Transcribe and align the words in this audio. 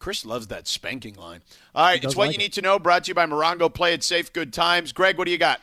Chris 0.00 0.24
loves 0.24 0.46
that 0.46 0.66
spanking 0.66 1.14
line. 1.14 1.42
All 1.74 1.84
right, 1.84 2.02
it's 2.02 2.16
what 2.16 2.28
like 2.28 2.36
you 2.36 2.40
it. 2.40 2.44
need 2.44 2.52
to 2.54 2.62
know. 2.62 2.78
Brought 2.78 3.04
to 3.04 3.08
you 3.08 3.14
by 3.14 3.26
Morongo. 3.26 3.72
Play 3.72 3.92
it 3.92 4.02
safe, 4.02 4.32
good 4.32 4.50
times. 4.50 4.92
Greg, 4.92 5.18
what 5.18 5.26
do 5.26 5.30
you 5.30 5.38
got? 5.38 5.60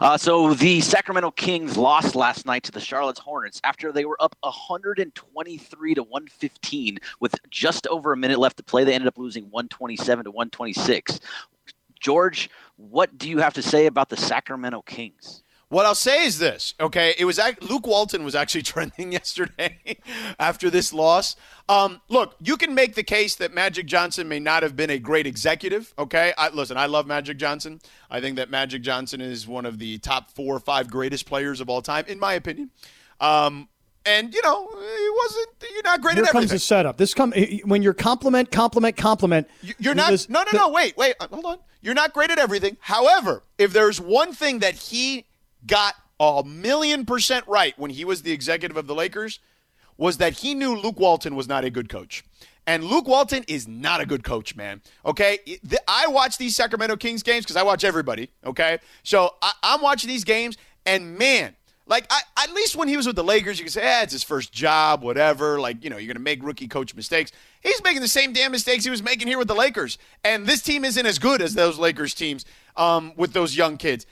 Uh, 0.00 0.18
so 0.18 0.52
the 0.52 0.82
Sacramento 0.82 1.30
Kings 1.30 1.78
lost 1.78 2.14
last 2.14 2.44
night 2.44 2.62
to 2.64 2.70
the 2.70 2.80
Charlotte 2.80 3.18
Hornets 3.18 3.62
after 3.64 3.90
they 3.90 4.04
were 4.04 4.18
up 4.20 4.36
123 4.42 5.94
to 5.94 6.02
115 6.02 6.98
with 7.20 7.34
just 7.48 7.86
over 7.86 8.12
a 8.12 8.16
minute 8.16 8.38
left 8.38 8.58
to 8.58 8.62
play. 8.62 8.84
They 8.84 8.94
ended 8.94 9.08
up 9.08 9.16
losing 9.16 9.44
127 9.44 10.24
to 10.24 10.30
126. 10.30 11.20
George, 11.98 12.50
what 12.76 13.16
do 13.16 13.30
you 13.30 13.38
have 13.38 13.54
to 13.54 13.62
say 13.62 13.86
about 13.86 14.10
the 14.10 14.18
Sacramento 14.18 14.82
Kings? 14.82 15.42
What 15.72 15.86
I'll 15.86 15.94
say 15.94 16.26
is 16.26 16.38
this, 16.38 16.74
okay? 16.78 17.14
It 17.18 17.24
was 17.24 17.40
Luke 17.62 17.86
Walton 17.86 18.24
was 18.24 18.34
actually 18.34 18.60
trending 18.74 19.10
yesterday 19.10 19.78
after 20.38 20.68
this 20.68 20.92
loss. 20.92 21.34
Um, 21.66 22.02
look, 22.10 22.36
you 22.42 22.58
can 22.58 22.74
make 22.74 22.94
the 22.94 23.02
case 23.02 23.36
that 23.36 23.54
Magic 23.54 23.86
Johnson 23.86 24.28
may 24.28 24.38
not 24.38 24.62
have 24.64 24.76
been 24.76 24.90
a 24.90 24.98
great 24.98 25.26
executive, 25.26 25.94
okay? 25.98 26.34
I, 26.36 26.50
listen, 26.50 26.76
I 26.76 26.84
love 26.84 27.06
Magic 27.06 27.38
Johnson. 27.38 27.80
I 28.10 28.20
think 28.20 28.36
that 28.36 28.50
Magic 28.50 28.82
Johnson 28.82 29.22
is 29.22 29.48
one 29.48 29.64
of 29.64 29.78
the 29.78 29.96
top 29.96 30.30
four 30.32 30.54
or 30.54 30.60
five 30.60 30.90
greatest 30.90 31.24
players 31.24 31.58
of 31.58 31.70
all 31.70 31.80
time, 31.80 32.04
in 32.06 32.20
my 32.20 32.34
opinion. 32.34 32.70
Um, 33.18 33.66
and 34.04 34.34
you 34.34 34.42
know 34.42 34.68
he 34.68 35.10
wasn't. 35.16 35.48
You're 35.72 35.82
not 35.84 36.02
great 36.02 36.16
Here 36.16 36.24
at 36.24 36.28
everything. 36.28 36.48
comes 36.48 36.50
the 36.50 36.58
setup. 36.58 36.98
This 36.98 37.14
come 37.14 37.32
when 37.64 37.82
you're 37.82 37.94
compliment, 37.94 38.50
compliment, 38.50 38.96
compliment. 38.96 39.48
You're 39.78 39.94
not. 39.94 40.10
This, 40.10 40.28
no, 40.28 40.44
no, 40.52 40.58
no. 40.58 40.68
Wait, 40.70 40.98
wait. 40.98 41.14
Hold 41.20 41.46
on. 41.46 41.58
You're 41.80 41.94
not 41.94 42.12
great 42.12 42.30
at 42.30 42.38
everything. 42.38 42.76
However, 42.80 43.44
if 43.58 43.72
there's 43.72 44.00
one 44.00 44.32
thing 44.34 44.58
that 44.58 44.74
he 44.74 45.24
got 45.66 45.94
a 46.20 46.42
million 46.44 47.04
percent 47.04 47.46
right 47.48 47.78
when 47.78 47.90
he 47.90 48.04
was 48.04 48.22
the 48.22 48.32
executive 48.32 48.76
of 48.76 48.86
the 48.86 48.94
Lakers 48.94 49.40
was 49.96 50.18
that 50.18 50.34
he 50.34 50.54
knew 50.54 50.76
Luke 50.76 50.98
Walton 50.98 51.34
was 51.34 51.48
not 51.48 51.64
a 51.64 51.70
good 51.70 51.88
coach. 51.88 52.24
And 52.66 52.84
Luke 52.84 53.08
Walton 53.08 53.44
is 53.48 53.66
not 53.66 54.00
a 54.00 54.06
good 54.06 54.22
coach, 54.22 54.54
man. 54.54 54.82
Okay. 55.04 55.38
I 55.88 56.06
watch 56.06 56.38
these 56.38 56.54
Sacramento 56.54 56.96
Kings 56.96 57.22
games 57.22 57.44
because 57.44 57.56
I 57.56 57.64
watch 57.64 57.82
everybody. 57.82 58.30
Okay. 58.44 58.78
So 59.02 59.34
I, 59.42 59.52
am 59.64 59.82
watching 59.82 60.08
these 60.08 60.22
games, 60.22 60.56
and 60.86 61.18
man, 61.18 61.56
like 61.86 62.06
I, 62.08 62.20
at 62.36 62.52
least 62.52 62.76
when 62.76 62.86
he 62.86 62.96
was 62.96 63.06
with 63.06 63.16
the 63.16 63.24
Lakers, 63.24 63.58
you 63.58 63.64
can 63.64 63.72
say, 63.72 63.82
eh, 63.82 64.02
it's 64.02 64.12
his 64.12 64.22
first 64.22 64.52
job, 64.52 65.02
whatever. 65.02 65.60
Like, 65.60 65.82
you 65.82 65.90
know, 65.90 65.96
you're 65.96 66.06
going 66.06 66.16
to 66.16 66.22
make 66.22 66.42
rookie 66.44 66.68
coach 66.68 66.94
mistakes. 66.94 67.32
He's 67.60 67.82
making 67.82 68.00
the 68.00 68.08
same 68.08 68.32
damn 68.32 68.52
mistakes 68.52 68.84
he 68.84 68.90
was 68.90 69.02
making 69.02 69.26
here 69.26 69.38
with 69.38 69.48
the 69.48 69.56
Lakers. 69.56 69.98
And 70.22 70.46
this 70.46 70.62
team 70.62 70.84
isn't 70.84 71.04
as 71.04 71.18
good 71.18 71.42
as 71.42 71.54
those 71.54 71.78
Lakers 71.78 72.14
teams 72.14 72.44
um, 72.76 73.12
with 73.16 73.32
those 73.32 73.56
young 73.56 73.76
kids 73.76 74.06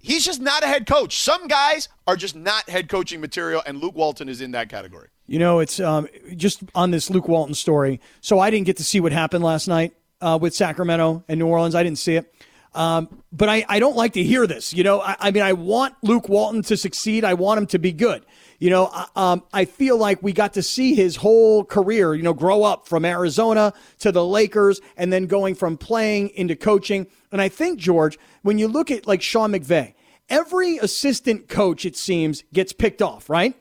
he's 0.00 0.24
just 0.24 0.40
not 0.40 0.62
a 0.62 0.66
head 0.66 0.86
coach. 0.86 1.18
Some 1.18 1.46
guys 1.46 1.88
are 2.06 2.16
just 2.16 2.36
not 2.36 2.68
head 2.68 2.88
coaching 2.88 3.20
material, 3.20 3.62
and 3.66 3.80
Luke 3.80 3.94
Walton 3.94 4.28
is 4.28 4.40
in 4.40 4.52
that 4.52 4.68
category. 4.68 5.08
You 5.26 5.38
know, 5.38 5.60
it's 5.60 5.80
um, 5.80 6.08
just 6.36 6.62
on 6.74 6.90
this 6.90 7.08
Luke 7.10 7.28
Walton 7.28 7.54
story. 7.54 8.00
So 8.20 8.38
I 8.38 8.50
didn't 8.50 8.66
get 8.66 8.76
to 8.76 8.84
see 8.84 9.00
what 9.00 9.12
happened 9.12 9.42
last 9.42 9.68
night 9.68 9.94
uh, 10.20 10.38
with 10.40 10.54
Sacramento 10.54 11.24
and 11.28 11.38
New 11.38 11.46
Orleans. 11.46 11.74
I 11.74 11.82
didn't 11.82 11.98
see 11.98 12.16
it. 12.16 12.32
Um, 12.74 13.22
but 13.32 13.48
I, 13.48 13.64
I 13.68 13.78
don't 13.78 13.96
like 13.96 14.14
to 14.14 14.22
hear 14.22 14.46
this. 14.46 14.74
You 14.74 14.84
know, 14.84 15.00
I, 15.00 15.16
I, 15.20 15.30
mean, 15.30 15.42
I 15.42 15.52
want 15.52 15.94
Luke 16.02 16.28
Walton 16.28 16.62
to 16.62 16.76
succeed. 16.76 17.24
I 17.24 17.34
want 17.34 17.58
him 17.58 17.66
to 17.68 17.78
be 17.78 17.92
good. 17.92 18.24
You 18.58 18.70
know, 18.70 19.06
um, 19.16 19.42
I 19.52 19.64
feel 19.64 19.96
like 19.96 20.22
we 20.22 20.32
got 20.32 20.54
to 20.54 20.62
see 20.62 20.94
his 20.94 21.16
whole 21.16 21.64
career, 21.64 22.14
you 22.14 22.22
know, 22.22 22.32
grow 22.32 22.62
up 22.62 22.88
from 22.88 23.04
Arizona 23.04 23.72
to 23.98 24.12
the 24.12 24.24
Lakers 24.24 24.80
and 24.96 25.12
then 25.12 25.26
going 25.26 25.54
from 25.54 25.76
playing 25.76 26.30
into 26.30 26.56
coaching. 26.56 27.06
And 27.32 27.40
I 27.40 27.48
think, 27.48 27.78
George, 27.78 28.18
when 28.42 28.58
you 28.58 28.68
look 28.68 28.90
at 28.90 29.06
like 29.06 29.22
Sean 29.22 29.52
McVay, 29.52 29.94
every 30.28 30.78
assistant 30.78 31.48
coach, 31.48 31.84
it 31.84 31.96
seems, 31.96 32.44
gets 32.52 32.72
picked 32.72 33.02
off, 33.02 33.28
right? 33.28 33.54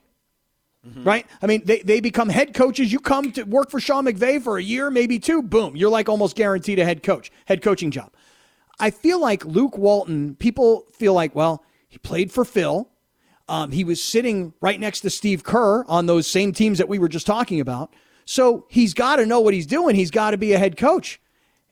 Mm-hmm. 0.87 1.03
Right? 1.05 1.25
I 1.41 1.47
mean, 1.47 1.63
they, 1.65 1.79
they 1.79 1.99
become 2.01 2.29
head 2.29 2.53
coaches. 2.53 2.91
You 2.91 2.99
come 2.99 3.31
to 3.33 3.43
work 3.43 3.71
for 3.71 3.79
Sean 3.79 4.05
McVay 4.05 4.41
for 4.41 4.57
a 4.57 4.63
year, 4.63 4.91
maybe 4.91 5.17
two, 5.17 5.41
boom, 5.41 5.75
you're 5.77 5.89
like 5.89 6.09
almost 6.09 6.35
guaranteed 6.35 6.77
a 6.77 6.85
head 6.85 7.03
coach, 7.03 7.31
head 7.45 7.61
coaching 7.61 7.89
job. 7.89 8.11
I 8.79 8.89
feel 8.89 9.19
like 9.19 9.45
Luke 9.45 9.77
Walton, 9.77 10.35
people 10.35 10.87
feel 10.93 11.13
like, 11.13 11.35
well, 11.35 11.63
he 11.87 11.97
played 11.99 12.31
for 12.31 12.43
Phil. 12.43 12.89
Um, 13.47 13.71
he 13.71 13.83
was 13.83 14.03
sitting 14.03 14.53
right 14.61 14.79
next 14.79 15.01
to 15.01 15.09
Steve 15.09 15.43
Kerr 15.43 15.83
on 15.87 16.05
those 16.05 16.27
same 16.27 16.53
teams 16.53 16.77
that 16.77 16.89
we 16.89 16.97
were 16.97 17.09
just 17.09 17.27
talking 17.27 17.59
about. 17.59 17.93
So 18.25 18.65
he's 18.69 18.93
got 18.93 19.17
to 19.17 19.25
know 19.25 19.41
what 19.41 19.53
he's 19.53 19.65
doing. 19.67 19.95
He's 19.95 20.11
got 20.11 20.31
to 20.31 20.37
be 20.37 20.53
a 20.53 20.57
head 20.57 20.77
coach. 20.77 21.19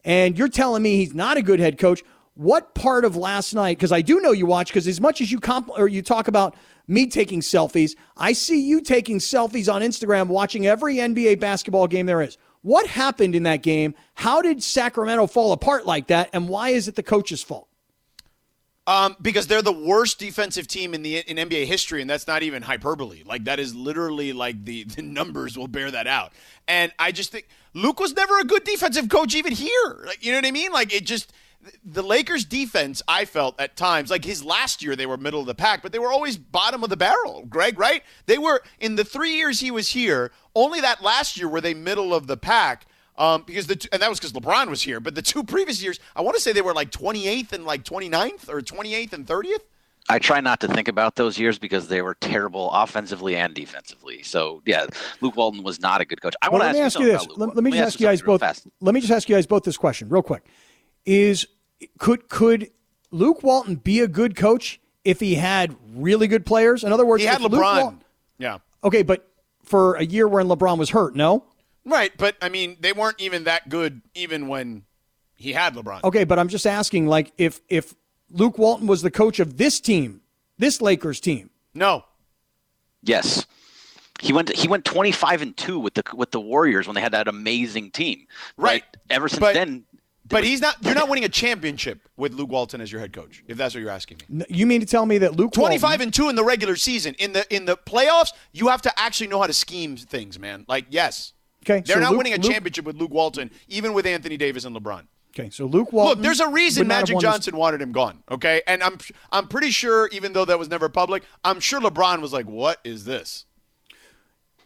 And 0.03 0.37
you're 0.37 0.49
telling 0.49 0.83
me 0.83 0.97
he's 0.97 1.13
not 1.13 1.37
a 1.37 1.41
good 1.41 1.59
head 1.59 1.77
coach. 1.77 2.03
What 2.33 2.75
part 2.75 3.05
of 3.05 3.15
last 3.15 3.53
night? 3.53 3.77
Because 3.77 3.91
I 3.91 4.01
do 4.01 4.19
know 4.19 4.31
you 4.31 4.45
watch. 4.45 4.67
Because 4.67 4.87
as 4.87 4.99
much 4.99 5.21
as 5.21 5.31
you 5.31 5.39
comp 5.39 5.69
or 5.69 5.87
you 5.87 6.01
talk 6.01 6.27
about 6.27 6.55
me 6.87 7.07
taking 7.07 7.39
selfies, 7.39 7.95
I 8.17 8.33
see 8.33 8.61
you 8.61 8.81
taking 8.81 9.19
selfies 9.19 9.73
on 9.73 9.81
Instagram, 9.81 10.27
watching 10.27 10.67
every 10.67 10.95
NBA 10.95 11.39
basketball 11.39 11.87
game 11.87 12.05
there 12.05 12.21
is. 12.21 12.37
What 12.61 12.87
happened 12.87 13.35
in 13.35 13.43
that 13.43 13.63
game? 13.63 13.95
How 14.13 14.41
did 14.41 14.61
Sacramento 14.61 15.27
fall 15.27 15.51
apart 15.51 15.85
like 15.85 16.07
that? 16.07 16.29
And 16.33 16.47
why 16.47 16.69
is 16.69 16.87
it 16.87 16.95
the 16.95 17.03
coach's 17.03 17.41
fault? 17.41 17.67
Um, 18.87 19.15
because 19.21 19.45
they're 19.47 19.61
the 19.61 19.71
worst 19.71 20.17
defensive 20.19 20.67
team 20.67 20.93
in 20.93 21.03
the 21.03 21.19
in 21.19 21.37
NBA 21.37 21.65
history, 21.65 22.01
and 22.01 22.09
that's 22.09 22.25
not 22.25 22.41
even 22.41 22.63
hyperbole. 22.63 23.23
Like 23.23 23.43
that 23.43 23.59
is 23.59 23.75
literally 23.75 24.33
like 24.33 24.65
the 24.65 24.83
the 24.95 25.01
numbers 25.03 25.57
will 25.57 25.67
bear 25.67 25.91
that 25.91 26.07
out. 26.07 26.33
And 26.67 26.91
I 26.97 27.11
just 27.11 27.31
think 27.31 27.47
Luke 27.73 27.99
was 27.99 28.13
never 28.13 28.39
a 28.39 28.43
good 28.43 28.63
defensive 28.63 29.07
coach 29.07 29.35
even 29.35 29.53
here. 29.53 30.03
Like, 30.05 30.25
you 30.25 30.31
know 30.31 30.39
what 30.39 30.45
I 30.45 30.51
mean? 30.51 30.71
Like 30.71 30.93
it 30.93 31.05
just 31.05 31.31
the 31.83 32.03
Lakers 32.03 32.45
defense, 32.45 33.01
I 33.07 33.25
felt 33.25 33.59
at 33.59 33.75
times, 33.75 34.09
like 34.09 34.25
his 34.25 34.43
last 34.43 34.83
year, 34.83 34.95
they 34.95 35.05
were 35.05 35.17
middle 35.17 35.39
of 35.39 35.45
the 35.45 35.55
pack, 35.55 35.81
but 35.81 35.91
they 35.91 35.99
were 35.99 36.11
always 36.11 36.37
bottom 36.37 36.83
of 36.83 36.89
the 36.89 36.97
barrel, 36.97 37.45
Greg, 37.49 37.77
right? 37.77 38.03
They 38.25 38.37
were, 38.37 38.61
in 38.79 38.95
the 38.95 39.03
three 39.03 39.35
years 39.35 39.59
he 39.59 39.71
was 39.71 39.89
here, 39.89 40.31
only 40.55 40.81
that 40.81 41.01
last 41.01 41.37
year 41.37 41.47
were 41.47 41.61
they 41.61 41.73
middle 41.73 42.13
of 42.13 42.27
the 42.27 42.37
pack. 42.37 42.85
Um, 43.17 43.43
because 43.45 43.67
the 43.67 43.87
and 43.91 44.01
that 44.01 44.09
was 44.09 44.19
because 44.19 44.31
LeBron 44.31 44.69
was 44.69 44.81
here, 44.81 44.99
but 44.99 45.13
the 45.15 45.21
two 45.21 45.43
previous 45.43 45.83
years, 45.83 45.99
I 46.15 46.21
want 46.21 46.35
to 46.37 46.41
say 46.41 46.53
they 46.53 46.61
were 46.61 46.73
like 46.73 46.91
28th 46.91 47.51
and 47.51 47.65
like 47.65 47.83
29th 47.83 48.49
or 48.49 48.61
28th 48.61 49.13
and 49.13 49.27
30th. 49.27 49.59
I 50.09 50.17
try 50.17 50.39
not 50.39 50.59
to 50.61 50.67
think 50.67 50.87
about 50.87 51.17
those 51.17 51.37
years 51.37 51.59
because 51.59 51.87
they 51.87 52.01
were 52.01 52.15
terrible 52.15 52.71
offensively 52.71 53.35
and 53.35 53.53
defensively. 53.53 54.23
So 54.23 54.63
yeah, 54.65 54.87
Luke 55.19 55.35
Walton 55.35 55.61
was 55.61 55.79
not 55.79 56.01
a 56.01 56.05
good 56.05 56.21
coach. 56.21 56.35
I 56.41 56.49
well, 56.49 56.61
want 56.61 56.75
to 56.75 56.81
ask, 56.81 56.97
you 56.97 57.05
this. 57.05 57.27
Let, 57.35 57.53
let, 57.53 57.63
me 57.63 57.71
just 57.71 57.83
ask 57.83 57.99
you 57.99 58.07
guys 58.07 58.21
both. 58.21 58.39
Fast. 58.39 58.65
Let 58.79 58.95
me 58.95 59.01
just 59.01 59.11
ask 59.11 59.29
you 59.29 59.35
guys 59.35 59.45
both 59.45 59.63
this 59.63 59.77
question 59.77 60.09
real 60.09 60.23
quick 60.23 60.43
is 61.05 61.47
could 61.97 62.29
could 62.29 62.69
Luke 63.11 63.43
Walton 63.43 63.75
be 63.75 63.99
a 63.99 64.07
good 64.07 64.35
coach 64.35 64.79
if 65.03 65.19
he 65.19 65.35
had 65.35 65.75
really 65.95 66.27
good 66.27 66.45
players? 66.45 66.83
In 66.83 66.93
other 66.93 67.05
words, 67.05 67.23
he 67.23 67.27
had 67.27 67.41
LeBron. 67.41 67.81
Walton, 67.81 68.03
yeah. 68.37 68.59
Okay, 68.83 69.03
but 69.03 69.27
for 69.63 69.95
a 69.95 70.03
year 70.03 70.27
when 70.27 70.47
LeBron 70.47 70.77
was 70.77 70.89
hurt, 70.89 71.15
no. 71.15 71.45
Right, 71.85 72.11
but 72.17 72.35
I 72.41 72.49
mean, 72.49 72.77
they 72.79 72.93
weren't 72.93 73.19
even 73.19 73.45
that 73.45 73.69
good 73.69 74.01
even 74.13 74.47
when 74.47 74.83
he 75.33 75.53
had 75.53 75.75
LeBron. 75.75 76.03
Okay, 76.03 76.23
but 76.23 76.37
I'm 76.37 76.47
just 76.47 76.67
asking, 76.67 77.07
like, 77.07 77.31
if 77.37 77.61
if 77.67 77.95
Luke 78.29 78.57
Walton 78.57 78.87
was 78.87 79.01
the 79.01 79.11
coach 79.11 79.39
of 79.39 79.57
this 79.57 79.79
team, 79.79 80.21
this 80.57 80.81
Lakers 80.81 81.19
team. 81.19 81.49
No. 81.73 82.05
Yes. 83.01 83.45
He 84.19 84.33
went 84.33 84.51
he 84.55 84.67
went 84.67 84.85
25 84.85 85.41
and 85.41 85.57
2 85.57 85.79
with 85.79 85.95
the 85.95 86.03
with 86.13 86.29
the 86.29 86.39
Warriors 86.39 86.87
when 86.87 86.93
they 86.93 87.01
had 87.01 87.13
that 87.13 87.27
amazing 87.27 87.89
team. 87.89 88.27
Right. 88.55 88.83
right? 88.83 88.97
Ever 89.09 89.27
since 89.27 89.39
but, 89.39 89.53
then 89.55 89.85
but 90.31 90.43
he's 90.43 90.61
not. 90.61 90.77
You're 90.81 90.95
not 90.95 91.09
winning 91.09 91.25
a 91.25 91.29
championship 91.29 92.07
with 92.17 92.33
Luke 92.33 92.49
Walton 92.49 92.81
as 92.81 92.91
your 92.91 93.01
head 93.01 93.13
coach, 93.13 93.43
if 93.47 93.57
that's 93.57 93.73
what 93.73 93.81
you're 93.81 93.91
asking 93.91 94.21
me. 94.29 94.45
You 94.49 94.65
mean 94.65 94.79
to 94.81 94.87
tell 94.87 95.05
me 95.05 95.17
that 95.19 95.35
Luke 95.35 95.51
25 95.51 95.83
Walton, 95.83 96.01
and 96.01 96.13
two 96.13 96.29
in 96.29 96.35
the 96.35 96.43
regular 96.43 96.75
season, 96.75 97.15
in 97.15 97.33
the 97.33 97.53
in 97.53 97.65
the 97.65 97.77
playoffs, 97.77 98.31
you 98.51 98.69
have 98.69 98.81
to 98.83 98.99
actually 98.99 99.27
know 99.27 99.39
how 99.39 99.47
to 99.47 99.53
scheme 99.53 99.97
things, 99.97 100.39
man. 100.39 100.65
Like 100.67 100.85
yes, 100.89 101.33
okay, 101.63 101.83
they're 101.85 101.97
so 101.97 101.99
not 101.99 102.11
Luke, 102.11 102.19
winning 102.19 102.33
a 102.33 102.37
Luke, 102.37 102.51
championship 102.51 102.85
with 102.85 102.95
Luke 102.95 103.11
Walton, 103.11 103.51
even 103.67 103.93
with 103.93 104.05
Anthony 104.05 104.37
Davis 104.37 104.65
and 104.65 104.75
LeBron. 104.75 105.07
Okay, 105.33 105.49
so 105.49 105.65
Luke 105.65 105.93
Walton. 105.93 106.17
Look, 106.17 106.23
there's 106.23 106.41
a 106.41 106.49
reason 106.49 106.87
Magic 106.87 107.19
Johnson 107.19 107.55
wanted 107.55 107.81
him 107.81 107.91
gone. 107.91 108.23
Okay, 108.29 108.61
and 108.67 108.83
I'm 108.83 108.97
I'm 109.31 109.47
pretty 109.47 109.71
sure, 109.71 110.09
even 110.11 110.33
though 110.33 110.45
that 110.45 110.59
was 110.59 110.69
never 110.69 110.89
public, 110.89 111.23
I'm 111.43 111.59
sure 111.59 111.79
LeBron 111.79 112.21
was 112.21 112.33
like, 112.33 112.47
"What 112.47 112.79
is 112.83 113.05
this?" 113.05 113.45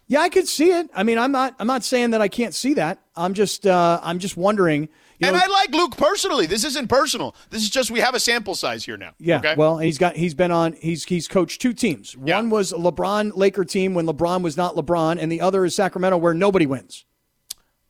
Yeah, 0.07 0.21
I 0.21 0.29
could 0.29 0.47
see 0.47 0.71
it. 0.71 0.89
I 0.95 1.03
mean, 1.03 1.17
I'm 1.17 1.31
not 1.31 1.55
I'm 1.59 1.67
not 1.67 1.83
saying 1.83 2.11
that 2.11 2.21
I 2.21 2.27
can't 2.27 2.53
see 2.53 2.73
that. 2.75 2.99
I'm 3.15 3.33
just 3.33 3.65
uh, 3.65 3.99
I'm 4.03 4.19
just 4.19 4.37
wondering 4.37 4.89
you 5.19 5.27
and 5.27 5.35
know, 5.35 5.41
I 5.43 5.47
like 5.47 5.71
Luke 5.71 5.95
personally. 5.97 6.45
This 6.45 6.63
isn't 6.63 6.87
personal. 6.87 7.35
This 7.49 7.63
is 7.63 7.69
just 7.69 7.91
we 7.91 7.99
have 7.99 8.15
a 8.15 8.19
sample 8.19 8.55
size 8.55 8.85
here 8.85 8.97
now. 8.97 9.13
Yeah. 9.17 9.37
Okay? 9.37 9.55
Well, 9.57 9.77
he's 9.77 9.97
got 9.97 10.15
he's 10.15 10.33
been 10.33 10.51
on 10.51 10.73
he's 10.73 11.05
he's 11.05 11.27
coached 11.27 11.61
two 11.61 11.73
teams. 11.73 12.15
Yeah. 12.23 12.37
One 12.37 12.49
was 12.49 12.71
a 12.71 12.77
LeBron 12.77 13.35
Laker 13.35 13.65
team 13.65 13.93
when 13.93 14.05
LeBron 14.05 14.41
was 14.41 14.57
not 14.57 14.75
LeBron, 14.75 15.17
and 15.19 15.31
the 15.31 15.41
other 15.41 15.65
is 15.65 15.75
Sacramento 15.75 16.17
where 16.17 16.33
nobody 16.33 16.65
wins. 16.65 17.05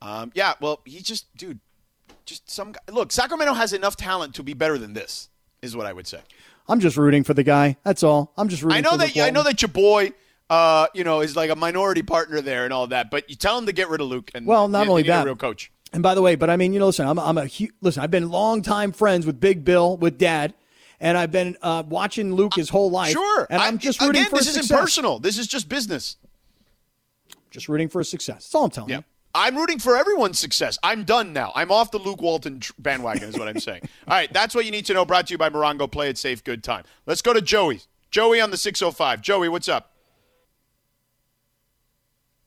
Um, 0.02 0.32
yeah. 0.36 0.54
Well, 0.60 0.82
he 0.86 1.02
just 1.02 1.36
dude, 1.36 1.60
just 2.26 2.50
some 2.50 2.74
guy. 2.74 2.80
Look, 2.92 3.12
Sacramento 3.12 3.54
has 3.54 3.74
enough 3.74 3.96
talent 3.96 4.36
to 4.36 4.44
be 4.44 4.54
better 4.54 4.78
than 4.78 4.94
this. 4.94 5.30
Is 5.62 5.76
what 5.76 5.88
I 5.88 5.94
would 5.94 6.06
say. 6.06 6.20
I'm 6.68 6.80
just 6.80 6.98
rooting 6.98 7.24
for 7.24 7.34
the 7.34 7.44
guy. 7.44 7.78
That's 7.84 8.04
all. 8.04 8.34
I'm 8.38 8.50
just 8.50 8.62
rooting. 8.62 8.78
I 8.78 8.82
know 8.82 8.98
that 8.98 9.18
I 9.18 9.32
know 9.32 9.44
that 9.44 9.62
your 9.62 9.70
boy 9.70 10.14
uh, 10.50 10.88
you 10.94 11.04
know, 11.04 11.22
is 11.22 11.36
like 11.36 11.50
a 11.50 11.56
minority 11.56 12.04
partner 12.04 12.42
there 12.42 12.66
and 12.66 12.74
all 12.74 12.88
that. 12.88 13.10
But 13.10 13.30
you 13.30 13.36
tell 13.36 13.58
him 13.58 13.66
to 13.66 13.74
get 13.74 13.90
rid 13.90 14.02
of 14.02 14.08
Luke. 14.08 14.32
And 14.36 14.46
well, 14.46 14.68
not 14.68 14.88
only 14.88 15.04
that, 15.04 15.26
real 15.26 15.36
coach. 15.36 15.72
And 15.96 16.04
by 16.04 16.14
the 16.14 16.22
way, 16.22 16.36
but 16.36 16.50
I 16.50 16.58
mean, 16.58 16.74
you 16.74 16.80
know, 16.80 16.88
listen, 16.88 17.08
I'm, 17.08 17.18
I'm 17.18 17.38
a 17.38 17.48
listen. 17.80 18.04
I've 18.04 18.12
been 18.12 18.30
longtime 18.30 18.92
friends 18.92 19.26
with 19.26 19.40
Big 19.40 19.64
Bill, 19.64 19.96
with 19.96 20.18
Dad, 20.18 20.54
and 21.00 21.18
I've 21.18 21.32
been 21.32 21.56
uh, 21.62 21.84
watching 21.88 22.34
Luke 22.34 22.54
his 22.54 22.68
whole 22.68 22.92
life. 22.92 23.14
Sure, 23.14 23.48
and 23.50 23.62
I'm 23.62 23.78
just 23.78 24.02
rooting 24.02 24.24
again, 24.24 24.30
for 24.30 24.36
this 24.36 24.58
isn't 24.58 24.78
personal. 24.78 25.20
This 25.20 25.38
is 25.38 25.48
just 25.48 25.70
business. 25.70 26.18
Just 27.50 27.70
rooting 27.70 27.88
for 27.88 28.00
his 28.00 28.10
success. 28.10 28.44
That's 28.44 28.56
all 28.56 28.66
I'm 28.66 28.72
telling 28.72 28.90
yeah. 28.90 28.98
you. 28.98 29.04
I'm 29.34 29.56
rooting 29.56 29.80
for 29.80 29.96
everyone's 29.96 30.38
success. 30.38 30.78
I'm 30.84 31.06
done 31.06 31.32
now. 31.32 31.54
I'm 31.56 31.72
off 31.72 31.92
the 31.92 32.00
Luke 32.00 32.22
Walton 32.22 32.60
bandwagon, 32.78 33.30
is 33.30 33.40
what 33.40 33.48
I'm 33.48 33.62
saying. 33.62 33.84
All 34.08 34.16
right, 34.16 34.32
that's 34.34 34.54
what 34.54 34.66
you 34.66 34.72
need 34.72 34.86
to 34.88 34.94
know. 34.94 35.06
Brought 35.06 35.28
to 35.28 35.34
you 35.34 35.38
by 35.38 35.50
Morongo. 35.50 35.90
Play 35.90 36.10
it 36.10 36.18
safe, 36.18 36.44
good 36.44 36.62
time. 36.62 36.84
Let's 37.06 37.22
go 37.22 37.32
to 37.32 37.42
Joey. 37.42 37.82
Joey 38.12 38.42
on 38.42 38.52
the 38.52 38.58
605. 38.58 39.22
Joey, 39.22 39.48
what's 39.48 39.70
up? 39.70 39.94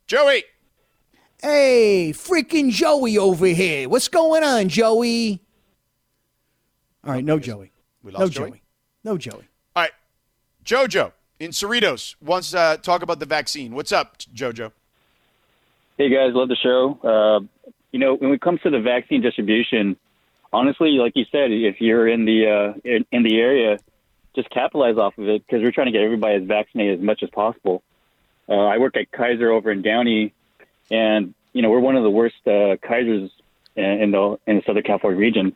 Joey. 0.06 0.44
Hey, 1.40 2.12
freaking 2.12 2.70
Joey 2.70 3.16
over 3.16 3.46
here. 3.46 3.88
What's 3.88 4.08
going 4.08 4.42
on, 4.42 4.68
Joey? 4.68 5.40
All 7.04 7.12
right, 7.12 7.24
no 7.24 7.38
Joey. 7.38 7.70
We 8.02 8.10
lost 8.10 8.20
no 8.20 8.28
Joey? 8.28 8.50
Joey. 8.50 8.62
No 9.04 9.18
Joey. 9.18 9.48
All 9.76 9.84
right, 9.84 9.92
JoJo 10.64 11.12
in 11.38 11.52
Cerritos 11.52 12.16
wants 12.20 12.50
to 12.50 12.58
uh, 12.58 12.76
talk 12.78 13.02
about 13.02 13.20
the 13.20 13.26
vaccine. 13.26 13.72
What's 13.72 13.92
up, 13.92 14.18
JoJo? 14.18 14.72
Hey 15.96 16.08
guys, 16.08 16.32
love 16.34 16.48
the 16.48 16.56
show. 16.56 16.98
Uh, 17.04 17.70
you 17.92 18.00
know, 18.00 18.16
when 18.16 18.32
it 18.32 18.40
comes 18.40 18.60
to 18.62 18.70
the 18.70 18.80
vaccine 18.80 19.20
distribution, 19.20 19.96
honestly, 20.52 20.90
like 20.92 21.12
you 21.14 21.24
said, 21.30 21.52
if 21.52 21.80
you're 21.80 22.08
in 22.08 22.24
the 22.24 22.46
uh, 22.46 22.80
in, 22.84 23.04
in 23.12 23.22
the 23.22 23.38
area, 23.38 23.78
just 24.34 24.50
capitalize 24.50 24.96
off 24.96 25.16
of 25.18 25.28
it 25.28 25.46
because 25.46 25.62
we're 25.62 25.70
trying 25.70 25.86
to 25.86 25.92
get 25.92 26.02
everybody 26.02 26.34
as 26.34 26.42
vaccinated 26.42 26.98
as 26.98 27.04
much 27.04 27.22
as 27.22 27.30
possible. 27.30 27.82
Uh, 28.48 28.54
I 28.54 28.78
work 28.78 28.96
at 28.96 29.12
Kaiser 29.12 29.50
over 29.50 29.70
in 29.70 29.82
Downey, 29.82 30.32
and 30.90 31.34
you 31.52 31.62
know 31.62 31.70
we're 31.70 31.80
one 31.80 31.96
of 31.96 32.02
the 32.02 32.10
worst 32.10 32.36
uh, 32.46 32.76
Kaisers 32.76 33.30
in, 33.76 34.10
the 34.10 34.38
in 34.46 34.56
the 34.56 34.62
Southern 34.66 34.82
California 34.82 35.18
region, 35.18 35.54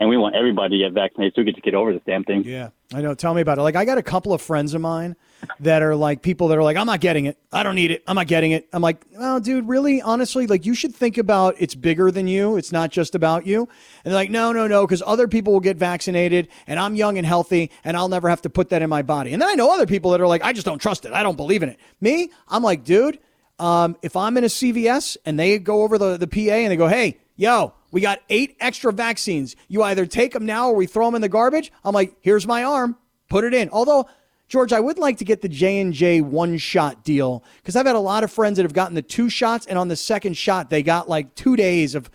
and 0.00 0.08
we 0.08 0.16
want 0.16 0.34
everybody 0.34 0.78
to 0.78 0.84
get 0.84 0.92
vaccinated 0.92 1.34
so 1.34 1.40
we 1.40 1.46
get 1.46 1.56
to 1.56 1.60
get 1.60 1.74
over 1.74 1.92
this 1.92 2.02
damn 2.06 2.24
thing. 2.24 2.44
Yeah, 2.44 2.70
I 2.94 3.00
know. 3.00 3.14
Tell 3.14 3.34
me 3.34 3.40
about 3.40 3.58
it. 3.58 3.62
Like, 3.62 3.76
I 3.76 3.84
got 3.84 3.98
a 3.98 4.02
couple 4.02 4.32
of 4.32 4.40
friends 4.42 4.74
of 4.74 4.80
mine 4.80 5.16
that 5.60 5.82
are 5.82 5.96
like 5.96 6.22
people 6.22 6.48
that 6.48 6.58
are 6.58 6.62
like, 6.62 6.76
I'm 6.76 6.86
not 6.86 7.00
getting 7.00 7.26
it. 7.26 7.38
I 7.52 7.62
don't 7.62 7.74
need 7.74 7.90
it. 7.90 8.02
I'm 8.06 8.14
not 8.14 8.26
getting 8.26 8.52
it. 8.52 8.68
I'm 8.72 8.82
like, 8.82 9.04
well, 9.12 9.40
dude, 9.40 9.68
really, 9.68 10.00
honestly, 10.02 10.46
like, 10.46 10.66
you 10.66 10.74
should 10.74 10.94
think 10.94 11.18
about 11.18 11.54
it's 11.58 11.74
bigger 11.74 12.10
than 12.10 12.28
you. 12.28 12.56
It's 12.56 12.72
not 12.72 12.90
just 12.90 13.14
about 13.14 13.46
you. 13.46 13.60
And 14.04 14.12
they're 14.12 14.14
like, 14.14 14.30
no, 14.30 14.52
no, 14.52 14.66
no, 14.66 14.86
because 14.86 15.02
other 15.06 15.28
people 15.28 15.52
will 15.52 15.60
get 15.60 15.76
vaccinated, 15.76 16.48
and 16.66 16.78
I'm 16.78 16.94
young 16.94 17.18
and 17.18 17.26
healthy, 17.26 17.70
and 17.84 17.96
I'll 17.96 18.08
never 18.08 18.28
have 18.28 18.42
to 18.42 18.50
put 18.50 18.68
that 18.70 18.82
in 18.82 18.90
my 18.90 19.02
body. 19.02 19.32
And 19.32 19.42
then 19.42 19.48
I 19.48 19.54
know 19.54 19.72
other 19.72 19.86
people 19.86 20.10
that 20.12 20.20
are 20.20 20.28
like, 20.28 20.42
I 20.42 20.52
just 20.52 20.66
don't 20.66 20.78
trust 20.78 21.04
it. 21.04 21.12
I 21.12 21.22
don't 21.22 21.36
believe 21.36 21.62
in 21.62 21.70
it. 21.70 21.78
Me, 22.00 22.30
I'm 22.48 22.62
like, 22.62 22.84
dude, 22.84 23.18
um, 23.58 23.96
if 24.02 24.16
I'm 24.16 24.36
in 24.36 24.44
a 24.44 24.48
CVS 24.48 25.16
and 25.24 25.38
they 25.38 25.58
go 25.58 25.82
over 25.82 25.98
the, 25.98 26.16
the 26.16 26.26
PA 26.26 26.38
and 26.52 26.70
they 26.70 26.76
go, 26.76 26.86
hey, 26.88 27.18
yo, 27.36 27.74
we 27.90 28.00
got 28.00 28.20
eight 28.28 28.56
extra 28.60 28.92
vaccines. 28.92 29.56
You 29.68 29.82
either 29.82 30.06
take 30.06 30.32
them 30.32 30.44
now 30.46 30.68
or 30.68 30.74
we 30.74 30.86
throw 30.86 31.06
them 31.06 31.14
in 31.14 31.22
the 31.22 31.28
garbage. 31.28 31.72
I'm 31.84 31.94
like, 31.94 32.14
here's 32.20 32.46
my 32.46 32.64
arm, 32.64 32.96
put 33.28 33.44
it 33.44 33.54
in. 33.54 33.70
Although, 33.70 34.06
George, 34.48 34.72
I 34.72 34.80
would 34.80 34.98
like 34.98 35.18
to 35.18 35.24
get 35.24 35.40
the 35.42 35.48
J 35.48 35.80
and 35.80 35.92
J 35.92 36.20
one 36.20 36.58
shot 36.58 37.02
deal 37.04 37.42
because 37.56 37.74
I've 37.76 37.86
had 37.86 37.96
a 37.96 38.00
lot 38.00 38.22
of 38.24 38.30
friends 38.30 38.56
that 38.56 38.62
have 38.62 38.74
gotten 38.74 38.94
the 38.94 39.02
two 39.02 39.28
shots, 39.28 39.66
and 39.66 39.76
on 39.78 39.88
the 39.88 39.96
second 39.96 40.36
shot 40.36 40.70
they 40.70 40.82
got 40.84 41.08
like 41.08 41.34
two 41.34 41.56
days 41.56 41.94
of 41.96 42.08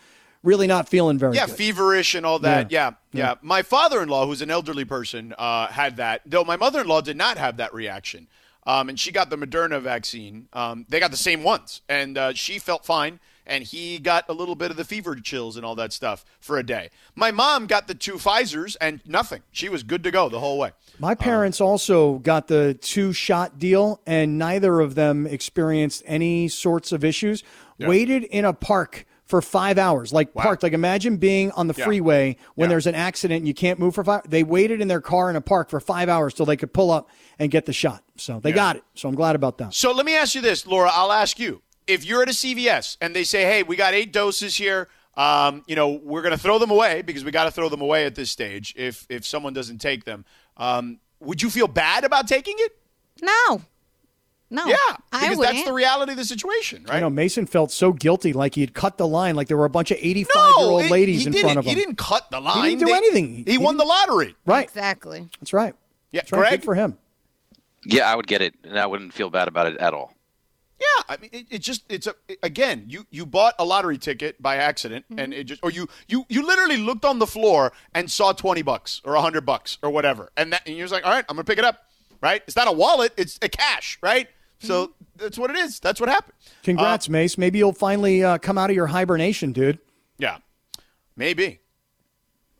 really 0.44 0.66
not 0.66 0.88
feeling 0.88 1.18
very 1.20 1.36
Yeah, 1.36 1.46
good. 1.48 1.56
feverish 1.56 2.16
and 2.16 2.26
all 2.26 2.40
that. 2.40 2.72
Yeah. 2.72 2.92
Yeah, 3.12 3.26
yeah. 3.26 3.34
My 3.42 3.62
father-in-law, 3.64 4.26
who's 4.28 4.42
an 4.42 4.50
elderly 4.50 4.86
person, 4.86 5.36
uh, 5.38 5.68
had 5.68 5.98
that. 5.98 6.22
Though 6.26 6.44
my 6.46 6.56
mother-in-law 6.56 7.02
did 7.02 7.18
not 7.18 7.38
have 7.38 7.58
that 7.58 7.74
reaction, 7.74 8.28
um, 8.66 8.90
and 8.90 9.00
she 9.00 9.12
got 9.12 9.30
the 9.30 9.38
Moderna 9.38 9.82
vaccine. 9.82 10.48
Um, 10.54 10.86
they 10.90 11.00
got 11.00 11.12
the 11.12 11.18
same 11.18 11.44
ones, 11.44 11.82
and 11.90 12.18
uh, 12.18 12.34
she 12.34 12.60
felt 12.60 12.86
fine. 12.86 13.20
And 13.44 13.64
he 13.64 13.98
got 13.98 14.26
a 14.30 14.34
little 14.34 14.54
bit 14.54 14.70
of 14.70 14.78
the 14.78 14.86
fever 14.86 15.16
chills 15.16 15.58
and 15.58 15.66
all 15.66 15.74
that 15.76 15.92
stuff 15.92 16.24
for 16.40 16.60
a 16.60 16.64
day. 16.64 16.92
My 17.16 17.32
mom 17.32 17.66
got 17.66 17.88
the 17.88 17.96
two 17.96 18.14
Pfizer's 18.14 18.76
and 18.78 19.02
nothing. 19.06 19.42
She 19.52 19.68
was 19.68 19.82
good 19.82 20.04
to 20.04 20.12
go 20.12 20.30
the 20.30 20.40
whole 20.40 20.60
way. 20.60 20.72
My 21.00 21.16
parents 21.16 21.60
also 21.60 22.20
got 22.20 22.48
the 22.48 22.76
two 22.76 23.14
shot 23.14 23.58
deal, 23.58 24.00
and 24.06 24.38
neither 24.38 24.80
of 24.80 24.94
them 24.94 25.26
experienced 25.26 26.04
any 26.06 26.48
sorts 26.50 26.92
of 26.92 27.04
issues. 27.04 27.44
Waited 27.80 28.24
in 28.26 28.46
a 28.46 28.54
park 28.54 29.08
for 29.32 29.42
five 29.42 29.80
hours, 29.80 30.14
like 30.14 30.32
parked. 30.36 30.62
Like 30.62 30.74
imagine 30.74 31.18
being 31.18 31.50
on 31.54 31.66
the 31.68 31.74
Yeah. 31.76 31.86
freeway 31.86 32.36
when 32.54 32.68
Yeah. 32.68 32.74
there's 32.74 32.86
an 32.86 32.94
accident 32.94 33.40
and 33.40 33.48
you 33.48 33.54
can't 33.56 33.80
move 33.80 33.96
for 33.96 34.04
five. 34.04 34.30
They 34.30 34.44
waited 34.44 34.80
in 34.82 34.88
their 34.88 35.02
car 35.02 35.30
in 35.32 35.36
a 35.36 35.42
park 35.42 35.70
for 35.72 35.80
five 35.80 36.08
hours 36.10 36.36
till 36.36 36.46
they 36.46 36.58
could 36.58 36.72
pull 36.74 36.92
up 36.92 37.10
and 37.40 37.50
get 37.50 37.66
the 37.66 37.74
shot. 37.74 38.04
So 38.18 38.40
they 38.40 38.52
got 38.52 38.76
it. 38.76 38.84
So 38.94 39.10
I'm 39.10 39.16
glad 39.16 39.36
about 39.36 39.58
that. 39.58 39.74
So 39.74 39.92
let 39.92 40.06
me 40.06 40.16
ask 40.16 40.36
you 40.36 40.42
this, 40.42 40.68
Laura. 40.68 40.92
I'll 40.94 41.12
ask 41.12 41.40
you: 41.40 41.64
If 41.88 42.06
you're 42.06 42.22
at 42.22 42.30
a 42.30 42.34
CVS 42.34 42.98
and 43.02 43.16
they 43.16 43.24
say, 43.24 43.44
"Hey, 43.46 43.64
we 43.64 43.76
got 43.76 43.94
eight 43.96 44.14
doses 44.14 44.56
here," 44.58 44.88
um, 45.18 45.64
you 45.68 45.76
know, 45.76 45.90
we're 45.90 46.22
going 46.22 46.32
to 46.34 46.38
throw 46.38 46.60
them 46.60 46.70
away 46.72 47.02
because 47.02 47.24
we 47.26 47.32
got 47.32 47.46
to 47.46 47.52
throw 47.52 47.70
them 47.70 47.82
away 47.82 48.06
at 48.06 48.14
this 48.16 48.30
stage. 48.30 48.74
If 48.78 49.08
if 49.10 49.26
someone 49.26 49.54
doesn't 49.54 49.80
take 49.80 50.04
them, 50.06 50.24
um, 50.58 51.00
would 51.20 51.42
you 51.42 51.50
feel 51.50 51.68
bad 51.68 52.04
about 52.04 52.28
taking 52.28 52.56
it? 52.60 52.78
No. 53.22 53.62
No. 54.54 54.66
Yeah, 54.68 54.76
I 55.14 55.22
because 55.22 55.38
wouldn't. 55.38 55.56
that's 55.56 55.68
the 55.68 55.74
reality 55.74 56.12
of 56.12 56.18
the 56.18 56.26
situation, 56.26 56.84
right? 56.84 56.98
I 56.98 57.00
know 57.00 57.10
Mason 57.10 57.46
felt 57.48 57.72
so 57.72 57.94
guilty, 57.94 58.34
like 58.34 58.54
he 58.56 58.62
had 58.62 58.74
cut 58.74 58.98
the 58.98 59.08
line, 59.08 59.36
like 59.36 59.48
there 59.48 59.56
were 59.58 59.66
a 59.66 59.70
bunch 59.70 59.92
of 59.92 59.98
85 60.00 60.36
year 60.36 60.54
old 60.58 60.84
it- 60.84 60.92
ladies 60.92 61.26
in 61.26 61.32
front 61.34 61.58
of 61.58 61.66
him. 61.66 61.70
He 61.70 61.76
didn't 61.76 61.98
cut 61.98 62.30
the 62.32 62.40
line. 62.42 62.64
He 62.66 62.70
didn't 62.72 62.80
do 62.82 62.86
They- 62.88 62.94
anything. 62.98 63.36
He, 63.46 63.52
He 63.54 63.58
won 63.58 63.78
the 63.78 63.86
lottery. 63.86 64.36
Right. 64.46 64.64
Exactly. 64.66 65.28
That's 65.40 65.54
right. 65.54 65.74
Yeah, 66.12 66.22
That's 66.22 66.32
right. 66.34 66.52
Good 66.52 66.64
for 66.66 66.76
him. 66.76 66.98
Yeah, 67.86 68.12
I 68.12 68.16
would 68.16 68.28
get 68.28 68.42
it, 68.42 68.54
and 68.64 68.78
I 68.78 68.86
wouldn't 68.86 69.14
feel 69.14 69.30
bad 69.30 69.48
about 69.48 69.68
it 69.68 69.78
at 69.78 69.94
all. 69.94 70.14
Yeah, 70.80 71.04
I 71.10 71.18
mean, 71.22 71.30
it, 71.32 71.46
it 71.50 71.60
just 71.60 71.84
it's 71.90 72.08
a 72.08 72.16
again, 72.44 72.86
you 72.88 73.06
you 73.12 73.26
bought 73.26 73.54
a 73.60 73.64
lottery 73.66 73.98
ticket 74.00 74.42
by 74.42 74.56
accident, 74.58 75.06
Mm-hmm. 75.10 75.20
and 75.20 75.34
it 75.34 75.44
just 75.46 75.64
or 75.64 75.72
you 75.72 75.88
you 76.08 76.26
you 76.28 76.46
literally 76.46 76.78
looked 76.78 77.06
on 77.06 77.20
the 77.20 77.28
floor 77.28 77.72
and 77.94 78.10
saw 78.12 78.34
twenty 78.34 78.64
bucks 78.64 79.00
or 79.06 79.16
hundred 79.16 79.46
bucks 79.46 79.78
or 79.84 79.92
whatever, 79.92 80.32
and 80.36 80.52
that 80.54 80.64
and 80.66 80.76
you're 80.76 80.86
just 80.86 80.94
like, 80.94 81.06
all 81.06 81.12
right, 81.12 81.24
I'm 81.30 81.36
gonna 81.36 81.44
pick 81.44 81.60
it 81.60 81.64
up, 81.66 81.86
right? 82.22 82.42
It's 82.48 82.56
not 82.56 82.68
a 82.68 82.72
wallet, 82.72 83.14
it's 83.16 83.38
a 83.44 83.50
cash, 83.50 84.00
right? 84.02 84.28
So 84.62 84.88
Mm-hmm. 84.88 84.94
that's 85.18 85.38
what 85.38 85.50
it 85.50 85.58
is. 85.58 85.80
That's 85.80 86.00
what 86.00 86.10
happened. 86.10 86.34
Congrats, 86.64 87.10
Mace. 87.10 87.38
Maybe 87.38 87.58
you'll 87.60 87.74
finally 87.74 88.24
uh, 88.24 88.38
come 88.38 88.58
out 88.58 88.70
of 88.70 88.76
your 88.76 88.88
hibernation, 88.88 89.52
dude. 89.52 89.80
Yeah, 90.18 90.38
maybe. 91.16 91.61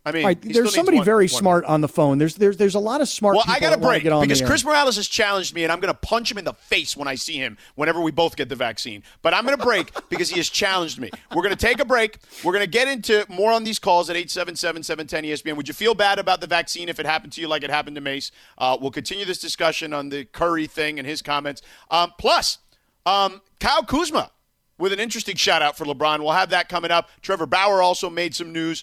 I 0.04 0.10
mean, 0.10 0.24
right, 0.24 0.42
there's 0.42 0.74
somebody 0.74 0.96
one- 0.96 1.04
very 1.04 1.24
one- 1.26 1.28
smart 1.28 1.64
on 1.64 1.80
the 1.80 1.88
phone. 1.88 2.18
There's 2.18 2.34
there's 2.34 2.56
there's 2.56 2.74
a 2.74 2.80
lot 2.80 3.00
of 3.00 3.08
smart 3.08 3.36
Well, 3.36 3.44
people 3.44 3.54
I 3.56 3.60
got 3.60 3.70
to 3.70 3.80
break 3.80 4.02
because. 4.02 4.42
Chris 4.42 4.64
Morales 4.64 4.96
has 4.96 5.06
challenged 5.06 5.54
me, 5.54 5.62
and 5.62 5.70
I'm 5.70 5.78
going 5.78 5.94
to 5.94 5.98
punch 6.00 6.28
him 6.30 6.38
in 6.38 6.44
the 6.44 6.54
face 6.54 6.96
when 6.96 7.06
I 7.06 7.14
see 7.14 7.36
him 7.36 7.56
whenever 7.76 8.00
we 8.00 8.10
both 8.10 8.34
get 8.34 8.48
the 8.48 8.56
vaccine. 8.56 9.04
But 9.22 9.32
I'm 9.32 9.44
going 9.44 9.56
to 9.56 9.64
break 9.64 9.92
because 10.08 10.28
he 10.28 10.38
has 10.38 10.48
challenged 10.48 10.98
me. 10.98 11.08
We're 11.34 11.42
going 11.42 11.54
to 11.54 11.66
take 11.66 11.78
a 11.78 11.84
break. 11.84 12.18
We're 12.42 12.52
going 12.52 12.64
to 12.64 12.70
get 12.70 12.88
into 12.88 13.24
more 13.28 13.52
on 13.52 13.62
these 13.62 13.78
calls 13.78 14.10
at 14.10 14.16
877 14.16 14.82
710 14.82 15.24
ESPN. 15.52 15.56
Would 15.56 15.68
you 15.68 15.74
feel 15.74 15.94
bad 15.94 16.18
about 16.18 16.40
the 16.40 16.48
vaccine 16.48 16.88
if 16.88 16.98
it 16.98 17.06
happened 17.06 17.32
to 17.34 17.40
you 17.40 17.46
like 17.46 17.62
it 17.62 17.70
happened 17.70 17.94
to 17.94 18.00
Mace? 18.02 18.32
Uh, 18.58 18.76
we'll 18.80 18.90
continue 18.90 19.24
this 19.24 19.38
discussion 19.38 19.92
on 19.92 20.08
the 20.08 20.24
Curry 20.24 20.66
thing 20.66 20.98
and 20.98 21.06
his 21.06 21.22
comments. 21.22 21.62
Um, 21.92 22.12
plus, 22.18 22.58
um, 23.06 23.40
Kyle 23.60 23.84
Kuzma 23.84 24.32
with 24.78 24.92
an 24.92 24.98
interesting 24.98 25.36
shout 25.36 25.62
out 25.62 25.78
for 25.78 25.84
LeBron. 25.84 26.18
We'll 26.18 26.32
have 26.32 26.50
that 26.50 26.68
coming 26.68 26.90
up. 26.90 27.08
Trevor 27.20 27.46
Bauer 27.46 27.80
also 27.80 28.10
made 28.10 28.34
some 28.34 28.52
news. 28.52 28.82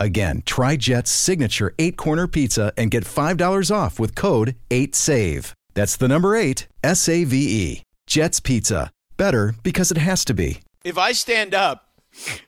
Again, 0.00 0.42
try 0.46 0.76
Jet's 0.76 1.10
signature 1.10 1.74
eight 1.78 1.96
corner 1.96 2.26
pizza 2.26 2.72
and 2.76 2.90
get 2.90 3.04
$5 3.04 3.74
off 3.74 3.98
with 3.98 4.14
code 4.14 4.54
8SAVE. 4.70 5.52
That's 5.74 5.96
the 5.96 6.08
number 6.08 6.34
eight, 6.36 6.66
S 6.82 7.08
A 7.08 7.24
V 7.24 7.36
E. 7.36 7.82
Jet's 8.06 8.40
Pizza. 8.40 8.90
Better 9.16 9.54
because 9.62 9.90
it 9.90 9.98
has 9.98 10.24
to 10.26 10.34
be. 10.34 10.60
if 10.84 10.96
I 10.98 11.12
stand 11.12 11.54
up, 11.54 11.88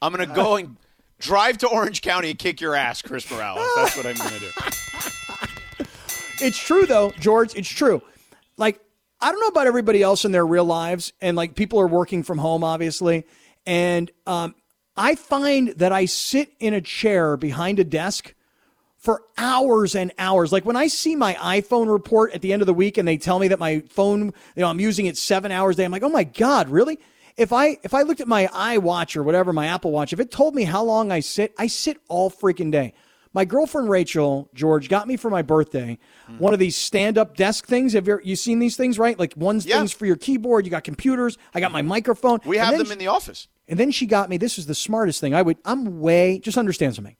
I'm 0.01 0.13
going 0.13 0.29
to 0.29 0.35
go 0.35 0.57
and 0.57 0.77
drive 1.19 1.59
to 1.59 1.69
Orange 1.69 2.01
County 2.03 2.31
and 2.31 2.39
kick 2.39 2.61
your 2.61 2.75
ass, 2.75 3.03
Chris 3.03 3.31
Morales. 3.31 3.69
That's 3.77 3.97
what 3.97 4.07
I'm 4.07 4.17
going 4.17 4.31
to 4.31 4.39
do. 4.41 4.47
It's 6.43 6.57
true 6.59 6.87
though, 6.87 7.13
George. 7.21 7.55
It's 7.55 7.69
true. 7.69 8.01
Like 8.57 8.81
I 9.21 9.31
don't 9.31 9.41
know 9.41 9.49
about 9.49 9.67
everybody 9.67 10.03
else 10.03 10.25
in 10.25 10.33
their 10.33 10.47
real 10.47 10.65
lives, 10.65 11.13
and 11.21 11.37
like 11.37 11.55
people 11.55 11.79
are 11.81 11.87
working 11.87 12.23
from 12.23 12.39
home, 12.39 12.65
obviously, 12.65 13.27
and 13.67 14.11
um, 14.27 14.55
I 15.01 15.15
find 15.15 15.69
that 15.79 15.93
I 15.93 16.05
sit 16.05 16.53
in 16.61 16.75
a 16.75 16.81
chair 16.83 17.39
behind 17.39 17.79
a 17.79 17.85
desk 17.85 18.35
for 18.99 19.23
hours 19.39 19.95
and 19.95 20.13
hours. 20.19 20.53
Like 20.53 20.67
when 20.67 20.77
I 20.77 20.89
see 20.89 21.17
my 21.17 21.33
iPhone 21.37 21.91
report 21.91 22.35
at 22.35 22.43
the 22.43 22.53
end 22.53 22.61
of 22.61 22.67
the 22.67 22.75
week 22.75 22.99
and 22.99 23.09
they 23.09 23.17
tell 23.17 23.39
me 23.39 23.49
that 23.49 23.59
my 23.59 23.81
phone, 23.89 24.27
you 24.27 24.33
know, 24.57 24.69
I'm 24.69 24.79
using 24.79 25.07
it 25.07 25.17
seven 25.17 25.53
hours 25.53 25.77
a 25.77 25.79
day. 25.79 25.85
I'm 25.87 25.91
like, 25.91 26.03
oh 26.03 26.11
my 26.11 26.25
god, 26.25 26.69
really? 26.69 26.99
If 27.39 27.51
I 27.51 27.79
if 27.83 27.95
I 27.95 28.03
looked 28.03 28.21
at 28.21 28.29
my 28.29 28.47
iWatch 28.49 29.17
or 29.17 29.23
whatever 29.23 29.55
my 29.55 29.69
Apple 29.69 29.91
Watch, 29.91 30.13
if 30.13 30.21
it 30.21 30.31
told 30.31 30.55
me 30.55 30.65
how 30.65 30.85
long 30.85 31.11
I 31.11 31.21
sit, 31.21 31.55
I 31.57 31.67
sit 31.69 31.97
all 32.09 32.31
freaking 32.31 32.71
day. 32.71 32.93
My 33.33 33.47
girlfriend 33.47 33.89
Rachel 33.89 34.51
George 34.53 34.91
got 34.91 35.09
me 35.09 35.17
for 35.17 35.31
my 35.31 35.41
birthday 35.41 35.99
mm. 36.29 36.39
one 36.39 36.53
of 36.53 36.59
these 36.59 36.77
stand-up 36.77 37.37
desk 37.37 37.67
things. 37.67 37.95
Have 37.95 38.07
you, 38.07 38.21
you 38.23 38.37
seen 38.37 38.59
these 38.59 38.77
things? 38.77 38.99
Right, 38.99 39.19
like 39.19 39.33
one's 39.35 39.65
Yeah. 39.65 39.79
things 39.79 39.93
for 39.93 40.05
your 40.05 40.17
keyboard. 40.17 40.67
You 40.67 40.71
got 40.71 40.85
computers. 40.85 41.39
I 41.55 41.61
got 41.61 41.73
my 41.73 41.81
microphone. 41.81 42.41
We 42.45 42.59
have 42.59 42.77
them 42.77 42.85
she- 42.89 42.93
in 42.93 42.99
the 42.99 43.07
office. 43.07 43.49
And 43.71 43.79
then 43.81 43.91
she 43.91 44.05
got 44.05 44.29
me. 44.29 44.37
This 44.37 44.59
is 44.59 44.67
the 44.67 44.75
smartest 44.75 45.21
thing. 45.21 45.35
I 45.35 45.41
would. 45.41 45.57
I'm 45.65 46.01
way. 46.01 46.39
Just 46.41 46.59
understand 46.59 46.95
something. 46.95 47.17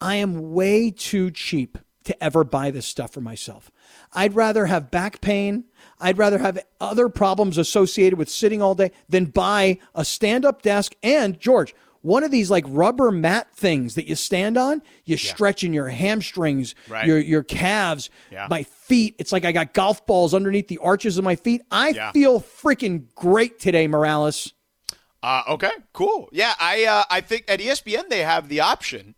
I 0.00 0.16
am 0.16 0.52
way 0.52 0.90
too 0.90 1.30
cheap 1.30 1.78
to 2.04 2.22
ever 2.22 2.44
buy 2.44 2.70
this 2.70 2.86
stuff 2.86 3.12
for 3.12 3.20
myself. 3.20 3.70
I'd 4.12 4.34
rather 4.34 4.66
have 4.66 4.90
back 4.90 5.20
pain. 5.20 5.64
I'd 6.00 6.18
rather 6.18 6.38
have 6.38 6.58
other 6.80 7.08
problems 7.08 7.58
associated 7.58 8.18
with 8.18 8.28
sitting 8.30 8.60
all 8.62 8.74
day 8.74 8.92
than 9.08 9.26
buy 9.26 9.78
a 9.94 10.04
stand-up 10.04 10.62
desk. 10.62 10.94
And 11.02 11.38
George, 11.38 11.74
one 12.00 12.22
of 12.22 12.30
these 12.30 12.50
like 12.50 12.64
rubber 12.68 13.10
mat 13.10 13.48
things 13.54 13.96
that 13.96 14.06
you 14.06 14.14
stand 14.14 14.56
on, 14.56 14.80
you 15.04 15.16
stretch 15.16 15.64
in 15.64 15.72
your 15.72 15.88
hamstrings, 15.88 16.74
Right. 16.88 17.06
your 17.06 17.18
your 17.18 17.42
calves, 17.42 18.08
Yeah. 18.30 18.46
my 18.48 18.62
feet. 18.62 19.16
It's 19.18 19.32
like 19.32 19.44
I 19.44 19.52
got 19.52 19.74
golf 19.74 20.06
balls 20.06 20.32
underneath 20.32 20.68
the 20.68 20.78
arches 20.78 21.18
of 21.18 21.24
my 21.24 21.36
feet. 21.36 21.62
I 21.70 21.90
Yeah. 21.90 22.12
feel 22.12 22.40
freaking 22.40 23.06
great 23.16 23.58
today, 23.58 23.86
Morales. 23.88 24.54
Uh, 25.22 25.42
okay, 25.48 25.70
cool. 25.92 26.28
Yeah, 26.32 26.54
I 26.60 26.84
uh, 26.84 27.04
I 27.10 27.20
think 27.20 27.44
at 27.48 27.60
ESPN 27.60 28.08
they 28.08 28.20
have 28.20 28.48
the 28.48 28.60
option 28.60 29.14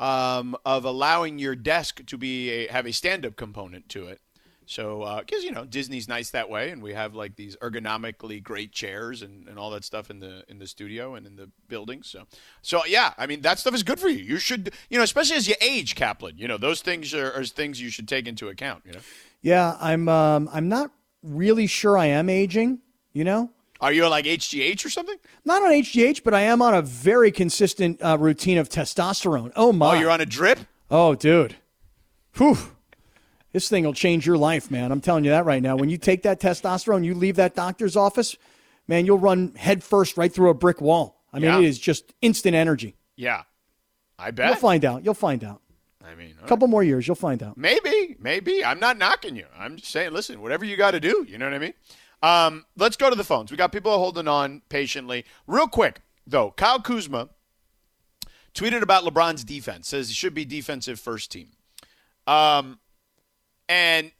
um, 0.00 0.56
of 0.64 0.84
allowing 0.84 1.38
your 1.38 1.54
desk 1.54 2.04
to 2.06 2.18
be 2.18 2.50
a, 2.50 2.66
have 2.68 2.86
a 2.86 2.92
stand 2.92 3.24
up 3.24 3.36
component 3.36 3.88
to 3.90 4.06
it. 4.08 4.20
So 4.66 5.20
because 5.20 5.44
you 5.44 5.52
know 5.52 5.64
Disney's 5.64 6.08
nice 6.08 6.30
that 6.30 6.48
way, 6.48 6.70
and 6.70 6.82
we 6.82 6.94
have 6.94 7.14
like 7.14 7.36
these 7.36 7.54
ergonomically 7.56 8.42
great 8.42 8.72
chairs 8.72 9.22
and, 9.22 9.46
and 9.46 9.58
all 9.58 9.70
that 9.70 9.84
stuff 9.84 10.10
in 10.10 10.20
the 10.20 10.42
in 10.48 10.58
the 10.58 10.66
studio 10.66 11.14
and 11.14 11.26
in 11.26 11.36
the 11.36 11.50
building. 11.68 12.02
So 12.02 12.24
so 12.62 12.80
yeah, 12.86 13.12
I 13.18 13.26
mean 13.26 13.42
that 13.42 13.58
stuff 13.58 13.74
is 13.74 13.82
good 13.82 14.00
for 14.00 14.08
you. 14.08 14.24
You 14.24 14.38
should 14.38 14.72
you 14.88 14.96
know 14.96 15.04
especially 15.04 15.36
as 15.36 15.46
you 15.46 15.54
age, 15.60 15.94
Kaplan. 15.94 16.38
You 16.38 16.48
know 16.48 16.56
those 16.56 16.80
things 16.80 17.12
are, 17.14 17.30
are 17.32 17.44
things 17.44 17.80
you 17.80 17.90
should 17.90 18.08
take 18.08 18.26
into 18.26 18.48
account. 18.48 18.82
You 18.86 18.92
know, 18.92 19.00
Yeah, 19.42 19.76
I'm 19.80 20.08
um 20.08 20.48
I'm 20.52 20.68
not 20.68 20.90
really 21.22 21.66
sure 21.66 21.96
I 21.98 22.06
am 22.06 22.28
aging, 22.28 22.80
you 23.12 23.24
know? 23.24 23.50
Are 23.84 23.92
you 23.92 24.04
on 24.04 24.10
like 24.10 24.24
HGH 24.24 24.84
or 24.84 24.88
something? 24.88 25.16
Not 25.44 25.62
on 25.62 25.70
HGH, 25.70 26.24
but 26.24 26.32
I 26.34 26.40
am 26.42 26.62
on 26.62 26.74
a 26.74 26.82
very 26.82 27.30
consistent 27.30 28.00
uh, 28.02 28.16
routine 28.18 28.56
of 28.58 28.68
testosterone. 28.68 29.52
Oh 29.56 29.72
my. 29.72 29.96
Oh, 29.96 30.00
you're 30.00 30.10
on 30.10 30.20
a 30.20 30.26
drip. 30.26 30.58
Oh, 30.90 31.14
dude. 31.14 31.56
Whew. 32.36 32.56
This 33.52 33.68
thing 33.68 33.84
will 33.84 33.92
change 33.92 34.26
your 34.26 34.36
life, 34.38 34.70
man. 34.70 34.90
I'm 34.90 35.00
telling 35.00 35.24
you 35.24 35.30
that 35.30 35.44
right 35.44 35.62
now. 35.62 35.76
When 35.76 35.88
you 35.90 35.98
take 35.98 36.22
that 36.22 36.40
testosterone, 36.40 37.04
you 37.04 37.14
leave 37.14 37.36
that 37.36 37.54
doctor's 37.54 37.94
office, 37.94 38.36
man, 38.88 39.06
you'll 39.06 39.18
run 39.18 39.54
headfirst 39.54 40.16
right 40.16 40.32
through 40.32 40.50
a 40.50 40.54
brick 40.54 40.80
wall. 40.80 41.22
I 41.32 41.38
mean, 41.38 41.50
Yeah. 41.50 41.58
it 41.58 41.64
is 41.64 41.78
just 41.78 42.14
instant 42.22 42.54
energy. 42.56 42.96
Yeah, 43.16 43.42
I 44.18 44.30
bet. 44.30 44.46
You'll 44.48 44.56
find 44.56 44.84
out. 44.84 45.04
You'll 45.04 45.14
find 45.14 45.44
out. 45.44 45.60
I 46.04 46.14
mean, 46.16 46.34
A 46.42 46.46
couple 46.46 46.68
more 46.68 46.82
years, 46.82 47.06
you'll 47.06 47.14
find 47.16 47.42
out. 47.42 47.56
Maybe, 47.56 48.16
maybe. 48.18 48.64
I'm 48.64 48.78
not 48.80 48.98
knocking 48.98 49.36
you. 49.36 49.46
I'm 49.56 49.76
just 49.76 49.90
saying, 49.90 50.12
listen, 50.12 50.42
whatever 50.42 50.64
you 50.64 50.76
got 50.76 50.90
to 50.92 51.00
do. 51.00 51.24
You 51.28 51.38
know 51.38 51.46
what 51.46 51.54
I 51.54 51.58
mean? 51.58 51.74
Um, 52.24 52.64
let's 52.74 52.96
go 52.96 53.10
to 53.10 53.16
the 53.16 53.22
phones. 53.22 53.50
We 53.50 53.58
got 53.58 53.70
people 53.70 53.92
holding 53.98 54.28
on 54.28 54.62
patiently. 54.70 55.26
Real 55.46 55.68
quick, 55.68 56.00
though, 56.26 56.52
Kyle 56.52 56.80
Kuzma 56.80 57.28
tweeted 58.54 58.80
about 58.80 59.04
LeBron's 59.04 59.44
defense. 59.44 59.88
Says 59.88 60.08
he 60.08 60.14
should 60.14 60.32
be 60.32 60.46
defensive 60.46 60.98
first 60.98 61.30
team. 61.30 61.48
Um, 62.26 62.78
and 63.68 64.10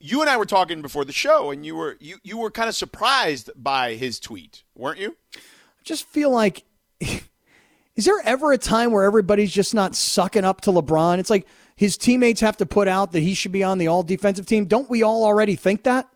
you 0.00 0.22
and 0.22 0.30
I 0.30 0.38
were 0.38 0.46
talking 0.46 0.80
before 0.80 1.04
the 1.04 1.12
show, 1.12 1.50
and 1.50 1.66
you 1.66 1.76
were 1.76 1.98
you 2.00 2.16
you 2.22 2.38
were 2.38 2.50
kind 2.50 2.70
of 2.70 2.74
surprised 2.74 3.50
by 3.54 3.96
his 3.96 4.18
tweet, 4.18 4.62
weren't 4.74 4.98
you? 4.98 5.14
I 5.36 5.82
just 5.84 6.06
feel 6.06 6.30
like 6.30 6.64
is 7.00 8.06
there 8.06 8.22
ever 8.24 8.52
a 8.52 8.58
time 8.58 8.92
where 8.92 9.04
everybody's 9.04 9.52
just 9.52 9.74
not 9.74 9.94
sucking 9.94 10.46
up 10.46 10.62
to 10.62 10.70
LeBron? 10.70 11.18
It's 11.18 11.28
like 11.28 11.46
his 11.76 11.98
teammates 11.98 12.40
have 12.40 12.56
to 12.56 12.66
put 12.66 12.88
out 12.88 13.12
that 13.12 13.20
he 13.20 13.34
should 13.34 13.52
be 13.52 13.62
on 13.62 13.76
the 13.76 13.88
all 13.88 14.02
defensive 14.02 14.46
team. 14.46 14.64
Don't 14.64 14.88
we 14.88 15.02
all 15.02 15.22
already 15.22 15.54
think 15.54 15.82
that? 15.82 16.08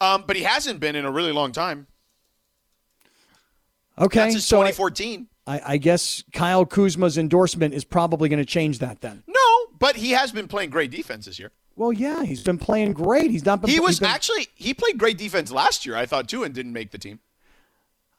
Um, 0.00 0.24
but 0.26 0.36
he 0.36 0.42
hasn't 0.42 0.80
been 0.80 0.94
in 0.96 1.04
a 1.04 1.10
really 1.10 1.32
long 1.32 1.52
time. 1.52 1.86
Okay, 3.98 4.20
That's 4.20 4.34
his 4.34 4.46
so 4.46 4.58
2014. 4.58 5.26
I, 5.46 5.60
I 5.66 5.76
guess 5.76 6.22
Kyle 6.32 6.64
Kuzma's 6.64 7.18
endorsement 7.18 7.74
is 7.74 7.84
probably 7.84 8.28
going 8.28 8.38
to 8.38 8.44
change 8.44 8.78
that 8.78 9.00
then. 9.00 9.24
No, 9.26 9.66
but 9.78 9.96
he 9.96 10.10
has 10.10 10.30
been 10.30 10.46
playing 10.46 10.70
great 10.70 10.90
defense 10.90 11.26
this 11.26 11.38
year. 11.38 11.50
Well, 11.74 11.92
yeah, 11.92 12.24
he's 12.24 12.42
been 12.42 12.58
playing 12.58 12.92
great. 12.92 13.30
He's 13.30 13.44
not 13.44 13.60
been. 13.60 13.70
He 13.70 13.80
was 13.80 14.00
been- 14.00 14.08
actually 14.08 14.48
he 14.54 14.74
played 14.74 14.98
great 14.98 15.16
defense 15.18 15.50
last 15.50 15.86
year, 15.86 15.96
I 15.96 16.06
thought 16.06 16.28
too, 16.28 16.44
and 16.44 16.54
didn't 16.54 16.72
make 16.72 16.90
the 16.90 16.98
team. 16.98 17.20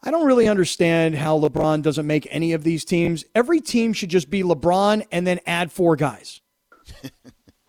I 0.01 0.11
don't 0.11 0.25
really 0.25 0.47
understand 0.47 1.15
how 1.15 1.37
LeBron 1.37 1.81
doesn't 1.81 2.07
make 2.07 2.25
any 2.31 2.53
of 2.53 2.63
these 2.63 2.85
teams. 2.85 3.25
Every 3.35 3.59
team 3.59 3.91
should 3.91 4.07
just 4.09 4.29
be 4.29 4.43
LeBron 4.43 5.05
and 5.11 5.27
then 5.27 5.41
add 5.45 5.71
four 5.71 5.95
guys. 5.95 6.41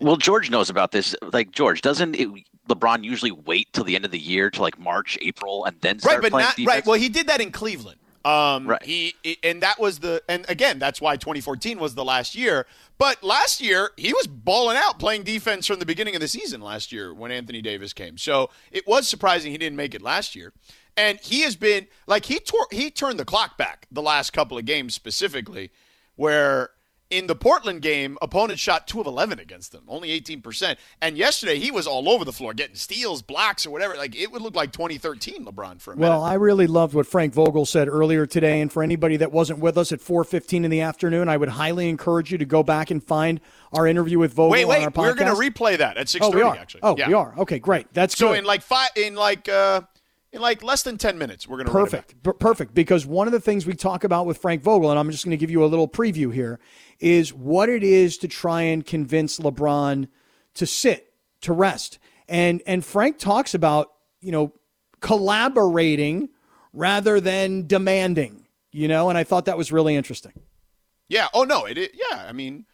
Well, 0.03 0.17
George 0.17 0.49
knows 0.49 0.71
about 0.71 0.93
this. 0.93 1.15
Like 1.31 1.53
George, 1.53 1.83
doesn't 1.83 2.15
it, 2.15 2.29
LeBron 2.71 3.05
usually 3.05 3.31
wait 3.33 3.73
till 3.73 3.85
the 3.85 3.95
end 3.97 4.05
of 4.05 4.11
the 4.11 4.19
year 4.19 4.51
to 4.51 4.63
like 4.63 4.79
March, 4.79 5.19
April, 5.21 5.65
and 5.65 5.77
then 5.81 5.99
start 5.99 6.17
Right, 6.17 6.23
but 6.23 6.31
playing 6.31 6.47
not 6.47 6.57
defense? 6.57 6.75
right. 6.77 6.87
Well, 6.87 6.99
he 6.99 7.09
did 7.09 7.27
that 7.29 7.41
in 7.41 7.51
Cleveland. 7.53 7.99
Um, 8.25 8.67
Right. 8.67 8.83
He 8.83 9.15
and 9.43 9.63
that 9.63 9.81
was 9.81 10.01
the 10.01 10.23
and 10.29 10.45
again 10.49 10.79
that's 10.79 11.01
why 11.01 11.17
2014 11.17 11.79
was 11.79 11.95
the 11.95 12.05
last 12.05 12.35
year. 12.35 12.67
But 12.99 13.23
last 13.25 13.63
year 13.63 13.93
he 13.97 14.13
was 14.13 14.27
balling 14.27 14.77
out 14.77 14.99
playing 14.99 15.23
defense 15.23 15.67
from 15.67 15.79
the 15.79 15.87
beginning 15.87 16.15
of 16.15 16.21
the 16.21 16.29
season 16.29 16.61
last 16.61 16.93
year 16.93 17.15
when 17.15 17.31
Anthony 17.33 17.63
Davis 17.63 17.95
came. 17.95 18.19
So 18.19 18.51
it 18.71 18.87
was 18.87 19.09
surprising 19.09 19.53
he 19.53 19.59
didn't 19.59 19.77
make 19.77 19.95
it 19.95 20.03
last 20.03 20.37
year. 20.37 20.53
And 20.99 21.19
he 21.21 21.41
has 21.43 21.57
been 21.57 21.87
like 22.07 22.27
he 22.27 22.39
tore 22.41 22.67
he 22.71 22.91
turned 22.91 23.19
the 23.19 23.25
clock 23.25 23.57
back 23.57 23.87
the 23.91 24.03
last 24.03 24.33
couple 24.35 24.59
of 24.59 24.67
games 24.67 24.95
specifically, 24.95 25.71
where 26.17 26.71
in 27.11 27.27
the 27.27 27.35
Portland 27.35 27.83
game, 27.83 28.17
opponents 28.23 28.63
shot 28.63 28.87
two 28.87 29.01
of 29.01 29.07
eleven 29.07 29.39
against 29.39 29.73
them, 29.73 29.83
only 29.89 30.11
eighteen 30.11 30.41
percent. 30.41 30.79
And 31.01 31.17
yesterday 31.17 31.59
he 31.59 31.71
was 31.71 31.87
all 31.87 32.09
over 32.09 32.25
the 32.25 32.33
floor, 32.33 32.55
getting 32.55 32.77
steals, 32.77 33.21
blocks, 33.23 33.67
or 33.67 33.71
whatever. 33.71 33.97
Like 33.97 34.15
it 34.17 34.31
would 34.33 34.43
look 34.43 34.55
like 34.55 34.73
2013 34.73 35.45
LeBron 35.45 35.81
for 35.81 35.93
a 35.93 35.97
minute. 35.97 36.09
Well, 36.09 36.23
I 36.23 36.35
really 36.35 36.67
loved 36.67 36.95
what 36.95 37.07
Frank 37.07 37.35
Vogel 37.35 37.67
said 37.67 37.89
earlier 37.89 38.27
today, 38.27 38.61
and 38.61 38.73
for 38.73 38.83
anybody 38.83 39.17
that 39.19 39.33
wasn't 39.33 39.59
with 39.59 39.77
us 39.77 39.93
at 39.93 40.01
4:15 40.01 40.65
in 40.65 40.71
the 40.71 40.81
afternoon, 40.81 41.29
I 41.29 41.37
would 41.37 41.51
highly 41.51 41.89
encourage 41.89 42.33
you 42.33 42.39
to 42.39 42.45
go 42.47 42.63
back 42.63 42.91
and 42.91 43.03
find 43.03 43.41
our 43.73 43.87
interview 43.87 44.19
with 44.19 44.33
Vogel 44.33 44.51
Wait, 44.51 44.65
on 44.65 44.69
wait. 44.71 44.85
our 44.85 44.91
podcast. 44.91 44.97
We're 45.03 45.15
going 45.15 45.37
to 45.37 45.51
replay 45.51 45.79
that 45.79 45.97
at 45.97 46.09
six 46.09 46.25
Oh, 46.25 46.31
thirty. 46.31 46.43
we 46.45 46.49
are. 46.49 46.57
Actually. 46.57 46.81
Oh, 46.83 46.97
Yeah. 46.97 47.09
we 47.09 47.15
are. 47.15 47.35
Okay, 47.39 47.59
great. 47.59 47.87
That's 47.93 48.17
So 48.17 48.29
good. 48.29 48.39
in 48.39 48.45
like 48.45 48.63
five, 48.63 48.91
in 48.97 49.15
like 49.15 49.49
uh, 49.49 49.83
in 50.33 50.41
like 50.41 50.63
less 50.63 50.83
than 50.83 50.97
ten 50.99 51.19
minutes, 51.19 51.49
we're 51.49 51.57
going 51.57 51.67
to 51.67 51.73
Perfect. 51.73 52.23
Per- 52.23 52.33
Perfect. 52.35 52.75
Because 52.75 53.05
one 53.07 53.27
of 53.27 53.33
the 53.33 53.41
things 53.41 53.67
we 53.67 53.75
talk 53.75 54.05
about 54.05 54.27
with 54.27 54.39
Frank 54.39 54.63
Vogel, 54.63 54.91
and 54.91 54.99
I'm 54.99 55.11
just 55.11 55.25
going 55.25 55.33
to 55.33 55.37
give 55.37 55.51
you 55.51 55.65
a 55.65 55.67
little 55.67 55.89
preview 55.89 56.33
here, 56.33 56.61
is 57.01 57.33
what 57.35 57.69
it 57.69 57.83
is 57.83 58.17
to 58.19 58.29
try 58.29 58.63
and 58.63 58.85
convince 58.87 59.39
LeBron 59.39 60.09
to 60.55 60.67
sit, 60.67 61.13
to 61.43 61.53
rest. 61.53 61.99
And 62.29 62.63
and 62.67 62.85
Frank 62.85 63.19
talks 63.19 63.55
about, 63.55 63.89
you 64.21 64.31
know, 64.33 64.53
collaborating 65.01 66.29
rather 66.73 67.21
than 67.21 67.67
demanding, 67.67 68.47
you 68.73 68.89
know, 68.89 69.09
and 69.09 69.19
I 69.19 69.25
thought 69.25 69.45
that 69.47 69.59
was 69.59 69.71
really 69.73 69.97
interesting. 69.97 70.33
Yeah. 71.09 71.29
Oh 71.35 71.45
no. 71.45 71.65
It. 71.67 71.79
i- 71.79 71.89
Yeah. 71.95 72.25
I 72.29 72.33
mean, 72.33 72.67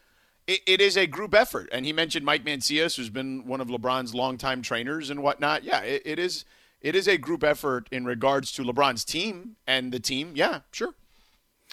it, 0.46 0.60
it 0.66 0.80
is 0.80 0.96
a 0.96 1.06
group 1.06 1.34
effort, 1.34 1.68
and 1.72 1.84
he 1.86 1.92
mentioned 1.92 2.25
Mike 2.25 2.44
Mancias, 2.44 2.96
who's 2.96 3.08
been 3.10 3.46
one 3.46 3.60
of 3.60 3.68
LeBron's 3.68 4.14
longtime 4.14 4.62
trainers 4.62 5.10
and 5.10 5.22
whatnot. 5.22 5.64
Yeah. 5.64 5.80
It, 5.80 6.02
it 6.04 6.18
is. 6.18 6.44
It 6.80 6.95
is 6.95 7.09
a 7.09 7.16
group 7.18 7.42
effort 7.42 7.88
in 7.90 8.04
regards 8.04 8.52
to 8.52 8.62
LeBron's 8.62 9.04
team 9.04 9.56
and 9.66 9.92
the 9.92 10.00
team. 10.00 10.33
Yeah. 10.35 10.61
Sure. 10.73 10.95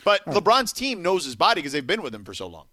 But 0.03 0.25
LeBron's 0.25 0.73
team 0.73 1.01
knows 1.01 1.25
his 1.25 1.35
body 1.35 1.59
because 1.59 1.71
they've 1.73 1.85
been 1.85 2.01
with 2.01 2.13
him 2.15 2.25
for 2.25 2.33
so 2.33 2.47
long. 2.47 2.65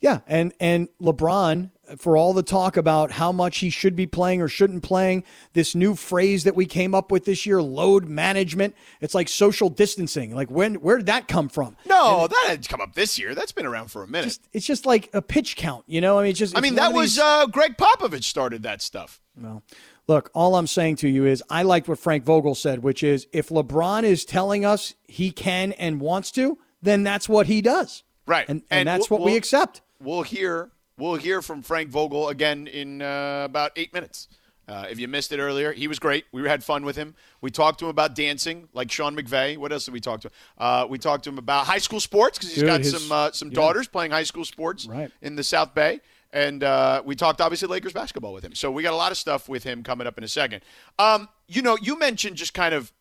Yeah, 0.00 0.20
and 0.28 0.52
and 0.60 0.88
LeBron, 1.02 1.70
for 1.96 2.16
all 2.16 2.32
the 2.32 2.44
talk 2.44 2.76
about 2.76 3.10
how 3.10 3.32
much 3.32 3.58
he 3.58 3.68
should 3.68 3.96
be 3.96 4.06
playing 4.06 4.40
or 4.40 4.46
shouldn't 4.46 4.84
playing, 4.84 5.24
this 5.54 5.74
new 5.74 5.96
phrase 5.96 6.44
that 6.44 6.54
we 6.54 6.66
came 6.66 6.94
up 6.94 7.10
with 7.10 7.24
this 7.24 7.44
year, 7.44 7.60
load 7.60 8.04
management. 8.08 8.76
It's 9.00 9.12
like 9.12 9.28
social 9.28 9.68
distancing. 9.68 10.36
Like 10.36 10.52
when 10.52 10.76
where 10.76 10.98
did 10.98 11.06
that 11.06 11.26
come 11.26 11.48
from? 11.48 11.76
No, 11.84 12.28
that 12.28 12.44
had 12.46 12.68
come 12.68 12.80
up 12.80 12.94
this 12.94 13.18
year. 13.18 13.34
That's 13.34 13.50
been 13.50 13.66
around 13.66 13.90
for 13.90 14.04
a 14.04 14.06
minute. 14.06 14.38
It's 14.52 14.66
just 14.66 14.86
like 14.86 15.10
a 15.12 15.20
pitch 15.20 15.56
count, 15.56 15.82
you 15.88 16.00
know. 16.00 16.16
I 16.16 16.22
mean, 16.22 16.30
it's 16.30 16.38
just. 16.38 16.56
I 16.56 16.60
mean, 16.60 16.76
that 16.76 16.92
was 16.92 17.16
these- 17.16 17.18
uh, 17.18 17.46
Gregg 17.46 17.76
Popovich 17.76 18.22
started 18.24 18.62
that 18.62 18.80
stuff. 18.80 19.20
Well, 19.36 19.64
look, 20.08 20.30
all 20.34 20.56
I'm 20.56 20.66
saying 20.66 20.96
to 20.96 21.08
you 21.08 21.26
is 21.26 21.42
I 21.50 21.62
liked 21.62 21.86
what 21.88 21.98
Frank 21.98 22.24
Vogel 22.24 22.54
said, 22.54 22.82
which 22.82 23.02
is 23.02 23.26
if 23.32 23.50
LeBron 23.50 24.02
is 24.02 24.24
telling 24.24 24.64
us 24.64 24.94
he 25.06 25.30
can 25.30 25.72
and 25.72 26.00
wants 26.00 26.30
to, 26.32 26.58
then 26.82 27.02
that's 27.04 27.28
what 27.28 27.46
he 27.46 27.60
does. 27.60 28.02
Right. 28.26 28.48
And 28.48 28.62
and, 28.70 28.80
And 28.80 28.88
that's 28.88 29.08
we'll- 29.10 29.20
what 29.20 29.26
we 29.26 29.32
we'll- 29.32 29.38
accept. 29.38 29.82
we'll 30.02 30.22
hear 30.22 30.70
we'll 30.96 31.14
hear 31.16 31.40
from 31.42 31.62
Frank 31.62 31.90
Vogel 31.90 32.28
again 32.28 32.66
in 32.66 33.00
uh, 33.02 33.42
about 33.44 33.72
eight 33.76 33.92
minutes. 33.94 34.26
Uh, 34.66 34.86
if 34.90 34.98
you 35.00 35.08
missed 35.08 35.32
it 35.32 35.38
earlier, 35.38 35.72
he 35.72 35.88
was 35.88 35.98
great. 35.98 36.26
We 36.30 36.46
had 36.46 36.62
fun 36.62 36.84
with 36.84 36.94
him. 36.94 37.14
We 37.40 37.50
talked 37.50 37.78
to 37.78 37.86
him 37.86 37.90
about 37.90 38.14
dancing, 38.14 38.68
like 38.74 38.90
Sean 38.90 39.16
McVay. 39.16 39.56
What 39.56 39.72
else 39.72 39.86
did 39.86 39.94
we 39.94 40.00
talk 40.00 40.20
to 40.20 40.28
him? 40.28 40.32
Uh, 40.58 40.86
we 40.90 40.98
talked 40.98 41.24
to 41.24 41.30
him 41.30 41.38
about 41.38 41.64
high 41.64 41.78
school 41.78 42.00
sports 42.00 42.36
because 42.36 42.50
he's 42.50 42.58
Dude, 42.58 42.66
got 42.66 42.80
his- 42.80 42.92
some 43.00 43.10
uh, 43.10 43.30
some 43.32 43.48
yeah. 43.48 43.54
daughters 43.54 43.88
playing 43.88 44.10
high 44.10 44.24
school 44.24 44.44
sports 44.44 44.86
Right. 44.86 45.10
in 45.22 45.36
the 45.36 45.42
South 45.44 45.74
Bay. 45.74 46.00
And 46.32 46.62
uh, 46.62 47.02
we 47.04 47.16
talked 47.16 47.40
obviously 47.40 47.68
Lakers 47.68 47.92
basketball 47.92 48.34
with 48.34 48.44
him. 48.44 48.54
So 48.54 48.70
we 48.70 48.82
got 48.82 48.92
a 48.92 48.96
lot 48.96 49.12
of 49.12 49.18
stuff 49.18 49.48
with 49.48 49.64
him 49.64 49.82
coming 49.82 50.06
up 50.06 50.18
in 50.18 50.24
a 50.24 50.28
second. 50.28 50.62
Um, 50.98 51.28
you 51.46 51.62
know, 51.62 51.78
you 51.80 51.98
mentioned 51.98 52.36
just 52.36 52.52
kind 52.52 52.74
of 52.74 52.92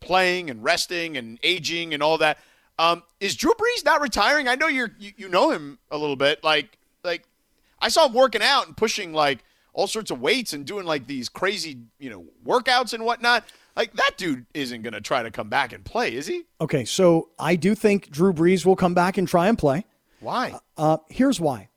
playing 0.00 0.50
and 0.50 0.62
resting 0.62 1.16
and 1.16 1.38
aging 1.42 1.94
and 1.94 2.02
all 2.02 2.18
that. 2.18 2.38
Um, 2.78 3.02
is 3.20 3.36
Drew 3.36 3.52
Brees 3.52 3.84
not 3.84 4.00
retiring? 4.00 4.48
I 4.48 4.54
know 4.54 4.66
you're 4.66 4.90
you, 4.98 5.12
you 5.16 5.28
know 5.28 5.50
him 5.50 5.78
a 5.90 5.98
little 5.98 6.16
bit. 6.16 6.42
Like 6.42 6.78
like 7.04 7.24
I 7.80 7.88
saw 7.88 8.06
him 8.06 8.14
working 8.14 8.42
out 8.42 8.66
and 8.66 8.76
pushing 8.76 9.12
like 9.12 9.44
all 9.72 9.86
sorts 9.86 10.10
of 10.10 10.20
weights 10.20 10.52
and 10.52 10.64
doing 10.64 10.84
like 10.84 11.06
these 11.06 11.28
crazy 11.28 11.78
you 11.98 12.10
know 12.10 12.24
workouts 12.44 12.92
and 12.92 13.04
whatnot. 13.04 13.44
Like 13.76 13.92
that 13.94 14.12
dude 14.16 14.46
isn't 14.54 14.82
going 14.82 14.92
to 14.92 15.00
try 15.00 15.22
to 15.22 15.30
come 15.30 15.48
back 15.48 15.72
and 15.72 15.84
play, 15.84 16.14
is 16.14 16.26
he? 16.26 16.44
Okay, 16.60 16.84
so 16.84 17.30
I 17.38 17.56
do 17.56 17.74
think 17.74 18.08
Drew 18.10 18.32
Brees 18.32 18.64
will 18.64 18.76
come 18.76 18.94
back 18.94 19.18
and 19.18 19.26
try 19.26 19.48
and 19.48 19.58
play. 19.58 19.84
Why? 20.20 20.58
Uh, 20.76 20.98
here's 21.08 21.40
why. 21.40 21.68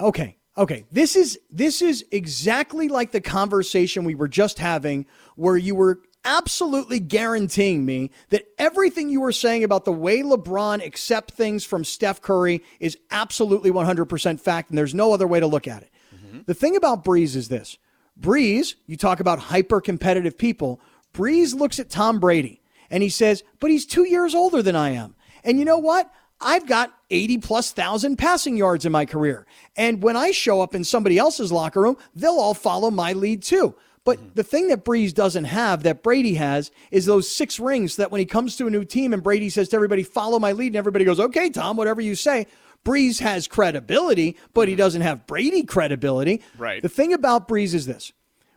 Okay, 0.00 0.36
okay. 0.56 0.84
This 0.90 1.16
is 1.16 1.38
this 1.50 1.82
is 1.82 2.04
exactly 2.10 2.88
like 2.88 3.12
the 3.12 3.20
conversation 3.20 4.04
we 4.04 4.14
were 4.14 4.28
just 4.28 4.58
having, 4.58 5.06
where 5.36 5.56
you 5.56 5.74
were 5.74 6.00
absolutely 6.24 6.98
guaranteeing 7.00 7.84
me 7.84 8.10
that 8.30 8.46
everything 8.58 9.10
you 9.10 9.20
were 9.20 9.32
saying 9.32 9.62
about 9.62 9.84
the 9.84 9.92
way 9.92 10.22
LeBron 10.22 10.84
accepts 10.84 11.34
things 11.34 11.64
from 11.64 11.84
Steph 11.84 12.22
Curry 12.22 12.62
is 12.80 12.96
absolutely 13.10 13.70
100% 13.70 14.40
fact, 14.40 14.70
and 14.70 14.78
there's 14.78 14.94
no 14.94 15.12
other 15.12 15.26
way 15.26 15.38
to 15.38 15.46
look 15.46 15.68
at 15.68 15.82
it. 15.82 15.90
Mm-hmm. 16.14 16.40
The 16.46 16.54
thing 16.54 16.76
about 16.76 17.04
Brees 17.04 17.36
is 17.36 17.48
this 17.48 17.78
Brees, 18.18 18.74
you 18.86 18.96
talk 18.96 19.20
about 19.20 19.38
hyper 19.38 19.80
competitive 19.80 20.38
people, 20.38 20.80
Brees 21.12 21.54
looks 21.54 21.78
at 21.78 21.90
Tom 21.90 22.18
Brady 22.18 22.60
and 22.90 23.02
he 23.02 23.08
says, 23.08 23.42
but 23.60 23.70
he's 23.70 23.86
two 23.86 24.06
years 24.06 24.34
older 24.34 24.62
than 24.62 24.76
I 24.76 24.90
am. 24.90 25.14
And 25.42 25.58
you 25.58 25.64
know 25.64 25.78
what? 25.78 26.10
I've 26.44 26.66
got 26.66 26.92
80 27.10 27.38
plus 27.38 27.72
thousand 27.72 28.16
passing 28.16 28.56
yards 28.56 28.84
in 28.84 28.92
my 28.92 29.06
career. 29.06 29.46
And 29.76 30.02
when 30.02 30.16
I 30.16 30.30
show 30.30 30.60
up 30.60 30.74
in 30.74 30.84
somebody 30.84 31.18
else's 31.18 31.50
locker 31.50 31.80
room, 31.80 31.96
they'll 32.14 32.38
all 32.38 32.54
follow 32.54 32.90
my 32.90 33.14
lead 33.14 33.42
too. 33.42 33.74
But 34.04 34.18
mm-hmm. 34.18 34.28
the 34.34 34.42
thing 34.42 34.68
that 34.68 34.84
Brees 34.84 35.14
doesn't 35.14 35.44
have 35.44 35.82
that 35.82 36.02
Brady 36.02 36.34
has 36.34 36.70
is 36.90 37.06
those 37.06 37.28
six 37.28 37.58
rings 37.58 37.96
that 37.96 38.10
when 38.10 38.18
he 38.18 38.26
comes 38.26 38.56
to 38.56 38.66
a 38.66 38.70
new 38.70 38.84
team 38.84 39.12
and 39.12 39.22
Brady 39.22 39.48
says 39.48 39.70
to 39.70 39.76
everybody, 39.76 40.02
follow 40.02 40.38
my 40.38 40.52
lead, 40.52 40.68
and 40.68 40.76
everybody 40.76 41.04
goes, 41.04 41.18
okay, 41.18 41.48
Tom, 41.48 41.76
whatever 41.76 42.00
you 42.00 42.14
say. 42.14 42.46
Brees 42.84 43.20
has 43.20 43.48
credibility, 43.48 44.36
but 44.52 44.68
he 44.68 44.74
mm-hmm. 44.74 44.78
doesn't 44.78 45.00
have 45.00 45.26
Brady 45.26 45.62
credibility. 45.62 46.42
Right. 46.58 46.82
The 46.82 46.90
thing 46.90 47.14
about 47.14 47.48
Brees 47.48 47.72
is 47.72 47.86
this. 47.86 48.12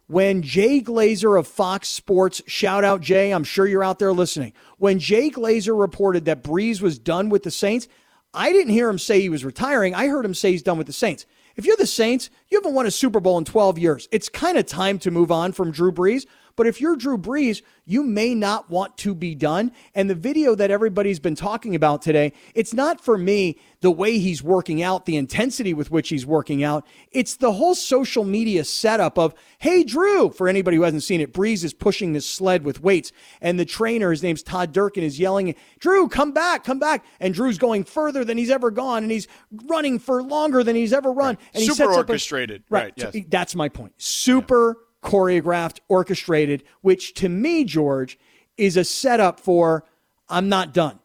When 0.07 0.41
Jay 0.41 0.79
Glazer 0.81 1.37
of 1.37 1.47
Fox 1.47 1.89
Sports, 1.89 2.41
shout 2.47 2.85
out 2.85 3.01
Jay, 3.01 3.31
I'm 3.31 3.43
sure 3.43 3.67
you're 3.67 3.83
out 3.83 3.99
there 3.99 4.13
listening. 4.13 4.53
When 4.77 4.99
Jay 4.99 5.29
Glazer 5.29 5.77
reported 5.77 6.25
that 6.25 6.43
Brees 6.43 6.81
was 6.81 6.97
done 6.97 7.27
with 7.27 7.43
the 7.43 7.51
Saints, 7.51 7.89
I 8.33 8.53
didn't 8.53 8.71
hear 8.71 8.89
him 8.89 8.99
say 8.99 9.19
he 9.19 9.29
was 9.29 9.43
retiring. 9.43 9.93
I 9.93 10.07
heard 10.07 10.23
him 10.23 10.33
say 10.33 10.51
he's 10.51 10.63
done 10.63 10.77
with 10.77 10.87
the 10.87 10.93
Saints. 10.93 11.25
If 11.57 11.65
you're 11.65 11.75
the 11.75 11.85
Saints, 11.85 12.29
you 12.49 12.57
haven't 12.57 12.73
won 12.73 12.85
a 12.85 12.91
Super 12.91 13.19
Bowl 13.19 13.37
in 13.37 13.45
12 13.45 13.77
years. 13.77 14.07
It's 14.11 14.29
kind 14.29 14.57
of 14.57 14.65
time 14.65 14.99
to 14.99 15.11
move 15.11 15.31
on 15.31 15.51
from 15.51 15.71
Drew 15.71 15.91
Brees. 15.91 16.25
But 16.57 16.65
if 16.65 16.81
you're 16.81 16.95
Drew 16.95 17.19
Brees, 17.19 17.61
you 17.85 18.03
may 18.03 18.33
not 18.33 18.69
want 18.69 18.97
to 18.97 19.13
be 19.13 19.35
done. 19.35 19.71
And 19.93 20.09
the 20.09 20.15
video 20.15 20.55
that 20.55 20.71
everybody's 20.71 21.19
been 21.19 21.35
talking 21.35 21.75
about 21.75 22.01
today, 22.01 22.33
it's 22.55 22.73
not 22.73 22.99
for 22.99 23.15
me 23.15 23.59
the 23.81 23.91
way 23.91 24.17
he's 24.17 24.41
working 24.41 24.81
out, 24.81 25.05
the 25.05 25.17
intensity 25.17 25.71
with 25.71 25.91
which 25.91 26.09
he's 26.09 26.25
working 26.25 26.63
out. 26.63 26.85
It's 27.11 27.35
the 27.35 27.53
whole 27.53 27.75
social 27.75 28.23
media 28.23 28.63
setup 28.63 29.19
of, 29.19 29.35
hey, 29.59 29.83
Drew, 29.83 30.31
for 30.31 30.47
anybody 30.47 30.77
who 30.77 30.83
hasn't 30.83 31.03
seen 31.03 31.21
it, 31.21 31.31
Brees 31.31 31.63
is 31.63 31.75
pushing 31.75 32.13
this 32.13 32.27
sled 32.27 32.65
with 32.65 32.81
weights. 32.81 33.11
And 33.39 33.59
the 33.59 33.65
trainer, 33.65 34.09
his 34.09 34.23
name's 34.23 34.41
Todd 34.41 34.73
Durkin, 34.73 35.03
is 35.03 35.19
yelling, 35.19 35.53
Drew, 35.77 36.09
come 36.09 36.31
back, 36.31 36.63
come 36.63 36.79
back. 36.79 37.05
And 37.19 37.35
Drew's 37.35 37.59
going 37.59 37.83
further 37.83 38.25
than 38.25 38.35
he's 38.39 38.49
ever 38.49 38.71
gone. 38.71 39.03
And 39.03 39.11
he's 39.11 39.27
running 39.67 39.99
for 39.99 40.23
longer 40.23 40.63
than 40.63 40.75
he's 40.75 40.91
ever 40.91 41.11
run. 41.11 41.37
And 41.53 41.61
Super 41.63 41.71
he 41.71 41.75
sets 41.75 41.97
orchestrated. 41.97 42.05
Up 42.07 42.09
a, 42.09 42.36
right. 42.45 42.61
right 42.69 42.93
yes. 42.95 43.25
That's 43.29 43.55
my 43.55 43.69
point. 43.69 43.93
Super 43.97 44.77
choreographed, 45.03 45.79
orchestrated, 45.87 46.63
which 46.81 47.13
to 47.15 47.29
me, 47.29 47.63
George, 47.63 48.19
is 48.57 48.77
a 48.77 48.83
setup 48.83 49.39
for 49.39 49.85
I'm 50.29 50.49
not 50.49 50.73
done. 50.73 50.99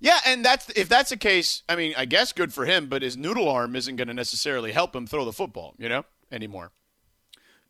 Yeah, 0.00 0.18
and 0.26 0.44
that's 0.44 0.68
if 0.70 0.88
that's 0.88 1.10
the 1.10 1.16
case, 1.16 1.62
I 1.68 1.74
mean, 1.74 1.94
I 1.96 2.04
guess 2.04 2.32
good 2.32 2.52
for 2.52 2.64
him, 2.64 2.86
but 2.86 3.02
his 3.02 3.16
noodle 3.16 3.48
arm 3.48 3.74
isn't 3.74 3.96
going 3.96 4.08
to 4.08 4.14
necessarily 4.14 4.70
help 4.70 4.94
him 4.94 5.06
throw 5.06 5.24
the 5.24 5.32
football, 5.32 5.74
you 5.78 5.88
know, 5.88 6.04
anymore. 6.30 6.70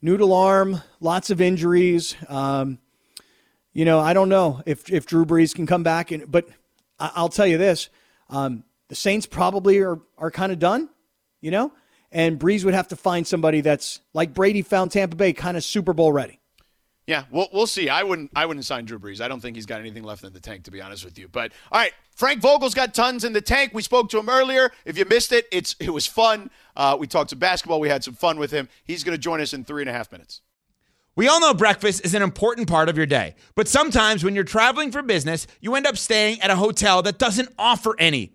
Noodle 0.02 0.32
arm, 0.32 0.82
lots 1.00 1.30
of 1.30 1.40
injuries. 1.40 2.14
Um, 2.28 2.78
you 3.72 3.84
know, 3.84 3.98
I 3.98 4.12
don't 4.12 4.28
know 4.28 4.62
if 4.66 4.92
if 4.92 5.06
Drew 5.06 5.24
Brees 5.24 5.54
can 5.54 5.66
come 5.66 5.82
back, 5.82 6.10
and 6.10 6.30
but 6.30 6.46
I'll 6.98 7.30
tell 7.30 7.46
you 7.46 7.56
this: 7.56 7.88
um, 8.28 8.64
the 8.88 8.94
Saints 8.94 9.24
probably 9.24 9.78
are 9.78 9.98
are 10.18 10.30
kind 10.30 10.52
of 10.52 10.58
done. 10.58 10.90
You 11.40 11.50
know, 11.50 11.72
and 12.10 12.38
Brees 12.38 12.64
would 12.64 12.74
have 12.74 12.88
to 12.88 12.96
find 12.96 13.26
somebody 13.26 13.60
that's 13.60 14.00
like 14.14 14.34
Brady 14.34 14.62
found 14.62 14.92
Tampa 14.92 15.16
Bay, 15.16 15.32
kind 15.32 15.56
of 15.56 15.64
Super 15.64 15.92
Bowl 15.92 16.12
ready. 16.12 16.40
Yeah, 17.08 17.24
we'll, 17.30 17.48
we'll 17.54 17.66
see. 17.66 17.88
I 17.88 18.02
wouldn't 18.02 18.30
I 18.36 18.44
wouldn't 18.44 18.66
sign 18.66 18.84
Drew 18.84 18.98
Brees. 18.98 19.22
I 19.22 19.28
don't 19.28 19.40
think 19.40 19.56
he's 19.56 19.64
got 19.64 19.80
anything 19.80 20.02
left 20.02 20.24
in 20.24 20.32
the 20.34 20.40
tank, 20.40 20.64
to 20.64 20.70
be 20.70 20.82
honest 20.82 21.06
with 21.06 21.18
you. 21.18 21.26
But 21.26 21.52
all 21.72 21.80
right, 21.80 21.94
Frank 22.14 22.42
Vogel's 22.42 22.74
got 22.74 22.92
tons 22.92 23.24
in 23.24 23.32
the 23.32 23.40
tank. 23.40 23.70
We 23.72 23.80
spoke 23.80 24.10
to 24.10 24.18
him 24.18 24.28
earlier. 24.28 24.70
If 24.84 24.98
you 24.98 25.06
missed 25.06 25.32
it, 25.32 25.46
it's 25.50 25.74
it 25.80 25.88
was 25.88 26.06
fun. 26.06 26.50
Uh, 26.76 26.98
we 27.00 27.06
talked 27.06 27.30
some 27.30 27.38
basketball. 27.38 27.80
We 27.80 27.88
had 27.88 28.04
some 28.04 28.12
fun 28.12 28.38
with 28.38 28.50
him. 28.50 28.68
He's 28.84 29.04
going 29.04 29.16
to 29.16 29.20
join 29.20 29.40
us 29.40 29.54
in 29.54 29.64
three 29.64 29.80
and 29.80 29.88
a 29.88 29.92
half 29.94 30.12
minutes. 30.12 30.42
We 31.16 31.28
all 31.28 31.40
know 31.40 31.54
breakfast 31.54 32.04
is 32.04 32.14
an 32.14 32.22
important 32.22 32.68
part 32.68 32.90
of 32.90 32.96
your 32.98 33.06
day, 33.06 33.36
but 33.54 33.68
sometimes 33.68 34.22
when 34.22 34.34
you're 34.34 34.44
traveling 34.44 34.92
for 34.92 35.00
business, 35.00 35.46
you 35.60 35.74
end 35.76 35.86
up 35.86 35.96
staying 35.96 36.42
at 36.42 36.50
a 36.50 36.56
hotel 36.56 37.00
that 37.02 37.18
doesn't 37.18 37.48
offer 37.58 37.96
any. 37.98 38.34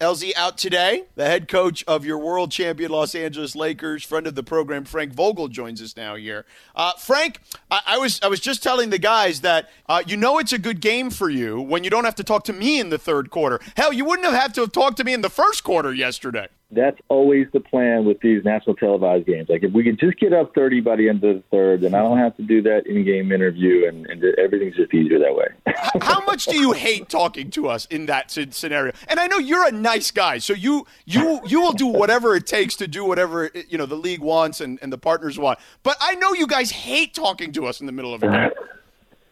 LZ 0.00 0.34
out 0.36 0.56
today. 0.56 1.04
The 1.14 1.26
head 1.26 1.46
coach 1.46 1.84
of 1.86 2.04
your 2.04 2.18
world 2.18 2.50
champion 2.50 2.90
Los 2.90 3.14
Angeles 3.14 3.54
Lakers, 3.54 4.02
friend 4.02 4.26
of 4.26 4.34
the 4.34 4.42
program, 4.42 4.84
Frank 4.84 5.12
Vogel, 5.12 5.48
joins 5.48 5.82
us 5.82 5.96
now 5.96 6.16
here. 6.16 6.46
Uh, 6.74 6.92
Frank, 6.94 7.40
I, 7.70 7.80
I, 7.86 7.98
was 7.98 8.18
I 8.22 8.28
was 8.28 8.40
just 8.40 8.62
telling 8.62 8.90
the 8.90 8.98
guys 8.98 9.42
that 9.42 9.70
uh, 9.88 10.02
you 10.06 10.16
know 10.16 10.38
it's 10.38 10.52
a 10.52 10.58
good 10.58 10.80
game 10.80 11.10
for 11.10 11.28
you 11.28 11.60
when 11.60 11.84
you 11.84 11.90
don't 11.90 12.04
have 12.04 12.14
to 12.16 12.24
talk 12.24 12.44
to 12.44 12.52
me 12.52 12.80
in 12.80 12.88
the 12.88 12.98
third 12.98 13.30
quarter. 13.30 13.60
Hell, 13.76 13.92
you 13.92 14.04
wouldn't 14.06 14.26
have 14.26 14.40
had 14.40 14.54
to 14.54 14.62
have 14.62 14.72
talked 14.72 14.96
to 14.96 15.04
me 15.04 15.12
in 15.12 15.20
the 15.20 15.30
first 15.30 15.64
quarter 15.64 15.92
yesterday 15.92 16.48
that's 16.72 16.98
always 17.08 17.46
the 17.52 17.60
plan 17.60 18.04
with 18.04 18.20
these 18.20 18.44
national 18.44 18.76
televised 18.76 19.26
games. 19.26 19.48
Like 19.48 19.64
if 19.64 19.72
we 19.72 19.82
could 19.82 19.98
just 19.98 20.18
get 20.18 20.32
up 20.32 20.54
30 20.54 20.80
by 20.80 20.96
the 20.96 21.08
end 21.08 21.22
of 21.24 21.36
the 21.36 21.42
third, 21.50 21.80
then 21.80 21.94
I 21.94 21.98
don't 21.98 22.18
have 22.18 22.36
to 22.36 22.42
do 22.42 22.62
that 22.62 22.86
in-game 22.86 23.32
interview, 23.32 23.88
and, 23.88 24.06
and 24.06 24.22
everything's 24.38 24.76
just 24.76 24.94
easier 24.94 25.18
that 25.18 25.34
way. 25.34 25.48
How 26.02 26.24
much 26.24 26.44
do 26.44 26.56
you 26.58 26.72
hate 26.72 27.08
talking 27.08 27.50
to 27.50 27.68
us 27.68 27.86
in 27.86 28.06
that 28.06 28.30
scenario? 28.30 28.92
And 29.08 29.18
I 29.18 29.26
know 29.26 29.38
you're 29.38 29.66
a 29.66 29.72
nice 29.72 30.10
guy, 30.10 30.38
so 30.38 30.52
you 30.52 30.86
you 31.04 31.40
you 31.46 31.60
will 31.60 31.72
do 31.72 31.86
whatever 31.86 32.36
it 32.36 32.46
takes 32.46 32.76
to 32.76 32.86
do 32.86 33.04
whatever 33.04 33.50
you 33.68 33.78
know 33.78 33.86
the 33.86 33.96
league 33.96 34.20
wants 34.20 34.60
and, 34.60 34.78
and 34.82 34.92
the 34.92 34.98
partners 34.98 35.38
want. 35.38 35.58
But 35.82 35.96
I 36.00 36.14
know 36.14 36.32
you 36.34 36.46
guys 36.46 36.70
hate 36.70 37.14
talking 37.14 37.52
to 37.52 37.66
us 37.66 37.80
in 37.80 37.86
the 37.86 37.92
middle 37.92 38.14
of 38.14 38.22
a 38.22 38.28
game. 38.28 38.50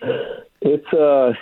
It's 0.60 0.92
uh 0.92 1.32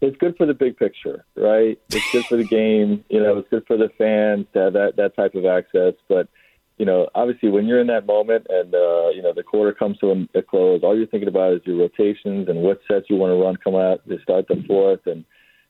it's 0.00 0.16
good 0.16 0.36
for 0.36 0.46
the 0.46 0.54
big 0.54 0.76
picture, 0.76 1.24
right? 1.36 1.78
It's 1.90 2.12
good 2.12 2.24
for 2.24 2.36
the 2.36 2.44
game. 2.44 3.04
You 3.08 3.20
know, 3.20 3.38
it's 3.38 3.48
good 3.48 3.66
for 3.66 3.76
the 3.76 3.90
fans 3.98 4.46
to 4.54 4.60
have 4.60 4.72
that 4.72 4.96
that 4.96 5.14
type 5.16 5.34
of 5.34 5.44
access. 5.44 5.94
But 6.08 6.28
you 6.78 6.86
know, 6.86 7.08
obviously, 7.14 7.50
when 7.50 7.66
you're 7.66 7.80
in 7.80 7.88
that 7.88 8.06
moment 8.06 8.46
and 8.48 8.74
uh, 8.74 9.10
you 9.10 9.22
know 9.22 9.32
the 9.34 9.42
quarter 9.42 9.72
comes 9.72 9.98
to 9.98 10.26
a 10.34 10.42
close, 10.42 10.80
all 10.82 10.96
you're 10.96 11.06
thinking 11.06 11.28
about 11.28 11.54
is 11.54 11.60
your 11.64 11.76
rotations 11.76 12.48
and 12.48 12.62
what 12.62 12.80
sets 12.88 13.06
you 13.10 13.16
want 13.16 13.30
to 13.30 13.42
run 13.42 13.56
come 13.56 13.74
out 13.74 14.06
to 14.08 14.18
start 14.22 14.48
the 14.48 14.62
fourth, 14.66 15.06
and 15.06 15.24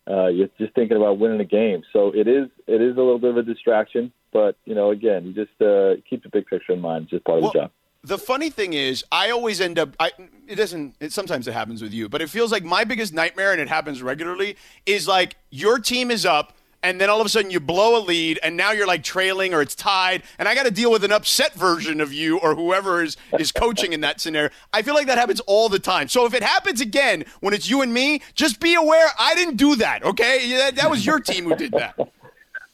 uh, 0.09 0.29
you're 0.29 0.49
just 0.59 0.75
thinking 0.75 0.97
about 0.97 1.19
winning 1.19 1.39
the 1.39 1.45
game. 1.45 1.83
So 1.93 2.13
it 2.15 2.29
is 2.29 2.49
it 2.67 2.81
is 2.81 2.97
a 2.97 3.01
little 3.01 3.19
bit 3.19 3.31
of 3.31 3.37
a 3.39 3.43
distraction, 3.43 4.13
but 4.33 4.57
you 4.65 4.75
know, 4.75 4.91
again, 4.91 5.27
you 5.27 5.33
just 5.33 5.61
uh, 5.61 6.01
keep 6.09 6.23
the 6.23 6.31
big 6.31 6.47
picture 6.47 6.73
in 6.73 6.81
mind. 6.81 7.05
It's 7.05 7.11
just 7.13 7.25
part 7.25 7.41
well, 7.41 7.49
of 7.49 7.53
the 7.55 7.59
job 7.61 7.71
the 8.03 8.19
funny 8.19 8.51
thing 8.51 8.73
is, 8.73 9.05
I 9.13 9.31
always 9.31 9.61
end 9.61 9.79
up. 9.79 9.95
I, 10.01 10.13
it 10.47 10.57
doesn't. 10.57 10.97
It, 11.01 11.13
sometimes 11.13 11.47
it 11.47 11.53
happens 11.53 11.83
with 11.83 11.93
you, 11.93 12.09
but 12.09 12.23
it 12.23 12.31
feels 12.31 12.51
like 12.51 12.65
my 12.65 12.85
biggest 12.85 13.13
nightmare, 13.13 13.53
and 13.53 13.61
it 13.61 13.69
happens 13.69 14.03
regularly. 14.03 14.57
Is 14.87 15.07
like 15.07 15.37
your 15.51 15.79
team 15.79 16.11
is 16.11 16.25
up, 16.25 16.57
and 16.83 16.99
then 16.99 17.11
all 17.11 17.21
of 17.21 17.27
a 17.27 17.29
sudden 17.29 17.51
you 17.51 17.61
blow 17.61 17.99
a 17.99 18.03
lead, 18.03 18.39
and 18.43 18.57
now 18.57 18.73
you're 18.73 18.87
like 18.87 19.03
trailing 19.03 19.53
or 19.53 19.61
it's 19.61 19.75
tied, 19.75 20.23
and 20.39 20.49
I 20.49 20.55
got 20.55 20.65
to 20.65 20.71
deal 20.71 20.91
with 20.91 21.05
an 21.05 21.13
upset 21.13 21.53
version 21.53 22.01
of 22.01 22.11
you 22.13 22.39
or 22.39 22.55
whoever 22.55 23.03
is 23.03 23.19
is 23.39 23.53
coaching 23.53 23.93
in 23.93 24.01
that 24.01 24.19
scenario. 24.19 24.51
I 24.73 24.81
feel 24.81 24.95
like 24.95 25.07
that 25.07 25.19
happens 25.19 25.41
all 25.41 25.69
the 25.69 25.79
time. 25.79 26.09
So 26.09 26.25
if 26.25 26.33
it 26.33 26.43
happens 26.43 26.81
again 26.81 27.25
when 27.41 27.53
it's 27.53 27.69
you 27.69 27.83
and 27.83 27.93
me, 27.93 28.23
just 28.35 28.61
be 28.61 28.75
aware 28.75 29.09
I 29.19 29.35
didn't 29.35 29.57
do 29.57 29.77
that. 29.77 30.05
Okay, 30.05 30.57
that, 30.57 30.77
that 30.77 30.91
was 30.91 31.05
your 31.05 31.21
team 31.21 31.45
who 31.45 31.55
did 31.55 31.73
that. 31.73 31.99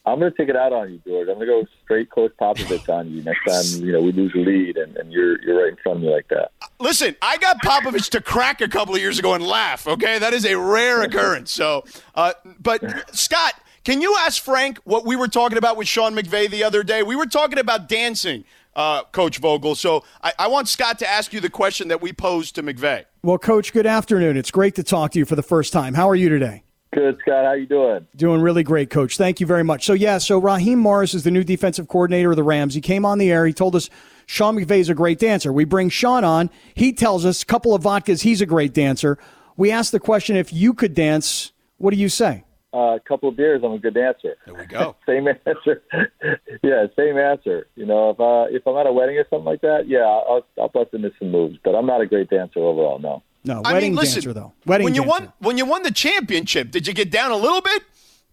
I'm 0.07 0.21
going 0.21 0.31
to 0.31 0.39
take 0.39 0.49
it 0.49 0.55
out 0.57 0.73
on 0.73 0.93
you, 0.93 1.01
George. 1.05 1.29
I'm 1.29 1.35
going 1.35 1.41
to 1.41 1.47
go 1.47 1.67
straight 1.85 2.11
Coach 2.11 2.33
Popovich 2.41 2.89
on 2.89 3.11
you 3.11 3.23
next 3.25 3.45
time. 3.45 3.85
You 3.85 3.93
know 3.93 4.01
we 4.01 4.13
lose 4.13 4.33
the 4.33 4.39
lead 4.45 4.77
and, 4.77 4.97
and 4.97 5.13
you're 5.13 5.43
you're 5.43 5.61
right 5.61 5.71
in 5.73 5.77
front 5.83 5.99
of 5.99 6.03
me 6.05 6.11
like 6.11 6.29
that. 6.29 6.53
Listen, 6.79 7.17
I 7.21 7.37
got 7.39 7.61
Popovich 7.63 8.11
to 8.11 8.21
crack 8.21 8.61
a 8.61 8.69
couple 8.69 8.95
of 8.95 9.01
years 9.01 9.19
ago 9.19 9.35
and 9.35 9.45
laugh. 9.45 9.87
Okay, 9.89 10.19
that 10.21 10.33
is 10.33 10.45
a 10.47 10.57
rare 10.57 11.03
occurrence. 11.03 11.51
So, 11.51 11.85
uh, 12.15 12.35
but 12.61 13.15
Scott, 13.17 13.55
can 13.85 14.01
you 14.01 14.17
ask 14.21 14.43
Frank 14.43 14.79
what 14.85 15.05
we 15.05 15.17
were 15.17 15.29
talking 15.29 15.59
about 15.59 15.77
with 15.77 15.89
Sean 15.89 16.15
McVay 16.15 16.49
the 16.49 16.63
other 16.63 16.83
day? 16.83 17.03
We 17.03 17.17
were 17.17 17.27
talking 17.27 17.59
about 17.59 17.89
dancing. 17.89 18.45
uh, 18.77 19.03
Coach 19.05 19.39
Vogel. 19.39 19.75
So 19.75 20.05
I, 20.23 20.35
I 20.39 20.49
want 20.49 20.69
Scott 20.69 20.99
to 20.99 21.09
ask 21.09 21.33
you 21.33 21.41
the 21.41 21.49
question 21.51 21.89
that 21.89 22.03
we 22.03 22.13
posed 22.13 22.55
to 22.57 22.63
McVay. 22.63 23.07
Well, 23.23 23.39
Coach, 23.39 23.73
good 23.73 23.87
afternoon. 23.87 24.37
It's 24.37 24.51
great 24.51 24.75
to 24.75 24.83
talk 24.83 25.13
to 25.13 25.19
you 25.19 25.25
for 25.25 25.35
the 25.35 25.43
first 25.43 25.73
time. 25.73 25.95
How 25.95 26.09
are 26.11 26.15
you 26.15 26.29
today? 26.29 26.63
Good, 26.97 27.19
Scott. 27.21 27.45
How 27.45 27.53
you 27.53 27.67
doing? 27.67 28.07
Doing 28.17 28.41
really 28.41 28.63
great, 28.63 28.89
Coach. 28.89 29.19
Thank 29.19 29.39
you 29.39 29.47
very 29.47 29.63
much. 29.63 29.85
So 29.85 29.93
yeah, 29.93 30.17
so 30.17 30.39
Raheem 30.39 30.79
Morris 30.79 31.13
is 31.13 31.25
the 31.25 31.31
new 31.31 31.45
defensive 31.45 31.89
coordinator 31.89 32.31
of 32.31 32.37
the 32.37 32.43
Rams. 32.43 32.73
He 32.73 32.81
came 32.81 33.05
on 33.05 33.19
the 33.19 33.31
air. 33.31 33.45
He 33.45 33.53
told 33.53 33.77
us 33.77 33.91
Sean 34.25 34.57
McVay 34.57 34.79
is 34.79 34.89
a 34.89 34.95
great 34.95 35.19
dancer. 35.19 35.53
We 35.53 35.67
bring 35.67 35.91
Sean 35.91 36.25
on. 36.25 36.49
He 36.75 36.95
tells 36.95 37.27
us 37.27 37.43
a 37.43 37.47
couple 37.47 37.75
of 37.75 37.83
vodkas. 37.83 38.23
He's 38.23 38.41
a 38.41 38.47
great 38.47 38.73
dancer. 38.73 39.19
We 39.59 39.71
asked 39.71 39.93
the 39.93 40.01
question 40.01 40.37
if 40.37 40.55
you 40.55 40.73
could 40.73 40.95
dance. 40.95 41.53
What 41.77 41.93
do 41.93 41.99
you 41.99 42.09
say? 42.09 42.45
Uh, 42.73 42.97
a 42.97 43.01
couple 43.01 43.29
of 43.29 43.37
beers, 43.37 43.61
I'm 43.63 43.73
a 43.73 43.79
good 43.79 43.93
dancer. 43.93 44.37
There 44.47 44.55
we 44.55 44.65
go. 44.65 44.97
same 45.07 45.29
answer. 45.29 45.83
yeah, 46.63 46.87
same 46.97 47.19
answer. 47.19 47.67
You 47.75 47.85
know, 47.85 48.09
if 48.09 48.21
uh, 48.21 48.47
if 48.57 48.67
I'm 48.67 48.77
at 48.79 48.87
a 48.87 48.93
wedding 48.93 49.19
or 49.19 49.27
something 49.29 49.45
like 49.45 49.61
that, 49.61 49.87
yeah, 49.87 49.99
I'll 49.99 50.47
I'll 50.59 50.71
bust 50.71 50.95
into 50.95 51.13
some 51.19 51.31
moves. 51.31 51.59
But 51.63 51.75
I'm 51.75 51.85
not 51.85 52.01
a 52.01 52.07
great 52.07 52.31
dancer 52.31 52.61
overall. 52.61 52.99
No. 52.99 53.23
No, 53.47 53.63
I 53.65 53.75
wedding 53.75 53.93
mean, 53.93 54.01
listen, 54.01 54.15
dancer 54.17 54.33
though. 54.33 54.53
Wedding 54.67 54.85
when 54.85 54.95
you 54.95 55.03
dancer. 55.03 55.25
won 55.25 55.33
when 55.39 55.59
you 55.59 55.65
won 55.65 55.83
the 55.85 55.93
championship, 55.93 56.71
did 56.73 56.87
you 56.87 56.93
get 56.93 57.11
down 57.11 57.31
a 57.31 57.37
little 57.37 57.61
bit? 57.61 57.85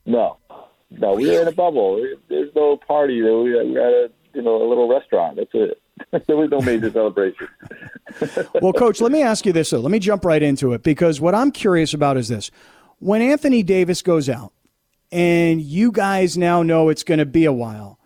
No, 0.06 0.38
no, 0.90 1.14
we 1.14 1.30
were 1.30 1.44
in 1.44 1.48
a 1.48 1.52
bubble. 1.52 2.04
There's 2.30 2.54
no 2.56 2.78
party. 2.78 3.22
We 3.22 3.32
we 3.32 3.76
had 3.76 3.94
a 3.94 4.10
you 4.34 4.42
know 4.42 4.62
a 4.62 4.68
little 4.68 4.90
restaurant. 4.90 5.38
That's 5.38 5.52
it. 5.54 5.82
there 6.28 6.36
was 6.36 6.50
no 6.50 6.62
major 6.62 6.92
celebration. 6.92 7.48
well, 8.62 8.74
coach, 8.74 9.00
let 9.02 9.12
me 9.12 9.22
ask 9.22 9.46
you 9.46 9.54
this 9.54 9.70
though. 9.70 9.80
Let 9.80 9.92
me 9.92 10.00
jump 10.00 10.26
right 10.26 10.42
into 10.42 10.74
it 10.74 10.84
because 10.84 11.22
what 11.22 11.36
I'm 11.36 11.52
curious 11.52 11.94
about 11.94 12.18
is 12.18 12.28
this: 12.28 12.50
when 13.00 13.22
Anthony 13.22 13.62
Davis 13.62 14.02
goes 14.02 14.30
out, 14.30 14.52
and 15.12 15.62
you 15.62 15.92
guys 15.92 16.38
now 16.38 16.64
know 16.64 16.90
it's 16.90 17.04
going 17.04 17.20
to 17.20 17.26
be 17.26 17.46
a 17.46 17.54
while, 17.54 18.00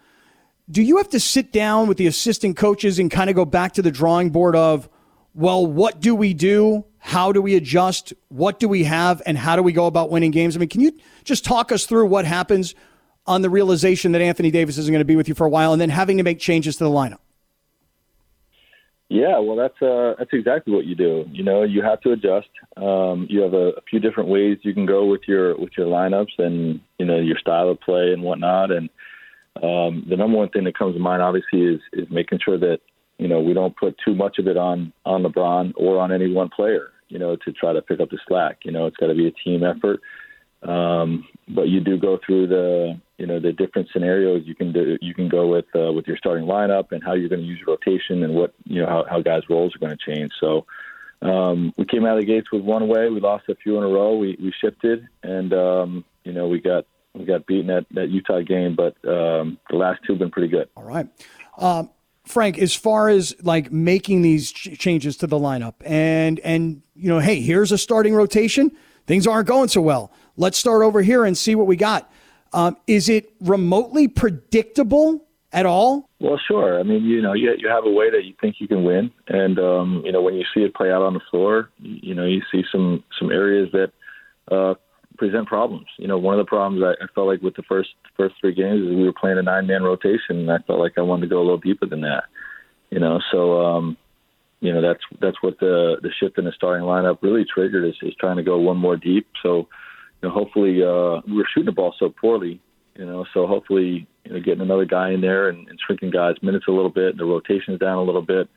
do 0.69 0.81
you 0.81 0.97
have 0.97 1.09
to 1.09 1.19
sit 1.19 1.53
down 1.53 1.87
with 1.87 1.97
the 1.97 2.07
assistant 2.07 2.57
coaches 2.57 2.99
and 2.99 3.09
kind 3.09 3.29
of 3.29 3.35
go 3.35 3.45
back 3.45 3.73
to 3.73 3.81
the 3.81 3.91
drawing 3.91 4.29
board 4.29 4.55
of, 4.55 4.89
well, 5.38 5.67
what 5.67 6.00
do 6.00 6.15
we 6.15 6.34
do? 6.34 6.84
How 6.97 7.32
do 7.32 7.43
we 7.43 7.56
adjust? 7.56 8.12
What 8.30 8.60
do 8.60 8.67
we 8.67 8.86
have? 8.86 9.21
And 9.28 9.38
how 9.38 9.56
do 9.56 9.62
we 9.62 9.71
go 9.71 9.86
about 9.86 10.10
winning 10.10 10.32
games? 10.32 10.56
I 10.56 10.60
mean, 10.60 10.67
can 10.67 10.82
you 10.82 10.97
just 11.23 11.45
talk 11.45 11.71
us 11.71 11.86
through 11.86 12.08
what 12.08 12.26
happens 12.26 12.73
on 13.28 13.43
the 13.43 13.50
realization 13.50 14.13
that 14.13 14.21
Anthony 14.21 14.50
Davis 14.50 14.80
isn't 14.80 14.91
going 14.91 15.00
to 15.00 15.06
be 15.06 15.15
with 15.15 15.28
you 15.28 15.36
for 15.36 15.45
a 15.45 15.50
while 15.50 15.73
and 15.73 15.80
then 15.80 15.91
having 15.91 16.17
to 16.17 16.23
make 16.23 16.39
changes 16.39 16.78
to 16.78 16.86
the 16.86 16.89
lineup? 16.89 17.19
Yeah, 19.10 19.38
well, 19.38 19.56
that's 19.56 19.80
uh, 19.80 20.15
that's 20.17 20.32
exactly 20.34 20.73
what 20.73 20.86
you 20.86 20.95
do. 20.95 21.26
You 21.32 21.43
know, 21.43 21.62
you 21.62 21.84
have 21.84 22.02
to 22.02 22.13
adjust. 22.13 22.50
Um, 22.76 23.28
you 23.30 23.41
have 23.41 23.54
a, 23.54 23.69
a 23.78 23.82
few 23.88 24.00
different 24.00 24.30
ways 24.30 24.58
you 24.63 24.73
can 24.73 24.88
go 24.88 25.06
with 25.06 25.21
your 25.28 25.56
with 25.58 25.69
your 25.78 25.86
lineups 25.86 26.39
and 26.39 26.82
you 26.97 27.06
know 27.06 27.19
your 27.19 27.38
style 27.38 27.69
of 27.69 27.80
play 27.80 28.12
and 28.12 28.23
whatnot. 28.23 28.71
And 28.71 28.89
um, 29.56 30.04
the 30.10 30.17
number 30.17 30.36
one 30.36 30.50
thing 30.50 30.63
that 30.63 30.78
comes 30.78 30.95
to 30.95 31.00
mind, 31.00 31.21
obviously, 31.21 31.62
is 31.62 31.80
is 31.93 32.08
making 32.10 32.39
sure 32.43 32.58
that 32.58 32.80
you 33.17 33.27
know 33.27 33.39
we 33.39 33.53
don't 33.53 33.75
put 33.75 33.95
too 34.03 34.15
much 34.15 34.38
of 34.39 34.47
it 34.47 34.58
on 34.58 34.93
on 35.06 35.23
LeBron 35.23 35.73
or 35.75 35.99
on 35.99 36.12
any 36.12 36.32
one 36.32 36.49
player. 36.49 36.91
You 37.10 37.19
know, 37.19 37.38
to 37.38 37.53
try 37.53 37.71
to 37.71 37.82
pick 37.82 38.01
up 38.01 38.10
the 38.10 38.19
slack. 38.27 38.60
You 38.65 38.71
know, 38.71 38.86
it's 38.86 38.97
got 38.97 39.08
to 39.08 39.15
be 39.15 39.27
a 39.27 39.32
team 39.32 39.63
effort. 39.63 40.01
Um, 40.63 41.25
but 41.47 41.69
you 41.69 41.80
do 41.80 41.97
go 41.97 42.19
through 42.25 42.47
the 42.47 42.99
you 43.17 43.25
know 43.25 43.39
the 43.39 43.53
different 43.53 43.89
scenarios 43.93 44.43
you 44.45 44.56
can 44.56 44.73
do. 44.73 44.97
You 45.01 45.13
can 45.13 45.30
go 45.30 45.47
with 45.47 45.65
uh, 45.75 45.91
with 45.93 46.08
your 46.08 46.17
starting 46.17 46.45
lineup 46.45 46.91
and 46.91 47.03
how 47.03 47.13
you're 47.13 47.30
going 47.30 47.41
to 47.41 47.47
use 47.47 47.60
your 47.60 47.75
rotation 47.75 48.23
and 48.23 48.34
what 48.34 48.53
you 48.65 48.82
know 48.82 48.88
how, 48.88 49.06
how 49.10 49.21
guys' 49.21 49.43
roles 49.49 49.75
are 49.75 49.80
going 49.80 49.95
to 49.95 50.15
change. 50.15 50.32
So 50.39 50.65
um, 51.21 51.73
we 51.77 51.86
came 51.86 52.06
out 52.06 52.17
of 52.17 52.21
the 52.21 52.25
gates 52.25 52.51
with 52.51 52.63
one 52.63 52.88
way. 52.88 53.10
We 53.10 53.19
lost 53.19 53.45
a 53.49 53.56
few 53.56 53.77
in 53.77 53.84
a 53.84 53.88
row. 53.88 54.17
We 54.17 54.38
we 54.41 54.51
shifted 54.60 55.08
and 55.23 55.53
um, 55.53 56.06
you 56.23 56.34
know 56.34 56.47
we 56.47 56.60
got 56.60 56.86
we 57.13 57.25
got 57.25 57.45
beaten 57.45 57.69
at 57.69 57.86
that 57.91 58.10
Utah 58.10 58.41
game, 58.41 58.75
but 58.75 58.95
um, 59.08 59.58
the 59.69 59.77
last 59.77 60.01
two 60.06 60.13
have 60.13 60.19
been 60.19 60.32
pretty 60.32 60.49
good. 60.49 60.69
All 60.75 60.84
right. 60.84 61.08
Um, 61.58 61.89
Frank, 62.27 62.57
as 62.57 62.75
far 62.75 63.09
as 63.09 63.35
like 63.41 63.71
making 63.71 64.21
these 64.21 64.51
ch- 64.51 64.77
changes 64.77 65.17
to 65.17 65.27
the 65.27 65.37
lineup 65.37 65.75
and 65.85 66.39
and 66.41 66.81
you 66.95 67.09
know, 67.09 67.19
hey, 67.19 67.41
here's 67.41 67.71
a 67.71 67.77
starting 67.77 68.13
rotation. 68.13 68.71
Things 69.05 69.25
aren't 69.25 69.47
going 69.47 69.69
so 69.69 69.81
well. 69.81 70.11
Let's 70.35 70.57
start 70.57 70.83
over 70.83 71.01
here 71.01 71.25
and 71.25 71.37
see 71.37 71.55
what 71.55 71.67
we 71.67 71.75
got. 71.75 72.11
Um, 72.53 72.77
is 72.87 73.09
it 73.09 73.31
remotely 73.39 74.07
predictable 74.07 75.25
at 75.53 75.65
all? 75.65 76.09
Well, 76.19 76.39
sure. 76.47 76.79
I 76.79 76.83
mean, 76.83 77.03
you 77.03 77.21
know, 77.21 77.33
you 77.33 77.53
you 77.57 77.69
have 77.69 77.85
a 77.85 77.91
way 77.91 78.09
that 78.09 78.25
you 78.25 78.33
think 78.41 78.55
you 78.59 78.67
can 78.67 78.83
win, 78.83 79.11
and 79.27 79.59
um, 79.59 80.01
you 80.05 80.11
know, 80.11 80.21
when 80.21 80.35
you 80.35 80.45
see 80.53 80.61
it 80.61 80.73
play 80.73 80.91
out 80.91 81.01
on 81.01 81.13
the 81.13 81.21
floor, 81.31 81.69
you 81.79 82.15
know, 82.15 82.25
you 82.25 82.41
see 82.51 82.63
some 82.71 83.03
some 83.19 83.31
areas 83.31 83.69
that 83.73 83.91
uh, 84.51 84.75
present 85.17 85.47
problems. 85.47 85.88
You 85.97 86.08
know, 86.08 86.17
one 86.17 86.38
of 86.38 86.45
the 86.45 86.49
problems 86.49 86.84
I, 86.84 87.03
I 87.03 87.08
felt 87.13 87.27
like 87.27 87.41
with 87.41 87.56
the 87.56 87.63
first 87.63 87.89
first 88.15 88.36
three 88.39 88.53
games 88.53 88.82
is 88.82 88.95
we 88.95 89.03
were 89.03 89.13
playing 89.13 89.38
a 89.38 89.43
nine 89.43 89.67
man 89.67 89.84
rotation, 89.84 90.38
and 90.39 90.51
I 90.51 90.60
felt 90.60 90.80
like 90.80 90.93
I 90.97 91.01
wanted 91.01 91.23
to 91.23 91.30
go 91.30 91.39
a 91.39 91.45
little 91.45 91.58
deeper 91.58 91.86
than 91.86 92.01
that. 92.01 92.23
You 92.89 92.99
know, 92.99 93.19
so 93.32 93.62
um, 93.62 93.97
you 94.60 94.73
know 94.73 94.82
that's 94.82 95.03
that's 95.21 95.41
what 95.41 95.60
the 95.60 95.97
the 96.01 96.10
shift 96.19 96.38
in 96.38 96.45
the 96.45 96.51
starting 96.56 96.86
lineup 96.86 97.19
really 97.21 97.45
triggered 97.45 97.86
is, 97.86 97.95
is 98.01 98.15
trying 98.19 98.38
to 98.38 98.43
go 98.43 98.58
one 98.58 98.77
more 98.77 98.95
deep. 98.95 99.27
So 99.43 99.67
you 100.21 100.30
know, 100.30 100.32
hopefully 100.32 100.82
uh, 100.84 101.21
we 101.27 101.38
were 101.38 101.47
shooting 101.53 101.65
the 101.65 101.71
ball 101.71 101.93
so 101.99 102.10
poorly, 102.10 102.60
you 102.95 103.06
know, 103.06 103.25
so 103.34 103.45
hopefully 103.45 104.08
you 104.25 104.34
know 104.34 104.39
getting 104.39 104.62
another 104.62 104.86
guy 104.86 105.12
in 105.12 105.21
there 105.21 105.49
and, 105.49 105.67
and 105.67 105.80
shrinking 105.86 106.12
guys' 106.12 106.36
minutes 106.41 106.65
a 106.67 106.71
little 106.71 106.89
bit, 106.89 107.17
the 107.17 107.25
rotations 107.25 107.80
down 107.80 107.97
a 107.97 108.03
little 108.03 108.21
bit, 108.21 108.49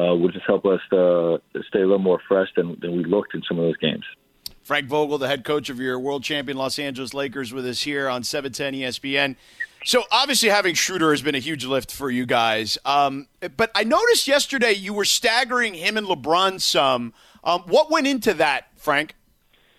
uh, 0.00 0.14
will 0.14 0.30
just 0.30 0.46
help 0.46 0.64
us 0.64 0.80
uh, 0.92 1.38
stay 1.68 1.80
a 1.80 1.86
little 1.86 1.98
more 1.98 2.20
fresh 2.26 2.48
than, 2.56 2.76
than 2.80 2.96
we 2.96 3.04
looked 3.04 3.34
in 3.34 3.42
some 3.46 3.58
of 3.58 3.64
those 3.64 3.76
games. 3.76 4.04
Frank 4.64 4.86
Vogel, 4.86 5.18
the 5.18 5.28
head 5.28 5.44
coach 5.44 5.68
of 5.68 5.78
your 5.78 5.98
world 5.98 6.24
champion 6.24 6.56
Los 6.56 6.78
Angeles 6.78 7.12
Lakers, 7.12 7.52
with 7.52 7.66
us 7.66 7.82
here 7.82 8.08
on 8.08 8.24
710 8.24 8.72
ESPN. 8.80 9.36
So 9.84 10.04
obviously, 10.10 10.48
having 10.48 10.74
Schroeder 10.74 11.10
has 11.10 11.20
been 11.20 11.34
a 11.34 11.38
huge 11.38 11.66
lift 11.66 11.92
for 11.92 12.10
you 12.10 12.24
guys. 12.24 12.78
Um, 12.86 13.28
but 13.58 13.70
I 13.74 13.84
noticed 13.84 14.26
yesterday 14.26 14.72
you 14.72 14.94
were 14.94 15.04
staggering 15.04 15.74
him 15.74 15.98
and 15.98 16.06
LeBron 16.06 16.62
some. 16.62 17.12
Um, 17.44 17.60
what 17.66 17.90
went 17.90 18.06
into 18.06 18.32
that, 18.34 18.68
Frank? 18.76 19.14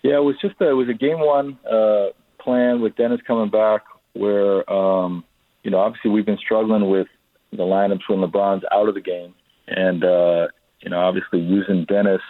Yeah, 0.04 0.18
it 0.18 0.24
was 0.24 0.36
just 0.40 0.54
a, 0.60 0.68
it 0.68 0.74
was 0.74 0.88
a 0.88 0.94
game 0.94 1.18
one 1.18 1.58
uh, 1.68 2.10
plan 2.38 2.80
with 2.80 2.94
Dennis 2.94 3.20
coming 3.26 3.50
back, 3.50 3.82
where 4.12 4.70
um, 4.72 5.24
you 5.64 5.72
know 5.72 5.78
obviously 5.78 6.12
we've 6.12 6.26
been 6.26 6.38
struggling 6.38 6.88
with 6.88 7.08
the 7.50 7.64
lineups 7.64 8.08
when 8.08 8.20
LeBron's 8.20 8.62
out 8.72 8.88
of 8.88 8.94
the 8.94 9.00
game, 9.00 9.34
and 9.66 10.04
uh, 10.04 10.46
you 10.78 10.90
know 10.90 11.00
obviously 11.00 11.40
using 11.40 11.84
Dennis 11.86 12.20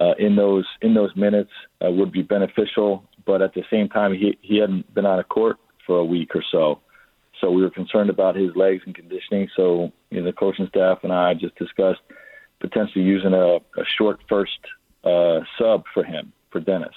uh, 0.00 0.14
in 0.18 0.34
those 0.34 0.66
in 0.80 0.94
those 0.94 1.14
minutes 1.14 1.50
uh, 1.84 1.90
would 1.90 2.10
be 2.10 2.22
beneficial. 2.22 3.04
But 3.26 3.42
at 3.42 3.54
the 3.54 3.62
same 3.70 3.88
time, 3.88 4.14
he 4.14 4.38
he 4.40 4.58
hadn't 4.58 4.92
been 4.94 5.06
on 5.06 5.18
a 5.18 5.24
court 5.24 5.58
for 5.86 5.98
a 5.98 6.04
week 6.04 6.34
or 6.34 6.42
so, 6.50 6.80
so 7.40 7.50
we 7.50 7.62
were 7.62 7.70
concerned 7.70 8.10
about 8.10 8.34
his 8.34 8.54
legs 8.56 8.82
and 8.86 8.94
conditioning. 8.94 9.48
So 9.56 9.92
you 10.10 10.20
know, 10.20 10.26
the 10.26 10.32
coaching 10.32 10.66
staff 10.68 11.00
and 11.02 11.12
I 11.12 11.34
just 11.34 11.54
discussed 11.56 12.00
potentially 12.60 13.04
using 13.04 13.34
a, 13.34 13.56
a 13.56 13.84
short 13.98 14.20
first 14.28 14.58
uh, 15.04 15.40
sub 15.58 15.84
for 15.92 16.02
him 16.02 16.32
for 16.50 16.60
Dennis. 16.60 16.94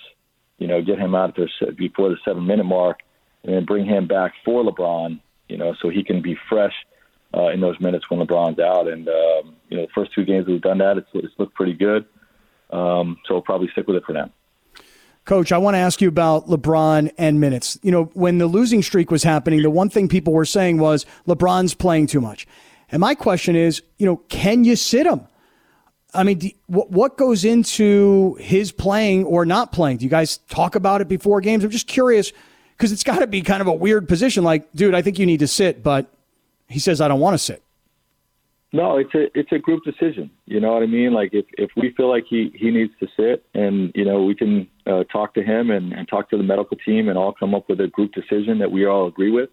You 0.58 0.68
know, 0.68 0.82
get 0.82 1.00
him 1.00 1.16
out 1.16 1.36
there 1.36 1.50
before 1.74 2.10
the 2.10 2.18
seven 2.24 2.46
minute 2.46 2.66
mark, 2.66 3.02
and 3.44 3.54
then 3.54 3.66
bring 3.66 3.86
him 3.86 4.08
back 4.08 4.34
for 4.46 4.64
LeBron. 4.64 5.20
You 5.50 5.58
know, 5.58 5.76
so 5.82 5.90
he 5.90 6.04
can 6.04 6.22
be 6.22 6.38
fresh 6.48 6.74
uh, 7.36 7.50
in 7.50 7.60
those 7.60 7.80
minutes 7.80 8.10
when 8.10 8.26
LeBron's 8.26 8.60
out. 8.60 8.88
And 8.88 9.08
um, 9.10 9.56
you 9.70 9.78
know, 9.78 9.86
the 9.86 9.92
first 9.94 10.14
two 10.14 10.24
games 10.24 10.48
we've 10.48 10.62
done 10.62 10.78
that, 10.78 10.98
it's, 10.98 11.10
it's 11.14 11.34
looked 11.38 11.56
pretty 11.56 11.74
good. 11.74 12.06
Um, 12.70 13.18
so 13.26 13.36
we'll 13.36 13.42
probably 13.42 13.70
stick 13.72 13.88
with 13.88 13.98
it 13.98 14.04
for 14.06 14.14
now. 14.14 14.30
Coach, 15.26 15.54
I 15.54 15.58
want 15.58 15.76
to 15.76 15.80
ask 15.80 16.02
you 16.02 16.10
about 16.10 16.48
LeBron 16.48 17.12
and 17.18 17.40
minutes. 17.40 17.80
You 17.82 17.92
know, 17.92 18.06
when 18.14 18.40
the 18.40 18.48
losing 18.48 18.82
streak 18.82 19.10
was 19.10 19.24
happening, 19.24 19.62
the 19.62 19.70
one 19.70 19.90
thing 19.90 20.10
people 20.10 20.34
were 20.34 20.44
saying 20.46 20.80
was 20.80 21.06
LeBron's 21.28 21.74
playing 21.74 22.08
too 22.08 22.20
much. 22.20 22.46
And 22.92 23.00
my 23.00 23.16
question 23.16 23.56
is, 23.56 23.82
you 23.98 24.06
know, 24.06 24.18
can 24.28 24.66
you 24.66 24.76
sit 24.76 25.08
him? 25.08 25.22
I 26.14 26.24
mean, 26.24 26.40
do, 26.40 26.50
what, 26.68 26.92
what 26.92 27.18
goes 27.18 27.46
into 27.46 28.36
his 28.36 28.72
playing 28.72 29.24
or 29.24 29.46
not 29.46 29.72
playing? 29.72 29.98
Do 29.98 30.04
you 30.04 30.10
guys 30.10 30.38
talk 30.50 30.76
about 30.76 31.02
it 31.02 31.08
before 31.08 31.42
games? 31.42 31.64
I'm 31.64 31.72
just 31.72 31.88
curious 31.88 32.34
because 32.78 32.92
it's 32.92 33.04
got 33.04 33.20
to 33.20 33.28
be 33.28 33.42
kind 33.42 33.62
of 33.62 33.68
a 33.68 33.74
weird 33.74 34.08
position. 34.08 34.44
Like, 34.44 34.72
dude, 34.74 34.94
I 34.94 35.02
think 35.02 35.18
you 35.20 35.26
need 35.26 35.40
to 35.40 35.48
sit, 35.48 35.82
but 35.82 36.14
he 36.68 36.80
says 36.80 37.02
I 37.02 37.08
don't 37.08 37.20
want 37.20 37.34
to 37.34 37.40
sit. 37.40 37.64
No, 38.76 38.98
it's 38.98 39.14
a 39.14 39.26
it's 39.38 39.52
a 39.52 39.60
group 39.60 39.84
decision. 39.84 40.32
You 40.48 40.60
know 40.60 40.74
what 40.74 40.82
I 40.82 40.88
mean? 40.88 41.14
Like 41.14 41.30
if 41.32 41.46
if 41.60 41.70
we 41.78 41.94
feel 41.96 42.10
like 42.10 42.24
he 42.28 42.52
he 42.56 42.72
needs 42.72 42.92
to 43.00 43.08
sit, 43.16 43.46
and 43.54 43.92
you 43.94 44.04
know 44.04 44.24
we 44.24 44.34
can 44.34 44.68
uh, 44.88 45.04
talk 45.12 45.36
to 45.36 45.44
him 45.44 45.70
and, 45.70 45.94
and 45.94 46.08
talk 46.08 46.32
to 46.32 46.38
the 46.38 46.44
medical 46.44 46.76
team, 46.78 47.08
and 47.08 47.16
all 47.16 47.36
come 47.40 47.54
up 47.54 47.70
with 47.70 47.80
a 47.82 47.88
group 47.88 48.14
decision 48.14 48.58
that 48.60 48.72
we 48.72 48.88
all 48.88 49.08
agree 49.08 49.32
with. 49.32 49.50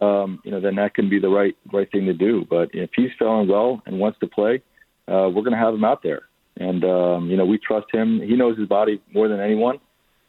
Um, 0.00 0.40
you 0.44 0.52
know, 0.52 0.60
then 0.60 0.76
that 0.76 0.94
can 0.94 1.10
be 1.10 1.18
the 1.18 1.28
right 1.28 1.56
right 1.72 1.90
thing 1.90 2.06
to 2.06 2.12
do. 2.12 2.46
But 2.48 2.68
if 2.72 2.90
he's 2.94 3.10
feeling 3.18 3.48
well 3.48 3.82
and 3.84 3.98
wants 3.98 4.20
to 4.20 4.28
play, 4.28 4.62
uh, 5.08 5.28
we're 5.28 5.42
going 5.42 5.52
to 5.52 5.58
have 5.58 5.74
him 5.74 5.84
out 5.84 6.04
there. 6.04 6.22
And 6.56 6.84
um, 6.84 7.28
you 7.28 7.36
know, 7.36 7.44
we 7.44 7.58
trust 7.58 7.86
him. 7.92 8.20
He 8.20 8.36
knows 8.36 8.56
his 8.56 8.68
body 8.68 9.02
more 9.12 9.26
than 9.26 9.40
anyone. 9.40 9.80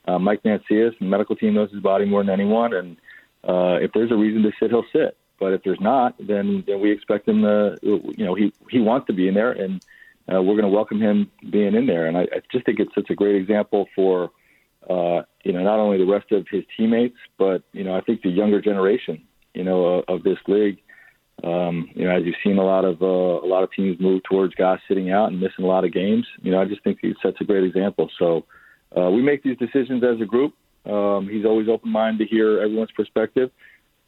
Uh, 0.07 0.17
Mike 0.17 0.41
Mancias 0.41 0.97
and 0.99 1.01
the 1.01 1.05
medical 1.05 1.35
team 1.35 1.53
knows 1.53 1.71
his 1.71 1.83
body 1.83 2.05
more 2.05 2.23
than 2.23 2.33
anyone. 2.33 2.73
And 2.73 2.97
uh, 3.47 3.77
if 3.79 3.91
there's 3.93 4.11
a 4.11 4.15
reason 4.15 4.41
to 4.41 4.51
sit, 4.59 4.71
he'll 4.71 4.85
sit. 4.91 5.17
But 5.39 5.53
if 5.53 5.63
there's 5.63 5.79
not, 5.81 6.15
then, 6.19 6.63
then 6.67 6.79
we 6.79 6.91
expect 6.91 7.27
him 7.27 7.41
to, 7.41 7.77
you 7.81 8.25
know, 8.25 8.35
he, 8.35 8.53
he 8.69 8.79
wants 8.79 9.07
to 9.07 9.13
be 9.13 9.27
in 9.27 9.33
there 9.33 9.51
and 9.51 9.83
uh, 10.31 10.41
we're 10.41 10.55
going 10.55 10.61
to 10.63 10.69
welcome 10.69 11.01
him 11.01 11.31
being 11.49 11.75
in 11.75 11.85
there. 11.85 12.05
And 12.07 12.17
I, 12.17 12.21
I 12.21 12.41
just 12.51 12.65
think 12.65 12.79
it's 12.79 12.95
such 12.95 13.09
a 13.09 13.15
great 13.15 13.35
example 13.35 13.87
for, 13.95 14.31
uh, 14.89 15.23
you 15.43 15.51
know, 15.51 15.63
not 15.63 15.79
only 15.79 15.97
the 15.97 16.05
rest 16.05 16.31
of 16.31 16.47
his 16.49 16.63
teammates, 16.77 17.17
but, 17.37 17.63
you 17.73 17.83
know, 17.83 17.95
I 17.95 18.01
think 18.01 18.21
the 18.21 18.29
younger 18.29 18.61
generation, 18.61 19.23
you 19.53 19.63
know, 19.63 19.85
of, 19.85 20.05
of 20.07 20.23
this 20.23 20.39
league 20.47 20.79
Um, 21.43 21.89
you 21.95 22.05
know, 22.05 22.15
as 22.15 22.23
you've 22.25 22.43
seen 22.43 22.57
a 22.57 22.63
lot 22.63 22.85
of 22.85 23.01
uh, 23.01 23.45
a 23.45 23.49
lot 23.53 23.63
of 23.63 23.69
teams 23.71 23.99
move 23.99 24.21
towards 24.23 24.53
guys 24.55 24.79
sitting 24.87 25.09
out 25.11 25.27
and 25.29 25.41
missing 25.41 25.65
a 25.65 25.67
lot 25.67 25.83
of 25.83 25.91
games. 25.91 26.25
You 26.41 26.51
know, 26.51 26.61
I 26.61 26.65
just 26.65 26.83
think 26.83 26.99
he 27.01 27.13
sets 27.23 27.37
a 27.41 27.43
great 27.43 27.65
example. 27.65 28.09
So 28.19 28.45
uh, 28.95 29.09
we 29.09 29.21
make 29.21 29.41
these 29.41 29.57
decisions 29.57 30.03
as 30.03 30.21
a 30.21 30.25
group. 30.25 30.53
Um, 30.85 31.27
he's 31.27 31.43
always 31.43 31.67
open 31.67 31.89
minded 31.89 32.19
to 32.23 32.35
hear 32.35 32.61
everyone's 32.61 32.91
perspective, 32.91 33.49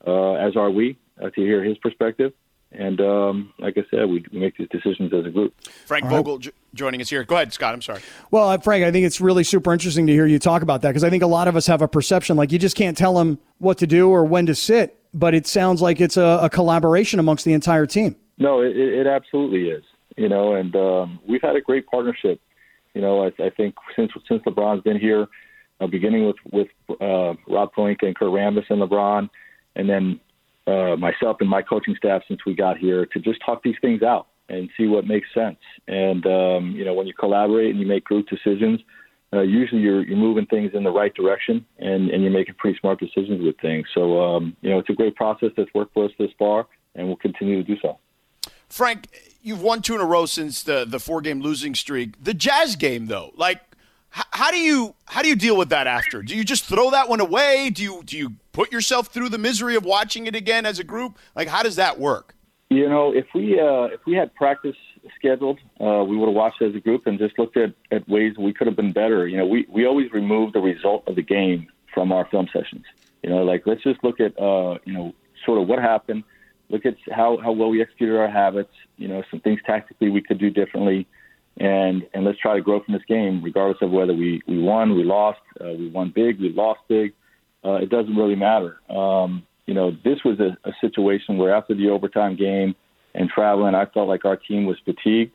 uh, 0.05 0.33
as 0.33 0.55
are 0.55 0.71
we 0.71 0.97
uh, 1.21 1.29
to 1.29 1.41
hear 1.41 1.63
his 1.63 1.77
perspective. 1.77 2.33
And 2.71 2.99
um, 2.99 3.53
like 3.59 3.77
I 3.77 3.85
said, 3.89 4.09
we, 4.09 4.25
we 4.31 4.39
make 4.39 4.57
these 4.57 4.67
decisions 4.69 5.13
as 5.13 5.25
a 5.25 5.29
group. 5.29 5.53
Frank 5.85 6.05
Vogel 6.07 6.39
j- 6.39 6.51
joining 6.73 6.99
us 6.99 7.09
here. 7.09 7.23
Go 7.23 7.35
ahead, 7.35 7.53
Scott. 7.53 7.73
I'm 7.73 7.81
sorry. 7.81 8.01
Well, 8.31 8.49
uh, 8.49 8.57
Frank, 8.57 8.83
I 8.83 8.91
think 8.91 9.05
it's 9.05 9.21
really 9.21 9.45
super 9.45 9.71
interesting 9.71 10.07
to 10.07 10.13
hear 10.13 10.25
you 10.25 10.39
talk 10.39 10.61
about 10.61 10.81
that 10.81 10.89
because 10.89 11.03
I 11.03 11.09
think 11.09 11.23
a 11.23 11.27
lot 11.27 11.47
of 11.47 11.55
us 11.55 11.67
have 11.67 11.81
a 11.81 11.87
perception 11.87 12.35
like 12.35 12.51
you 12.51 12.59
just 12.59 12.75
can't 12.75 12.97
tell 12.97 13.13
them 13.13 13.39
what 13.59 13.77
to 13.77 13.87
do 13.87 14.09
or 14.09 14.25
when 14.25 14.45
to 14.47 14.55
sit, 14.55 14.99
but 15.13 15.33
it 15.33 15.47
sounds 15.47 15.81
like 15.81 16.01
it's 16.01 16.17
a, 16.17 16.39
a 16.41 16.49
collaboration 16.49 17.19
amongst 17.19 17.45
the 17.45 17.53
entire 17.53 17.85
team. 17.85 18.17
No, 18.37 18.61
it, 18.61 18.75
it 18.75 19.07
absolutely 19.07 19.69
is. 19.69 19.83
You 20.17 20.27
know, 20.29 20.55
and 20.55 20.75
um, 20.75 21.19
we've 21.27 21.41
had 21.41 21.55
a 21.55 21.61
great 21.61 21.87
partnership. 21.87 22.41
You 22.93 23.01
know, 23.01 23.25
I, 23.25 23.31
I 23.43 23.49
think 23.49 23.75
since 23.95 24.11
since 24.27 24.41
LeBron's 24.43 24.81
been 24.81 24.99
here, 24.99 25.27
uh, 25.79 25.87
beginning 25.87 26.25
with 26.25 26.37
with 26.51 26.67
uh, 27.01 27.33
Rob 27.47 27.73
Pelinka 27.73 28.03
and 28.03 28.15
Kurt 28.15 28.29
Rambis 28.29 28.69
and 28.69 28.81
LeBron, 28.81 29.29
and 29.75 29.89
then 29.89 30.19
uh, 30.67 30.95
myself 30.95 31.37
and 31.39 31.49
my 31.49 31.61
coaching 31.61 31.95
staff 31.95 32.23
since 32.27 32.45
we 32.45 32.55
got 32.55 32.77
here 32.77 33.05
to 33.05 33.19
just 33.19 33.39
talk 33.45 33.63
these 33.63 33.75
things 33.81 34.01
out 34.01 34.27
and 34.49 34.69
see 34.77 34.87
what 34.87 35.05
makes 35.05 35.27
sense. 35.33 35.57
And 35.87 36.25
um, 36.25 36.71
you 36.71 36.85
know, 36.85 36.93
when 36.93 37.07
you 37.07 37.13
collaborate 37.13 37.71
and 37.71 37.79
you 37.79 37.85
make 37.85 38.03
group 38.03 38.27
decisions, 38.27 38.81
uh, 39.33 39.41
usually 39.41 39.81
you're 39.81 40.03
you're 40.03 40.17
moving 40.17 40.45
things 40.45 40.71
in 40.73 40.83
the 40.83 40.91
right 40.91 41.13
direction 41.13 41.65
and 41.79 42.09
and 42.09 42.23
you're 42.23 42.31
making 42.31 42.55
pretty 42.55 42.77
smart 42.79 42.99
decisions 42.99 43.43
with 43.43 43.59
things. 43.59 43.87
So 43.93 44.21
um, 44.21 44.55
you 44.61 44.69
know, 44.69 44.79
it's 44.79 44.89
a 44.89 44.93
great 44.93 45.15
process 45.15 45.49
that's 45.57 45.73
worked 45.73 45.93
for 45.93 46.05
us 46.05 46.11
this 46.17 46.31
far, 46.37 46.67
and 46.95 47.07
we'll 47.07 47.17
continue 47.17 47.57
to 47.57 47.63
do 47.63 47.79
so. 47.81 47.99
Frank, 48.69 49.07
you've 49.41 49.61
won 49.61 49.81
two 49.81 49.95
in 49.95 50.01
a 50.01 50.05
row 50.05 50.25
since 50.25 50.63
the 50.63 50.85
the 50.85 50.99
four 50.99 51.21
game 51.21 51.41
losing 51.41 51.75
streak. 51.75 52.23
The 52.23 52.33
Jazz 52.33 52.75
game, 52.75 53.07
though, 53.07 53.31
like 53.35 53.61
how 54.15 54.51
do 54.51 54.57
you 54.57 54.95
how 55.05 55.21
do 55.21 55.27
you 55.27 55.35
deal 55.35 55.57
with 55.57 55.69
that 55.69 55.87
after? 55.87 56.21
Do 56.21 56.35
you 56.35 56.43
just 56.43 56.65
throw 56.65 56.91
that 56.91 57.09
one 57.09 57.19
away? 57.19 57.69
Do 57.69 57.83
you 57.83 58.01
do 58.03 58.17
you 58.17 58.33
put 58.53 58.71
yourself 58.71 59.07
through 59.07 59.29
the 59.29 59.37
misery 59.37 59.75
of 59.75 59.83
watching 59.83 60.25
it 60.27 60.35
again 60.35 60.65
as 60.65 60.79
a 60.79 60.83
group? 60.83 61.17
Like 61.35 61.47
how 61.47 61.63
does 61.63 61.75
that 61.75 61.99
work? 61.99 62.35
You 62.69 62.87
know, 62.87 63.13
if 63.13 63.25
we 63.35 63.59
uh, 63.59 63.85
if 63.85 64.01
we 64.07 64.15
had 64.15 64.33
practice 64.35 64.75
scheduled, 65.17 65.59
uh, 65.81 66.03
we 66.03 66.17
would 66.17 66.27
have 66.27 66.35
watched 66.35 66.61
as 66.61 66.73
a 66.75 66.79
group 66.79 67.07
and 67.07 67.19
just 67.19 67.37
looked 67.37 67.57
at, 67.57 67.73
at 67.91 68.07
ways 68.07 68.33
we 68.37 68.53
could 68.53 68.67
have 68.67 68.75
been 68.75 68.93
better. 68.93 69.27
You 69.27 69.37
know, 69.37 69.45
we 69.45 69.65
we 69.69 69.85
always 69.85 70.11
remove 70.11 70.53
the 70.53 70.61
result 70.61 71.07
of 71.07 71.15
the 71.15 71.21
game 71.21 71.67
from 71.93 72.11
our 72.11 72.25
film 72.29 72.47
sessions. 72.53 72.85
You 73.21 73.29
know, 73.29 73.43
like 73.43 73.63
let's 73.65 73.83
just 73.83 74.03
look 74.03 74.19
at 74.19 74.39
uh, 74.39 74.77
you 74.85 74.93
know 74.93 75.13
sort 75.45 75.61
of 75.61 75.67
what 75.67 75.79
happened. 75.79 76.23
Look 76.69 76.85
at 76.85 76.95
how 77.11 77.37
how 77.43 77.51
well 77.51 77.69
we 77.69 77.81
executed 77.81 78.17
our 78.17 78.29
habits. 78.29 78.73
You 78.97 79.09
know, 79.09 79.23
some 79.29 79.41
things 79.41 79.59
tactically 79.65 80.09
we 80.09 80.21
could 80.21 80.39
do 80.39 80.49
differently 80.49 81.05
and 81.57 82.05
and 82.13 82.25
let's 82.25 82.39
try 82.39 82.55
to 82.55 82.61
grow 82.61 82.83
from 82.83 82.93
this 82.93 83.03
game, 83.07 83.41
regardless 83.43 83.77
of 83.81 83.91
whether 83.91 84.13
we 84.13 84.41
we 84.47 84.61
won, 84.61 84.95
we 84.95 85.03
lost, 85.03 85.39
uh, 85.61 85.71
we 85.71 85.89
won 85.89 86.11
big, 86.13 86.39
we 86.39 86.49
lost 86.49 86.81
big. 86.87 87.13
Uh, 87.63 87.75
it 87.75 87.89
doesn't 87.89 88.15
really 88.15 88.35
matter. 88.35 88.79
Um, 88.89 89.43
you 89.65 89.73
know, 89.73 89.91
this 90.03 90.19
was 90.23 90.39
a, 90.39 90.57
a 90.67 90.73
situation 90.81 91.37
where 91.37 91.55
after 91.55 91.73
the 91.73 91.89
overtime 91.89 92.35
game 92.35 92.75
and 93.15 93.29
traveling, 93.29 93.73
I 93.73 93.85
felt 93.85 94.07
like 94.07 94.25
our 94.25 94.37
team 94.37 94.65
was 94.65 94.77
fatigued. 94.85 95.31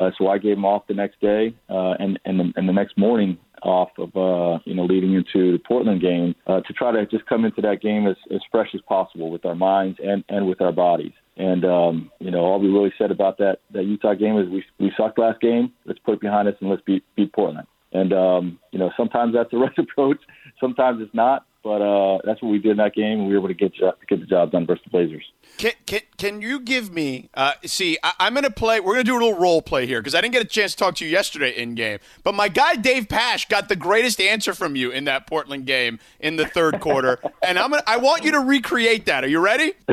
Uh, 0.00 0.10
so 0.16 0.28
I 0.28 0.38
gave 0.38 0.56
them 0.56 0.64
off 0.64 0.86
the 0.86 0.94
next 0.94 1.20
day 1.20 1.54
uh, 1.68 1.94
and 1.98 2.18
and 2.24 2.38
the, 2.38 2.52
and 2.56 2.68
the 2.68 2.72
next 2.72 2.96
morning 2.96 3.36
off 3.62 3.90
of 3.98 4.16
uh, 4.16 4.60
you 4.64 4.74
know 4.74 4.84
leading 4.84 5.14
into 5.14 5.52
the 5.52 5.58
Portland 5.58 6.00
game 6.00 6.34
uh, 6.46 6.60
to 6.60 6.72
try 6.72 6.92
to 6.92 7.04
just 7.06 7.26
come 7.26 7.44
into 7.44 7.60
that 7.62 7.80
game 7.82 8.06
as, 8.06 8.16
as 8.32 8.40
fresh 8.50 8.68
as 8.74 8.80
possible 8.82 9.30
with 9.30 9.44
our 9.44 9.56
minds 9.56 9.98
and 10.02 10.24
and 10.28 10.48
with 10.48 10.60
our 10.60 10.72
bodies. 10.72 11.12
And 11.38 11.64
um, 11.64 12.10
you 12.18 12.32
know, 12.32 12.40
all 12.40 12.58
we 12.58 12.68
really 12.68 12.92
said 12.98 13.12
about 13.12 13.38
that 13.38 13.60
that 13.70 13.84
Utah 13.84 14.14
game 14.14 14.38
is 14.38 14.48
we 14.48 14.64
we 14.78 14.92
sucked 14.96 15.18
last 15.18 15.40
game. 15.40 15.72
Let's 15.86 16.00
put 16.00 16.14
it 16.14 16.20
behind 16.20 16.48
us 16.48 16.56
and 16.60 16.68
let's 16.68 16.82
beat 16.82 17.04
beat 17.14 17.32
Portland. 17.32 17.66
And 17.92 18.12
um, 18.12 18.58
you 18.72 18.78
know, 18.78 18.90
sometimes 18.96 19.34
that's 19.34 19.50
the 19.52 19.56
right 19.58 19.78
approach. 19.78 20.18
Sometimes 20.60 21.00
it's 21.00 21.14
not. 21.14 21.46
But 21.62 21.82
uh, 21.82 22.18
that's 22.24 22.40
what 22.40 22.50
we 22.50 22.58
did 22.58 22.72
in 22.72 22.76
that 22.78 22.94
game, 22.94 23.20
and 23.20 23.28
we 23.28 23.34
were 23.34 23.40
able 23.40 23.48
to 23.48 23.54
get 23.54 23.72
get 24.08 24.20
the 24.20 24.26
job 24.26 24.52
done 24.52 24.66
versus 24.66 24.82
the 24.84 24.90
Blazers. 24.90 25.24
Can, 25.56 25.72
can, 25.86 26.00
can 26.16 26.42
you 26.42 26.60
give 26.60 26.92
me? 26.92 27.30
Uh, 27.34 27.52
see, 27.64 27.98
I, 28.02 28.12
am 28.20 28.34
going 28.34 28.44
to 28.44 28.50
play. 28.50 28.78
We're 28.78 28.94
going 28.94 29.04
to 29.04 29.10
do 29.10 29.14
a 29.14 29.20
little 29.20 29.38
role 29.38 29.60
play 29.60 29.86
here 29.86 30.00
because 30.00 30.14
I 30.14 30.20
didn't 30.20 30.34
get 30.34 30.42
a 30.42 30.48
chance 30.48 30.72
to 30.72 30.78
talk 30.78 30.94
to 30.96 31.04
you 31.04 31.10
yesterday 31.10 31.50
in 31.50 31.74
game. 31.74 31.98
But 32.22 32.34
my 32.34 32.48
guy 32.48 32.74
Dave 32.74 33.08
Pasch 33.08 33.48
got 33.48 33.68
the 33.68 33.76
greatest 33.76 34.20
answer 34.20 34.54
from 34.54 34.76
you 34.76 34.90
in 34.90 35.04
that 35.04 35.26
Portland 35.26 35.66
game 35.66 35.98
in 36.20 36.36
the 36.36 36.46
third 36.46 36.80
quarter, 36.80 37.20
and 37.42 37.58
I'm 37.58 37.70
gonna, 37.70 37.82
I 37.86 37.96
want 37.96 38.24
you 38.24 38.32
to 38.32 38.40
recreate 38.40 39.06
that. 39.06 39.24
Are 39.24 39.28
you 39.28 39.40
ready? 39.40 39.72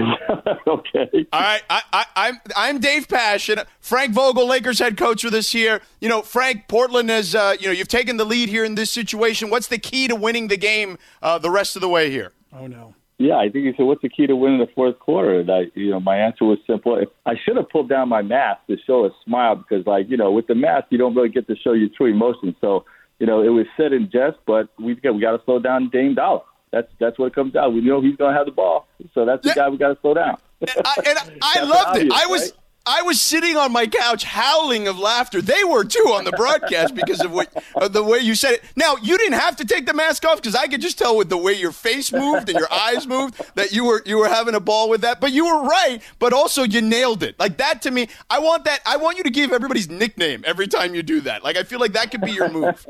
okay. 0.67 1.27
All 1.31 1.41
right. 1.41 1.63
I, 1.69 1.81
I, 1.93 2.05
I'm 2.15 2.41
I'm 2.55 2.79
Dave 2.79 3.07
Pasch 3.07 3.49
and 3.49 3.63
Frank 3.79 4.13
Vogel, 4.13 4.47
Lakers 4.47 4.79
head 4.79 4.97
coach 4.97 5.21
for 5.21 5.29
this 5.29 5.53
year. 5.53 5.81
You 5.99 6.09
know, 6.09 6.21
Frank, 6.21 6.67
Portland 6.67 7.09
has 7.09 7.35
uh, 7.35 7.55
you 7.59 7.67
know 7.67 7.73
you've 7.73 7.87
taken 7.87 8.17
the 8.17 8.25
lead 8.25 8.49
here 8.49 8.65
in 8.65 8.75
this 8.75 8.91
situation. 8.91 9.49
What's 9.49 9.67
the 9.67 9.77
key 9.77 10.07
to 10.07 10.15
winning 10.15 10.47
the 10.47 10.57
game 10.57 10.97
uh, 11.21 11.37
the 11.37 11.51
rest 11.51 11.75
of 11.75 11.81
the 11.81 11.89
way 11.89 12.09
here? 12.09 12.33
Oh 12.53 12.67
no. 12.67 12.94
Yeah, 13.17 13.37
I 13.37 13.49
think 13.49 13.65
he 13.65 13.73
said, 13.77 13.85
"What's 13.85 14.01
the 14.01 14.09
key 14.09 14.27
to 14.27 14.35
winning 14.35 14.59
the 14.59 14.67
fourth 14.75 14.99
quarter?" 14.99 15.39
And 15.39 15.49
I, 15.49 15.71
you 15.73 15.89
know, 15.89 16.01
my 16.01 16.17
answer 16.17 16.43
was 16.43 16.57
simple. 16.67 16.97
If 16.97 17.09
I 17.25 17.35
should 17.43 17.55
have 17.55 17.69
pulled 17.69 17.87
down 17.87 18.09
my 18.09 18.21
mask 18.21 18.61
to 18.67 18.75
show 18.85 19.05
a 19.05 19.09
smile 19.23 19.55
because, 19.55 19.87
like, 19.87 20.09
you 20.09 20.17
know, 20.17 20.31
with 20.31 20.47
the 20.47 20.55
mask, 20.55 20.87
you 20.89 20.97
don't 20.97 21.15
really 21.15 21.29
get 21.29 21.47
to 21.47 21.55
show 21.55 21.71
your 21.71 21.89
true 21.95 22.07
emotions. 22.07 22.55
So, 22.59 22.83
you 23.19 23.25
know, 23.25 23.41
it 23.41 23.49
was 23.49 23.67
said 23.77 23.93
in 23.93 24.09
jest, 24.11 24.37
but 24.45 24.67
we 24.77 24.95
got 24.95 25.15
we 25.15 25.21
got 25.21 25.37
to 25.37 25.41
slow 25.45 25.59
down 25.59 25.89
Dame 25.89 26.15
Dollar. 26.15 26.41
That's 26.71 26.89
that's 26.99 27.17
what 27.17 27.33
comes 27.33 27.55
out. 27.55 27.73
We 27.73 27.79
know 27.79 28.01
he's 28.01 28.17
going 28.17 28.33
to 28.33 28.37
have 28.37 28.47
the 28.47 28.51
ball, 28.51 28.87
so 29.13 29.25
that's 29.25 29.41
the 29.43 29.49
yeah. 29.49 29.55
guy 29.55 29.69
we 29.69 29.77
got 29.77 29.93
to 29.93 30.01
slow 30.01 30.13
down. 30.13 30.37
and 30.59 30.69
I, 30.83 30.95
and 31.05 31.39
I 31.41 31.61
loved 31.63 31.87
obvious, 31.87 32.05
it. 32.05 32.11
I 32.11 32.25
was. 32.27 32.41
Right? 32.41 32.51
I 32.87 33.01
was 33.01 33.19
sitting 33.19 33.57
on 33.57 33.71
my 33.71 33.87
couch 33.87 34.23
howling 34.23 34.87
of 34.87 34.99
laughter. 34.99 35.41
They 35.41 35.63
were 35.63 35.83
too 35.83 36.11
on 36.13 36.23
the 36.23 36.31
broadcast 36.31 36.93
because 36.93 37.19
of 37.21 37.31
what 37.31 37.51
of 37.75 37.93
the 37.93 38.03
way 38.03 38.19
you 38.19 38.35
said 38.35 38.53
it. 38.53 38.63
Now 38.75 38.95
you 39.01 39.17
didn't 39.17 39.39
have 39.39 39.55
to 39.57 39.65
take 39.65 39.87
the 39.87 39.93
mask 39.93 40.23
off 40.23 40.37
because 40.37 40.55
I 40.55 40.67
could 40.67 40.81
just 40.81 40.99
tell 40.99 41.17
with 41.17 41.29
the 41.29 41.37
way 41.37 41.53
your 41.53 41.71
face 41.71 42.11
moved 42.11 42.47
and 42.47 42.59
your 42.59 42.71
eyes 42.71 43.07
moved 43.07 43.41
that 43.55 43.71
you 43.71 43.85
were 43.85 44.03
you 44.05 44.17
were 44.17 44.29
having 44.29 44.53
a 44.53 44.59
ball 44.59 44.87
with 44.89 45.01
that. 45.01 45.19
But 45.19 45.31
you 45.31 45.45
were 45.45 45.63
right. 45.63 45.99
But 46.19 46.33
also 46.33 46.63
you 46.63 46.81
nailed 46.81 47.23
it. 47.23 47.39
Like 47.39 47.57
that 47.57 47.81
to 47.83 47.91
me. 47.91 48.07
I 48.29 48.39
want 48.39 48.65
that. 48.65 48.81
I 48.85 48.97
want 48.97 49.17
you 49.17 49.23
to 49.23 49.31
give 49.31 49.51
everybody's 49.51 49.89
nickname 49.89 50.43
every 50.45 50.67
time 50.67 50.93
you 50.93 51.01
do 51.01 51.21
that. 51.21 51.43
Like 51.43 51.57
I 51.57 51.63
feel 51.63 51.79
like 51.79 51.93
that 51.93 52.11
could 52.11 52.21
be 52.21 52.33
your 52.33 52.49
move. 52.49 52.85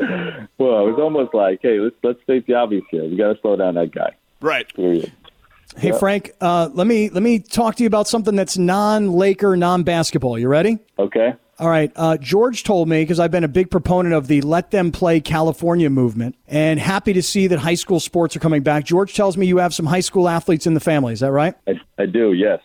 well, 0.00 0.86
it 0.86 0.90
was 0.90 0.98
almost 0.98 1.34
like, 1.34 1.60
hey, 1.60 1.78
let's 1.78 1.96
let's 2.02 2.22
state 2.22 2.46
the 2.46 2.54
obvious 2.54 2.84
here. 2.90 3.04
We 3.04 3.16
got 3.16 3.34
to 3.34 3.40
slow 3.40 3.56
down 3.56 3.74
that 3.74 3.92
guy. 3.92 4.14
Right. 4.40 4.72
Period. 4.74 5.12
Hey 5.76 5.92
Frank, 5.92 6.32
uh, 6.40 6.70
let 6.72 6.86
me 6.86 7.10
let 7.10 7.22
me 7.22 7.38
talk 7.38 7.76
to 7.76 7.82
you 7.82 7.86
about 7.86 8.08
something 8.08 8.34
that's 8.34 8.56
non-Laker, 8.58 9.56
non-basketball. 9.56 10.38
You 10.38 10.48
ready? 10.48 10.78
Okay. 10.98 11.34
All 11.60 11.68
right. 11.68 11.90
Uh, 11.96 12.16
George 12.16 12.62
told 12.62 12.88
me 12.88 13.02
because 13.02 13.18
I've 13.18 13.30
been 13.30 13.44
a 13.44 13.48
big 13.48 13.70
proponent 13.70 14.14
of 14.14 14.28
the 14.28 14.40
"Let 14.40 14.70
Them 14.70 14.92
Play 14.92 15.20
California" 15.20 15.90
movement, 15.90 16.36
and 16.46 16.80
happy 16.80 17.12
to 17.12 17.22
see 17.22 17.48
that 17.48 17.58
high 17.58 17.74
school 17.74 18.00
sports 18.00 18.34
are 18.34 18.40
coming 18.40 18.62
back. 18.62 18.84
George 18.84 19.14
tells 19.14 19.36
me 19.36 19.46
you 19.46 19.58
have 19.58 19.74
some 19.74 19.86
high 19.86 20.00
school 20.00 20.28
athletes 20.28 20.66
in 20.66 20.74
the 20.74 20.80
family. 20.80 21.12
Is 21.12 21.20
that 21.20 21.32
right? 21.32 21.54
I, 21.66 21.72
I 21.98 22.06
do. 22.06 22.32
Yes. 22.32 22.60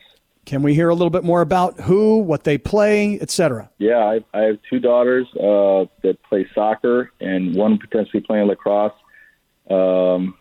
Can 0.45 0.61
we 0.61 0.73
hear 0.73 0.89
a 0.89 0.93
little 0.93 1.09
bit 1.09 1.23
more 1.23 1.41
about 1.41 1.79
who, 1.79 2.17
what 2.17 2.43
they 2.43 2.57
play, 2.57 3.17
etc.? 3.21 3.69
Yeah, 3.77 3.97
I, 3.97 4.19
I 4.33 4.41
have 4.41 4.59
two 4.69 4.79
daughters 4.79 5.25
uh, 5.35 5.85
that 6.03 6.17
play 6.27 6.45
soccer, 6.53 7.11
and 7.19 7.55
one 7.55 7.77
potentially 7.77 8.21
playing 8.21 8.47
lacrosse. 8.47 8.93
Um, 9.69 10.37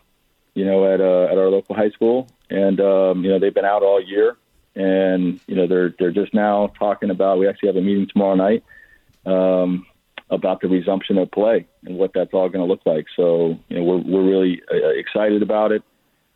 you 0.53 0.65
know, 0.65 0.85
at 0.93 1.01
uh, 1.01 1.31
at 1.31 1.37
our 1.37 1.49
local 1.49 1.75
high 1.75 1.89
school, 1.91 2.27
and 2.53 2.79
um, 2.79 3.23
you 3.23 3.31
know 3.31 3.39
they've 3.39 3.53
been 3.53 3.65
out 3.65 3.83
all 3.83 4.01
year, 4.01 4.37
and 4.75 5.39
you 5.47 5.55
know 5.55 5.67
they're 5.67 5.93
they're 5.99 6.11
just 6.11 6.33
now 6.33 6.67
talking 6.79 7.09
about. 7.09 7.39
We 7.39 7.47
actually 7.47 7.67
have 7.67 7.77
a 7.77 7.81
meeting 7.81 8.07
tomorrow 8.07 8.35
night 8.35 8.63
um, 9.25 9.85
about 10.29 10.61
the 10.61 10.67
resumption 10.69 11.17
of 11.17 11.31
play 11.31 11.65
and 11.83 11.97
what 11.97 12.11
that's 12.13 12.33
all 12.33 12.47
going 12.49 12.65
to 12.65 12.71
look 12.71 12.85
like. 12.85 13.07
So 13.15 13.59
you 13.67 13.77
know 13.77 13.83
we're 13.83 13.97
we're 13.97 14.29
really 14.29 14.61
uh, 14.71 14.89
excited 14.89 15.41
about 15.41 15.71
it. 15.71 15.83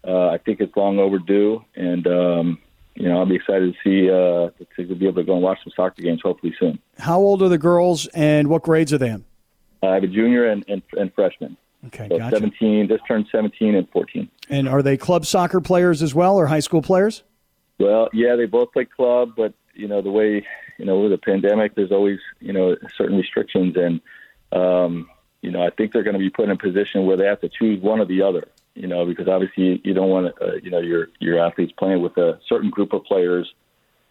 Uh, 0.06 0.30
I 0.30 0.38
think 0.39 0.60
it's 0.60 0.75
long 0.75 0.99
overdue, 0.99 1.63
and 1.75 2.08
um, 2.08 2.58
you 2.95 3.08
know 3.08 3.19
I'll 3.19 3.25
be 3.25 3.36
excited 3.36 3.73
to 3.73 3.80
see 3.84 4.10
uh, 4.10 4.49
to 4.75 4.95
be 4.95 5.06
able 5.06 5.21
to 5.21 5.23
go 5.23 5.34
and 5.34 5.43
watch 5.43 5.60
some 5.63 5.73
soccer 5.75 6.01
games 6.01 6.21
hopefully 6.23 6.56
soon. 6.60 6.80
How 6.97 7.19
old 7.19 7.43
are 7.43 7.49
the 7.49 7.60
girls, 7.60 8.08
and 8.08 8.47
what 8.47 8.63
grades 8.63 8.91
are 8.91 8.97
they 8.97 9.10
in? 9.10 9.23
I 9.84 9.93
have 9.93 10.03
a 10.03 10.08
junior 10.08 10.49
and, 10.49 10.65
and, 10.67 10.82
and 10.93 11.13
freshman. 11.13 11.56
Okay, 11.85 12.07
so 12.09 12.17
gotcha. 12.17 12.37
17, 12.37 12.87
just 12.87 13.05
turned 13.07 13.27
17 13.31 13.75
and 13.75 13.87
14. 13.89 14.29
And 14.49 14.67
are 14.67 14.81
they 14.81 14.97
club 14.97 15.25
soccer 15.25 15.61
players 15.61 16.01
as 16.01 16.15
well, 16.15 16.35
or 16.35 16.47
high 16.47 16.59
school 16.59 16.81
players? 16.81 17.23
Well, 17.79 18.09
yeah, 18.13 18.35
they 18.35 18.45
both 18.45 18.73
play 18.73 18.85
club, 18.85 19.33
but 19.37 19.53
you 19.73 19.87
know 19.87 20.01
the 20.01 20.11
way 20.11 20.45
you 20.77 20.85
know 20.85 20.99
with 20.99 21.11
the 21.11 21.17
pandemic, 21.17 21.75
there's 21.75 21.91
always 21.91 22.19
you 22.39 22.51
know 22.51 22.75
certain 22.97 23.17
restrictions, 23.17 23.75
and 23.77 24.01
um, 24.51 25.07
you 25.41 25.51
know 25.51 25.61
I 25.61 25.69
think 25.69 25.93
they're 25.93 26.03
going 26.03 26.15
to 26.15 26.19
be 26.19 26.29
put 26.29 26.45
in 26.45 26.51
a 26.51 26.57
position 26.57 27.05
where 27.05 27.17
they 27.17 27.25
have 27.25 27.41
to 27.41 27.49
choose 27.49 27.81
one 27.81 27.99
or 27.99 28.05
the 28.05 28.23
other. 28.23 28.47
You 28.73 28.87
know, 28.87 29.05
because 29.05 29.27
obviously 29.27 29.81
you 29.83 29.93
don't 29.93 30.09
want 30.09 30.33
uh, 30.41 30.55
you 30.63 30.71
know 30.71 30.79
your 30.79 31.09
your 31.19 31.39
athletes 31.39 31.73
playing 31.77 32.01
with 32.01 32.17
a 32.17 32.39
certain 32.47 32.69
group 32.69 32.93
of 32.93 33.03
players, 33.03 33.53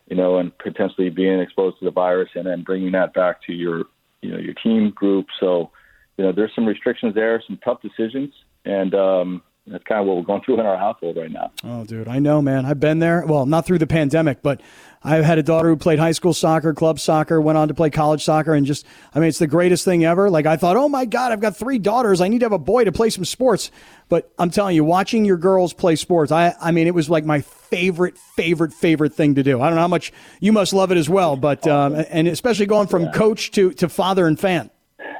you 0.08 0.16
know, 0.16 0.38
and 0.38 0.56
potentially 0.58 1.10
being 1.10 1.40
exposed 1.40 1.78
to 1.80 1.84
the 1.84 1.90
virus, 1.90 2.30
and 2.34 2.46
then 2.46 2.62
bringing 2.62 2.92
that 2.92 3.14
back 3.14 3.42
to 3.42 3.52
your 3.52 3.84
you 4.22 4.30
know 4.30 4.38
your 4.38 4.54
team 4.54 4.90
group. 4.90 5.26
So 5.40 5.70
you 6.16 6.24
know, 6.24 6.32
there's 6.32 6.54
some 6.54 6.66
restrictions 6.66 7.14
there, 7.14 7.42
some 7.46 7.58
tough 7.64 7.80
decisions, 7.82 8.32
and 8.64 8.94
um, 8.94 9.42
that's 9.66 9.84
kind 9.84 10.00
of 10.00 10.06
what 10.06 10.16
we're 10.16 10.22
going 10.22 10.42
through 10.42 10.54
in 10.60 10.66
our 10.66 10.76
household 10.76 11.16
right 11.16 11.30
now. 11.30 11.50
Oh, 11.64 11.84
dude, 11.84 12.08
I 12.08 12.18
know, 12.18 12.40
man. 12.40 12.64
I've 12.64 12.80
been 12.80 13.00
there. 13.00 13.24
Well, 13.26 13.46
not 13.46 13.66
through 13.66 13.78
the 13.78 13.86
pandemic, 13.86 14.42
but 14.42 14.60
I've 15.02 15.24
had 15.24 15.38
a 15.38 15.42
daughter 15.42 15.68
who 15.68 15.76
played 15.76 15.98
high 15.98 16.12
school 16.12 16.32
soccer, 16.32 16.72
club 16.74 16.98
soccer, 16.98 17.40
went 17.40 17.58
on 17.58 17.68
to 17.68 17.74
play 17.74 17.90
college 17.90 18.24
soccer, 18.24 18.54
and 18.54 18.66
just, 18.66 18.86
I 19.14 19.20
mean, 19.20 19.28
it's 19.28 19.38
the 19.38 19.46
greatest 19.46 19.84
thing 19.84 20.04
ever. 20.04 20.30
Like, 20.30 20.46
I 20.46 20.56
thought, 20.56 20.76
oh 20.76 20.88
my 20.88 21.04
God, 21.04 21.32
I've 21.32 21.40
got 21.40 21.56
three 21.56 21.78
daughters. 21.78 22.20
I 22.20 22.28
need 22.28 22.40
to 22.40 22.46
have 22.46 22.52
a 22.52 22.58
boy 22.58 22.84
to 22.84 22.92
play 22.92 23.10
some 23.10 23.24
sports. 23.24 23.70
But 24.08 24.32
I'm 24.38 24.50
telling 24.50 24.76
you, 24.76 24.84
watching 24.84 25.24
your 25.24 25.36
girls 25.36 25.72
play 25.72 25.96
sports, 25.96 26.32
I, 26.32 26.54
I 26.60 26.70
mean, 26.70 26.86
it 26.86 26.94
was 26.94 27.10
like 27.10 27.24
my 27.24 27.40
favorite, 27.40 28.16
favorite, 28.16 28.72
favorite 28.72 29.14
thing 29.14 29.34
to 29.34 29.42
do. 29.42 29.60
I 29.60 29.66
don't 29.66 29.74
know 29.74 29.82
how 29.82 29.88
much 29.88 30.12
you 30.40 30.52
must 30.52 30.72
love 30.72 30.92
it 30.92 30.96
as 30.96 31.08
well, 31.08 31.36
but, 31.36 31.66
um, 31.66 31.94
and 32.08 32.28
especially 32.28 32.66
going 32.66 32.86
from 32.86 33.10
coach 33.12 33.50
to, 33.52 33.72
to 33.74 33.88
father 33.88 34.26
and 34.26 34.38
fan. 34.38 34.70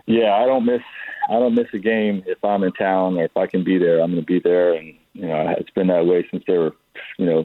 Yeah, 0.07 0.35
I 0.35 0.47
don't 0.47 0.64
miss 0.64 0.83
I 1.29 1.35
don't 1.35 1.55
miss 1.55 1.66
a 1.73 1.79
game 1.79 2.23
if 2.27 2.42
I'm 2.45 2.62
in 2.62 2.73
town 2.73 3.19
or 3.19 3.25
if 3.25 3.37
I 3.37 3.47
can 3.47 3.64
be 3.64 3.79
there. 3.79 4.01
I'm 4.01 4.12
going 4.12 4.23
to 4.23 4.27
be 4.27 4.38
there, 4.38 4.75
and 4.75 4.95
you 5.12 5.27
know 5.27 5.55
it's 5.59 5.71
been 5.71 5.88
that 5.88 6.07
way 6.07 6.27
since 6.31 6.45
they 6.47 6.57
were, 6.57 6.75
you 7.19 7.27
know, 7.27 7.45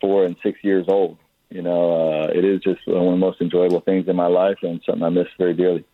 four 0.00 0.24
and 0.24 0.36
six 0.42 0.62
years 0.62 0.86
old. 0.88 1.16
You 1.50 1.62
know, 1.62 2.24
uh, 2.24 2.26
it 2.26 2.44
is 2.44 2.60
just 2.60 2.86
one 2.86 3.06
of 3.06 3.12
the 3.12 3.16
most 3.16 3.40
enjoyable 3.40 3.80
things 3.80 4.06
in 4.08 4.16
my 4.16 4.26
life, 4.26 4.58
and 4.62 4.82
something 4.84 5.02
I 5.02 5.08
miss 5.08 5.28
very 5.38 5.54
dearly. 5.54 5.84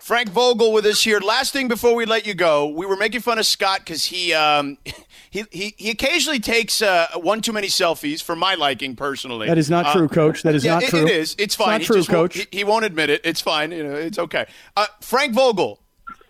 Frank 0.00 0.28
Vogel 0.30 0.72
with 0.72 0.84
us 0.86 1.02
here. 1.02 1.20
Last 1.20 1.52
thing 1.52 1.68
before 1.68 1.94
we 1.94 2.04
let 2.04 2.26
you 2.26 2.34
go, 2.34 2.66
we 2.68 2.84
were 2.84 2.96
making 2.96 3.20
fun 3.20 3.38
of 3.38 3.46
Scott 3.46 3.78
because 3.80 4.04
he, 4.06 4.32
um, 4.34 4.76
he 5.30 5.44
he 5.50 5.74
he 5.78 5.90
occasionally 5.90 6.40
takes 6.40 6.82
uh, 6.82 7.06
one 7.16 7.40
too 7.40 7.52
many 7.52 7.68
selfies 7.68 8.22
for 8.22 8.34
my 8.36 8.54
liking 8.54 8.96
personally. 8.96 9.46
That 9.46 9.56
is 9.58 9.70
not 9.70 9.92
true, 9.92 10.06
Uh, 10.06 10.08
Coach. 10.08 10.42
That 10.42 10.54
is 10.54 10.64
yeah, 10.64 10.74
not 10.74 10.82
it- 10.82 10.88
true. 10.90 11.00
It 11.06 11.10
is. 11.10 11.36
It's 11.38 11.54
fine. 11.54 11.68
not 11.70 11.80
He 11.82 11.86
true, 11.86 11.96
just 11.96 12.08
won't- 12.10 12.32
Coach. 12.32 12.46
He, 12.50 12.58
he 12.58 12.64
won't 12.64 12.84
admit 12.84 13.08
it. 13.08 13.20
It's 13.24 13.40
fine. 13.40 13.70
You 13.70 13.84
know, 13.84 13.94
it's 13.94 14.18
okay. 14.18 14.46
Uh, 14.76 14.86
Frank 15.00 15.32
Vogel, 15.32 15.80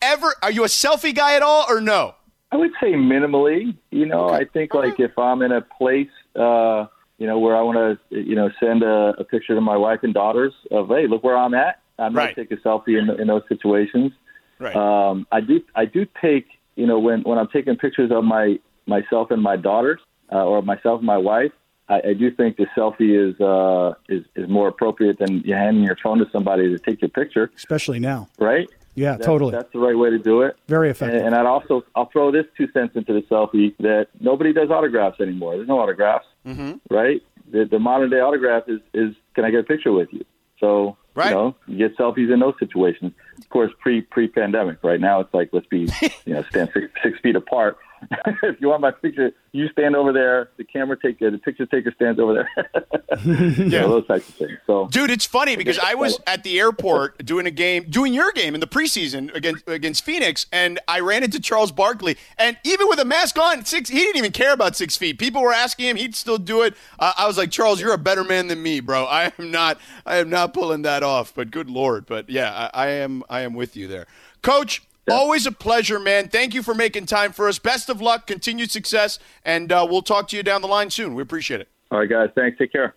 ever 0.03 0.35
are 0.43 0.51
you 0.51 0.65
a 0.65 0.69
selfie 0.69 1.15
guy 1.15 1.35
at 1.35 1.43
all 1.43 1.65
or 1.69 1.81
no? 1.81 2.15
I 2.53 2.57
would 2.57 2.71
say 2.81 2.93
minimally. 2.93 3.77
You 3.91 4.07
know, 4.07 4.29
I 4.29 4.45
think 4.45 4.75
like 4.75 5.01
if 5.01 5.19
I'm 5.19 5.43
in 5.43 5.51
a 5.53 5.63
place, 5.63 6.11
uh, 6.37 6.87
you 7.19 7.27
know, 7.27 7.39
where 7.39 7.57
I 7.57 7.63
want 7.63 7.99
to, 8.11 8.21
you 8.21 8.37
know, 8.37 8.51
send 8.61 8.83
a, 8.83 9.15
a 9.19 9.25
picture 9.25 9.55
to 9.55 9.61
my 9.61 9.77
wife 9.77 10.01
and 10.03 10.13
daughters 10.15 10.53
of, 10.71 10.89
hey, 10.89 11.07
look 11.09 11.25
where 11.25 11.37
I'm 11.37 11.55
at. 11.55 11.81
I 11.99 12.09
might 12.09 12.25
Right. 12.27 12.37
take 12.37 12.51
a 12.51 12.57
selfie 12.57 12.99
in, 12.99 13.09
in 13.21 13.29
those 13.29 13.43
situations. 13.49 14.13
Right. 14.59 14.75
Um, 14.75 15.27
I 15.33 15.41
do, 15.41 15.61
I 15.75 15.85
do 15.85 16.07
take, 16.21 16.47
you 16.77 16.87
know, 16.87 16.99
when 16.99 17.23
when 17.23 17.39
I'm 17.39 17.49
taking 17.49 17.77
pictures 17.77 18.11
of 18.13 18.25
my 18.25 18.59
myself 18.87 19.31
and 19.31 19.43
my 19.43 19.57
daughters, 19.57 20.01
uh, 20.33 20.45
or 20.45 20.63
myself 20.63 20.99
and 20.99 21.07
my 21.07 21.19
wife. 21.19 21.53
I, 21.89 22.01
I 22.11 22.13
do 22.15 22.31
think 22.31 22.57
the 22.57 22.67
selfie 22.77 23.13
is 23.29 23.39
uh, 23.41 23.95
is 24.09 24.25
is 24.37 24.49
more 24.49 24.69
appropriate 24.69 25.19
than 25.19 25.43
you 25.45 25.55
handing 25.55 25.85
your 25.85 25.97
phone 26.03 26.19
to 26.19 26.27
somebody 26.33 26.71
to 26.71 26.79
take 26.79 27.03
your 27.03 27.11
picture, 27.11 27.51
Especially 27.57 27.99
now. 27.99 28.29
right? 28.39 28.67
Yeah, 28.95 29.13
That's- 29.13 29.27
totally. 29.27 29.51
That's 29.53 29.71
the 29.73 29.81
right 29.81 29.99
way 29.99 30.09
to 30.11 30.19
do 30.19 30.43
it. 30.43 30.57
Very 30.69 30.89
And, 30.89 30.97
effective. 30.97 31.27
and 31.27 31.35
I'd 31.35 31.45
also 31.47 31.85
I'll 31.95 32.09
throw 32.11 32.31
this 32.31 32.47
two 32.57 32.69
cents 32.73 32.97
into 32.97 33.13
the 33.13 33.21
selfie 33.23 33.77
that 33.81 34.07
nobody 34.21 34.53
does 34.55 34.71
autographs 34.71 35.21
anymore. 35.21 35.57
There's 35.57 35.69
no 35.69 35.79
autographs, 35.81 36.27
mm-hmm. 36.47 36.75
right? 36.95 37.21
The, 37.51 37.67
the 37.67 37.79
modern 37.79 38.09
day 38.09 38.21
autograph 38.21 38.63
is 38.69 38.81
is 38.95 39.15
can 39.35 39.45
I 39.45 39.51
get 39.51 39.61
a 39.61 39.65
picture 39.65 39.93
with 39.93 40.09
you? 40.13 40.25
So 40.61 40.97
Right. 41.15 41.31
you 41.31 41.35
know 41.35 41.57
you 41.67 41.79
get 41.79 41.97
selfies 41.97 42.33
in 42.33 42.41
those 42.41 42.55
situations. 42.59 43.13
Of 43.39 43.49
course, 43.49 43.73
pre 43.81 44.03
pre 44.03 44.29
pandemic. 44.29 44.79
Right 44.83 45.01
now 45.01 45.21
it's 45.21 45.33
like 45.35 45.51
let's 45.53 45.67
be 45.67 45.89
you 46.25 46.35
know 46.35 46.43
stand 46.51 46.71
six, 46.75 46.89
six 47.03 47.19
feet 47.21 47.37
apart. 47.37 47.79
if 48.43 48.61
you 48.61 48.69
want 48.69 48.81
my 48.81 48.91
picture, 48.91 49.33
you 49.53 49.69
stand 49.69 49.97
over 49.97 50.13
there. 50.13 50.51
The 50.57 50.65
camera 50.65 50.97
take 51.01 51.19
the 51.19 51.39
picture 51.39 51.67
taker 51.67 51.93
stands 51.95 52.19
over 52.21 52.35
there. 52.35 52.71
yeah, 53.25 53.83
those 53.83 54.07
types 54.07 54.29
of 54.29 54.35
things. 54.35 54.59
So 54.67 54.89
Dude, 54.89 55.11
it's 55.11 55.27
funny 55.27 55.57
because 55.57 55.79
I 55.79 55.95
was 55.95 56.19
at 56.27 56.43
the 56.43 56.59
airport 56.59 57.25
doing 57.25 57.47
a 57.47 57.51
game, 57.51 57.87
doing 57.89 58.13
your 58.13 58.33
game 58.33 58.55
in 58.55 58.61
the 58.61 58.67
preseason 58.67 59.35
against 59.35 59.69
against 59.69 60.05
Phoenix, 60.05 60.47
and 60.53 60.81
I 60.89 61.01
ran 61.01 61.23
into 61.23 61.41
Charles 61.41 61.73
Barkley, 61.73 62.17
and 62.39 62.57
even 62.65 62.89
with 62.89 62.99
a 62.99 63.05
mask 63.05 63.39
on, 63.39 63.65
six 63.65 63.89
he 63.89 63.99
didn't 63.99 64.17
even 64.17 64.33
care 64.33 64.53
about 64.53 64.77
six 64.77 64.97
feet. 64.97 65.19
People 65.19 65.43
were 65.43 65.53
asking 65.53 65.87
him, 65.87 65.97
he'd 65.97 66.15
still 66.15 66.39
do 66.39 66.63
it. 66.63 66.75
Uh, 66.99 67.13
I 67.17 67.27
was 67.27 67.39
like, 67.39 67.51
Charles, 67.51 67.81
you're 67.81 67.95
a 67.95 67.99
better 67.99 68.25
man 68.25 68.49
than 68.49 68.63
me, 68.63 68.81
bro. 68.81 69.05
I 69.05 69.33
am 69.39 69.51
not, 69.51 69.79
I 70.05 70.17
am 70.17 70.31
not 70.31 70.55
pulling 70.55 70.83
that 70.83 71.03
off. 71.03 71.33
But 71.35 71.51
good 71.51 71.71
lord, 71.71 72.07
but 72.07 72.29
yeah, 72.29 72.71
I, 72.75 72.85
I 72.85 72.87
am, 72.89 73.23
I 73.29 73.41
am 73.41 73.55
with 73.55 73.77
you 73.77 73.87
there, 73.87 74.07
Coach. 74.43 74.83
Always 75.11 75.45
a 75.45 75.53
pleasure, 75.53 76.01
man. 76.01 76.29
Thank 76.29 76.55
you 76.55 76.63
for 76.63 76.75
making 76.75 77.05
time 77.05 77.33
for 77.33 77.47
us. 77.47 77.59
Best 77.59 77.91
of 77.91 78.01
luck, 78.01 78.27
continued 78.27 78.71
success, 78.71 79.19
and 79.45 79.71
uh, 79.71 79.87
we'll 79.89 80.01
talk 80.01 80.29
to 80.29 80.37
you 80.37 80.43
down 80.43 80.63
the 80.63 80.69
line 80.69 80.89
soon. 80.89 81.15
We 81.15 81.23
appreciate 81.23 81.61
it. 81.61 81.69
all 81.91 81.99
right, 81.99 82.09
guys, 82.09 82.31
thanks. 82.35 82.57
Take 82.57 82.73
care. 82.73 82.95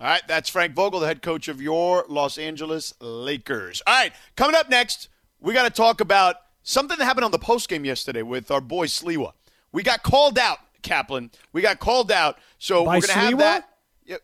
All 0.00 0.06
right, 0.06 0.22
that's 0.28 0.48
Frank 0.48 0.74
Vogel, 0.74 1.00
the 1.00 1.06
head 1.06 1.22
coach 1.22 1.48
of 1.48 1.60
your 1.60 2.04
Los 2.08 2.38
Angeles 2.38 2.94
Lakers. 3.00 3.82
All 3.86 3.94
right, 3.94 4.12
coming 4.36 4.54
up 4.54 4.68
next, 4.68 5.08
we 5.40 5.52
got 5.54 5.64
to 5.64 5.70
talk 5.70 6.00
about 6.00 6.36
something 6.62 6.98
that 6.98 7.04
happened 7.04 7.24
on 7.24 7.30
the 7.30 7.38
postgame 7.38 7.84
yesterday 7.84 8.22
with 8.22 8.50
our 8.50 8.60
boy 8.60 8.86
Sliwa. 8.86 9.32
We 9.72 9.82
got 9.82 10.02
called 10.02 10.38
out, 10.38 10.58
Kaplan. 10.82 11.30
We 11.52 11.62
got 11.62 11.80
called 11.80 12.10
out, 12.10 12.38
so 12.58 12.84
By 12.84 12.96
we're 12.96 13.06
going 13.06 13.08
to 13.08 13.12
have 13.12 13.38
that. 13.38 13.68
Yeah, 14.04 14.16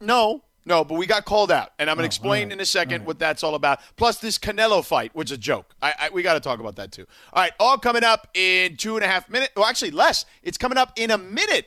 no, 0.00 0.42
no, 0.64 0.84
but 0.84 0.94
we 0.96 1.06
got 1.06 1.24
called 1.24 1.50
out, 1.50 1.70
and 1.78 1.90
I'm 1.90 1.94
Oh, 1.94 1.96
going 1.98 2.04
to 2.04 2.06
explain 2.06 2.52
in 2.52 2.60
a 2.60 2.64
second 2.66 3.04
what 3.04 3.18
that's 3.18 3.42
all 3.42 3.54
about. 3.54 3.80
Plus, 3.96 4.18
this 4.18 4.38
Canelo 4.38 4.84
fight, 4.84 5.14
which 5.14 5.30
is 5.30 5.36
a 5.36 5.40
joke. 5.40 5.74
I, 5.82 5.94
I, 5.98 6.10
we 6.10 6.22
got 6.22 6.34
to 6.34 6.40
talk 6.40 6.60
about 6.60 6.76
that 6.76 6.92
too. 6.92 7.06
All 7.32 7.42
right, 7.42 7.52
all 7.58 7.78
coming 7.78 8.04
up 8.04 8.28
in 8.34 8.76
two 8.76 8.96
and 8.96 9.04
a 9.04 9.08
half 9.08 9.28
minutes. 9.28 9.52
Well, 9.56 9.64
actually, 9.66 9.90
less. 9.90 10.24
It's 10.42 10.58
coming 10.58 10.78
up 10.78 10.92
in 10.96 11.10
a 11.10 11.18
minute. 11.18 11.66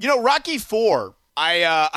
You 0.00 0.08
know, 0.08 0.22
Rocky 0.22 0.56
Four. 0.56 1.14
I 1.36 1.60
uh, 1.60 1.88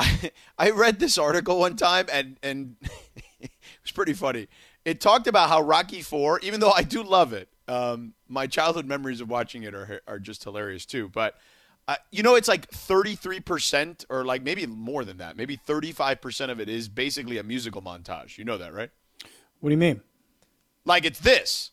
I 0.58 0.70
read 0.70 0.98
this 0.98 1.16
article 1.16 1.58
one 1.58 1.74
time, 1.74 2.04
and 2.12 2.36
and 2.42 2.76
it 3.40 3.50
was 3.82 3.92
pretty 3.92 4.12
funny. 4.12 4.46
It 4.84 5.00
talked 5.00 5.26
about 5.26 5.48
how 5.48 5.62
Rocky 5.62 6.02
Four, 6.02 6.38
even 6.40 6.60
though 6.60 6.70
I 6.70 6.82
do 6.82 7.02
love 7.02 7.32
it, 7.32 7.48
um, 7.66 8.12
my 8.28 8.46
childhood 8.46 8.84
memories 8.84 9.22
of 9.22 9.30
watching 9.30 9.62
it 9.62 9.74
are 9.74 10.02
are 10.06 10.18
just 10.18 10.44
hilarious 10.44 10.84
too. 10.84 11.08
But 11.08 11.38
uh, 11.88 11.96
you 12.12 12.22
know, 12.22 12.34
it's 12.34 12.46
like 12.46 12.68
thirty 12.68 13.16
three 13.16 13.40
percent, 13.40 14.04
or 14.10 14.22
like 14.22 14.42
maybe 14.42 14.66
more 14.66 15.06
than 15.06 15.16
that. 15.16 15.38
Maybe 15.38 15.56
thirty 15.56 15.90
five 15.90 16.20
percent 16.20 16.50
of 16.50 16.60
it 16.60 16.68
is 16.68 16.90
basically 16.90 17.38
a 17.38 17.42
musical 17.42 17.80
montage. 17.80 18.36
You 18.36 18.44
know 18.44 18.58
that, 18.58 18.74
right? 18.74 18.90
What 19.60 19.70
do 19.70 19.72
you 19.72 19.78
mean? 19.78 20.02
Like 20.84 21.06
it's 21.06 21.20
this. 21.20 21.70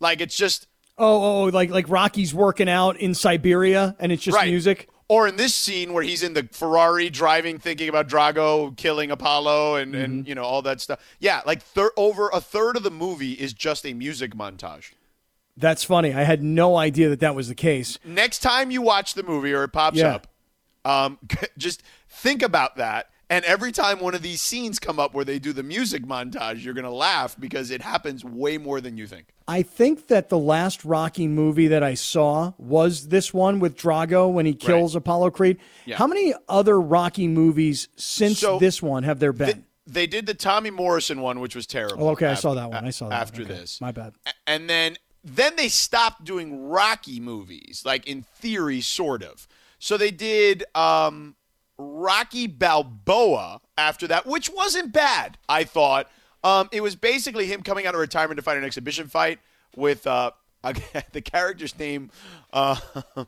Like 0.00 0.22
it's 0.22 0.34
just 0.36 0.66
Oh, 0.96 1.04
oh, 1.04 1.42
oh, 1.42 1.44
like 1.44 1.70
like 1.70 1.88
Rocky's 1.88 2.34
working 2.34 2.68
out 2.68 2.96
in 2.96 3.14
Siberia, 3.14 3.94
and 4.00 4.10
it's 4.10 4.22
just 4.22 4.34
right. 4.34 4.48
music. 4.48 4.88
Or 5.08 5.26
in 5.26 5.36
this 5.36 5.54
scene 5.54 5.94
where 5.94 6.02
he's 6.02 6.22
in 6.22 6.34
the 6.34 6.46
Ferrari 6.52 7.08
driving, 7.08 7.58
thinking 7.58 7.88
about 7.88 8.08
Drago 8.08 8.76
killing 8.76 9.10
Apollo 9.10 9.76
and, 9.76 9.94
and 9.94 10.28
you 10.28 10.34
know 10.34 10.42
all 10.44 10.60
that 10.62 10.82
stuff. 10.82 11.00
Yeah, 11.18 11.40
like 11.46 11.62
thir- 11.62 11.92
over 11.96 12.28
a 12.28 12.42
third 12.42 12.76
of 12.76 12.82
the 12.82 12.90
movie 12.90 13.32
is 13.32 13.54
just 13.54 13.86
a 13.86 13.94
music 13.94 14.34
montage. 14.34 14.92
That's 15.56 15.82
funny. 15.82 16.12
I 16.12 16.24
had 16.24 16.42
no 16.42 16.76
idea 16.76 17.08
that 17.08 17.20
that 17.20 17.34
was 17.34 17.48
the 17.48 17.54
case. 17.54 17.98
Next 18.04 18.40
time 18.40 18.70
you 18.70 18.82
watch 18.82 19.14
the 19.14 19.22
movie 19.22 19.52
or 19.54 19.64
it 19.64 19.70
pops 19.72 19.96
Yeah. 19.96 20.16
up, 20.16 20.26
um, 20.84 21.18
just 21.58 21.82
think 22.10 22.42
about 22.42 22.76
that. 22.76 23.08
And 23.30 23.44
every 23.44 23.72
time 23.72 24.00
one 24.00 24.14
of 24.14 24.22
these 24.22 24.40
scenes 24.40 24.78
come 24.78 24.98
up 24.98 25.12
where 25.12 25.24
they 25.24 25.38
do 25.38 25.52
the 25.52 25.62
music 25.62 26.04
montage, 26.04 26.64
you're 26.64 26.74
gonna 26.74 26.90
laugh 26.90 27.36
because 27.38 27.70
it 27.70 27.82
happens 27.82 28.24
way 28.24 28.56
more 28.56 28.80
than 28.80 28.96
you 28.96 29.06
think. 29.06 29.26
I 29.46 29.62
think 29.62 30.08
that 30.08 30.28
the 30.30 30.38
last 30.38 30.84
Rocky 30.84 31.28
movie 31.28 31.68
that 31.68 31.82
I 31.82 31.94
saw 31.94 32.52
was 32.58 33.08
this 33.08 33.34
one 33.34 33.60
with 33.60 33.76
Drago 33.76 34.32
when 34.32 34.46
he 34.46 34.54
kills 34.54 34.94
Apollo 34.94 35.30
Creed. 35.30 35.58
Yeah. 35.84 35.96
How 35.96 36.06
many 36.06 36.32
other 36.48 36.80
Rocky 36.80 37.28
movies 37.28 37.88
since 37.96 38.38
So, 38.38 38.58
this 38.58 38.82
one 38.82 39.02
have 39.02 39.18
there 39.18 39.32
been? 39.32 39.46
Th- 39.46 39.64
they 39.86 40.06
did 40.06 40.26
the 40.26 40.34
Tommy 40.34 40.70
Morrison 40.70 41.20
one, 41.22 41.40
which 41.40 41.56
was 41.56 41.66
terrible. 41.66 42.08
oh, 42.08 42.10
okay, 42.10 42.26
I 42.26 42.34
saw 42.34 42.54
that 42.54 42.70
one. 42.70 42.84
I 42.84 42.90
saw 42.90 43.08
that 43.08 43.20
after. 43.22 43.42
Okay, 43.42 43.54
this. 43.54 43.80
My 43.80 43.90
bad. 43.90 44.12
And 44.46 44.68
then 44.68 44.96
then 45.24 45.56
they 45.56 45.68
stopped 45.68 46.24
doing 46.24 46.68
Rocky 46.68 47.20
movies, 47.20 47.82
like 47.84 48.06
in 48.06 48.22
theory, 48.22 48.80
sort 48.80 49.22
of. 49.22 49.48
So 49.78 49.96
they 49.96 50.10
did 50.10 50.64
um, 50.74 51.36
Rocky 51.78 52.46
Balboa 52.46 53.60
after 53.76 54.06
that, 54.08 54.26
which 54.26 54.50
wasn't 54.50 54.92
bad, 54.92 55.38
I 55.48 55.64
thought. 55.64 56.10
Um, 56.44 56.68
it 56.72 56.80
was 56.82 56.96
basically 56.96 57.46
him 57.46 57.62
coming 57.62 57.86
out 57.86 57.94
of 57.94 58.00
retirement 58.00 58.38
to 58.38 58.42
fight 58.42 58.56
an 58.58 58.64
exhibition 58.64 59.08
fight 59.08 59.38
with 59.76 60.06
uh, 60.06 60.32
the 61.12 61.20
character's 61.20 61.78
name 61.78 62.10
uh, 62.52 62.76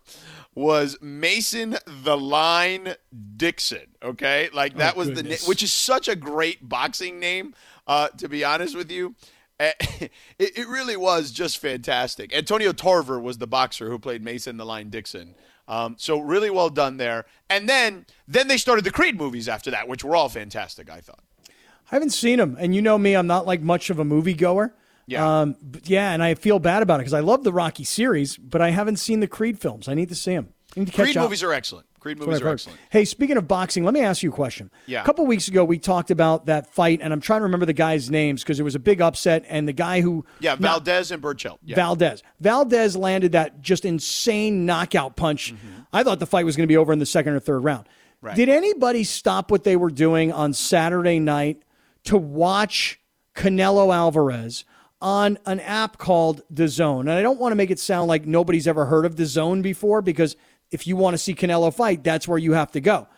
was 0.55 0.97
Mason 1.01 1.77
the 1.87 2.17
Line 2.17 2.95
Dixon. 3.37 3.87
Okay, 4.03 4.49
like 4.53 4.77
that 4.77 4.95
Oh, 4.95 4.99
was 4.99 5.09
the 5.09 5.15
goodness. 5.17 5.43
name, 5.43 5.49
which 5.49 5.63
is 5.63 5.73
such 5.73 6.09
a 6.09 6.17
great 6.17 6.69
boxing 6.69 7.19
name. 7.21 7.55
Uh, 7.87 8.09
to 8.09 8.29
be 8.29 8.45
honest 8.45 8.77
with 8.77 8.91
you, 8.91 9.15
it, 9.61 10.11
it 10.39 10.69
really 10.69 10.97
was 10.97 11.31
just 11.31 11.59
fantastic. 11.59 12.35
Antonio 12.35 12.73
Tarver 12.73 13.19
was 13.21 13.39
the 13.39 13.47
boxer 13.47 13.91
who 13.91 13.99
played 13.99 14.23
Mason 14.23 14.57
the 14.57 14.65
Line 14.67 14.89
Dixon. 14.91 15.35
Um, 15.71 15.95
so 15.99 16.19
really 16.19 16.51
well 16.51 16.69
done 16.69 16.97
there. 16.97 17.25
And 17.49 17.69
then 17.69 18.05
then 18.27 18.49
they 18.49 18.57
started 18.57 18.85
the 18.85 18.91
Creed 18.91 19.17
movies 19.17 19.49
after 19.49 19.71
that, 19.71 19.87
which 19.89 20.03
were 20.05 20.17
all 20.17 20.29
fantastic. 20.29 20.91
I 20.91 21.01
thought. 21.01 21.23
I 21.49 21.95
haven't 21.97 22.11
seen 22.11 22.39
them, 22.39 22.57
and 22.61 22.75
you 22.75 22.83
know 22.83 22.99
me, 22.99 23.15
I'm 23.15 23.27
not 23.27 23.47
like 23.47 23.63
much 23.63 23.89
of 23.89 23.99
a 23.99 24.05
movie 24.05 24.35
goer. 24.35 24.75
Yeah. 25.07 25.41
Um, 25.41 25.57
but 25.63 25.89
yeah, 25.89 26.13
and 26.13 26.23
I 26.23 26.35
feel 26.35 26.59
bad 26.59 26.83
about 26.83 26.97
it 26.97 27.05
because 27.05 27.15
I 27.15 27.21
love 27.21 27.43
the 27.43 27.53
Rocky 27.53 27.85
series, 27.85 28.37
but 28.37 28.61
I 28.61 28.71
haven't 28.71 28.97
seen 28.97 29.21
the 29.21 29.27
Creed 29.27 29.59
films. 29.59 29.89
I 29.89 29.95
need 29.95 30.09
to 30.11 30.15
see 30.15 30.35
them. 30.35 30.51
I 30.77 30.81
need 30.81 30.87
to 30.87 30.93
catch 30.93 31.07
Creed 31.07 31.17
up. 31.17 31.25
movies 31.25 31.43
are 31.43 31.53
excellent. 31.53 31.87
Creed 32.01 32.19
movies 32.19 32.41
are 32.41 32.49
excellent. 32.49 32.79
Hey, 32.91 33.05
speaking 33.05 33.37
of 33.37 33.47
boxing, 33.47 33.85
let 33.85 33.93
me 33.95 34.01
ask 34.01 34.23
you 34.23 34.31
a 34.31 34.35
question. 34.35 34.71
Yeah. 34.87 35.03
A 35.03 35.05
couple 35.05 35.27
weeks 35.27 35.49
ago, 35.49 35.65
we 35.65 35.79
talked 35.79 36.11
about 36.11 36.47
that 36.47 36.73
fight, 36.73 37.01
and 37.03 37.13
I'm 37.13 37.21
trying 37.21 37.41
to 37.41 37.45
remember 37.45 37.67
the 37.67 37.75
guys' 37.75 38.11
names 38.11 38.43
because 38.43 38.59
it 38.59 38.63
was 38.63 38.75
a 38.75 38.79
big 38.79 39.01
upset, 39.01 39.45
and 39.49 39.69
the 39.69 39.73
guy 39.73 40.01
who 40.01 40.25
Yeah, 40.41 40.57
Valdez 40.57 41.11
and 41.11 41.23
Berchelt. 41.23 41.59
Yeah. 41.63 41.77
Valdez. 41.77 42.23
Valdez 42.41 42.97
landed 42.97 43.33
that 43.33 43.61
just 43.61 43.85
insane 43.85 44.67
knockout 44.67 45.15
punch. 45.17 45.55
I 45.93 46.03
thought 46.03 46.19
the 46.21 46.27
fight 46.27 46.47
was 46.47 46.57
going 46.57 46.65
to 46.65 46.73
be 46.73 46.77
over 46.77 46.93
in 46.93 46.99
the 46.99 47.07
second 47.07 47.35
or 47.35 47.41
third 47.41 47.61
round. 47.65 47.85
Mm-hmm. 47.85 48.27
Right. 48.27 48.37
Did 48.37 48.49
anybody 48.49 49.05
stop 49.05 49.51
what 49.51 49.65
they 49.65 49.77
were 49.77 49.91
doing 49.91 50.31
on 50.33 50.53
Saturday 50.53 51.19
night 51.19 51.63
to 52.05 52.19
watch 52.19 53.01
Canelo 53.35 53.95
Alvarez 53.95 54.65
on 55.01 55.39
an 55.47 55.59
app 55.61 55.97
called 55.97 56.43
The 56.51 56.69
Zone? 56.69 57.09
And 57.09 57.19
I 57.19 57.23
don't 57.23 57.41
want 57.41 57.53
to 57.53 57.57
make 57.57 57.71
it 57.71 57.79
sound 57.79 58.09
like 58.09 58.27
nobody's 58.27 58.69
ever 58.69 58.85
heard 58.85 59.07
of 59.07 59.17
The 59.17 59.25
Zone 59.25 59.63
before 59.63 60.03
because 60.03 60.37
if 60.71 60.87
you 60.87 60.97
want 60.97 61.15
to 61.15 61.19
see 61.19 61.35
Canelo 61.35 61.73
fight, 61.75 62.05
that's 62.05 62.27
where 62.29 62.39
you 62.39 62.53
have 62.53 62.73
to 62.73 62.81
go. 62.81 63.09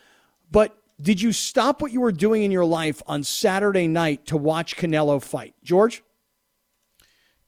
But 0.51 0.77
did 1.01 1.21
you 1.21 1.31
stop 1.31 1.81
what 1.81 1.91
you 1.91 2.01
were 2.01 2.11
doing 2.11 2.43
in 2.43 2.51
your 2.51 2.65
life 2.65 3.01
on 3.07 3.23
Saturday 3.23 3.87
night 3.87 4.27
to 4.27 4.37
watch 4.37 4.75
Canelo 4.77 5.21
fight? 5.21 5.55
George? 5.63 6.03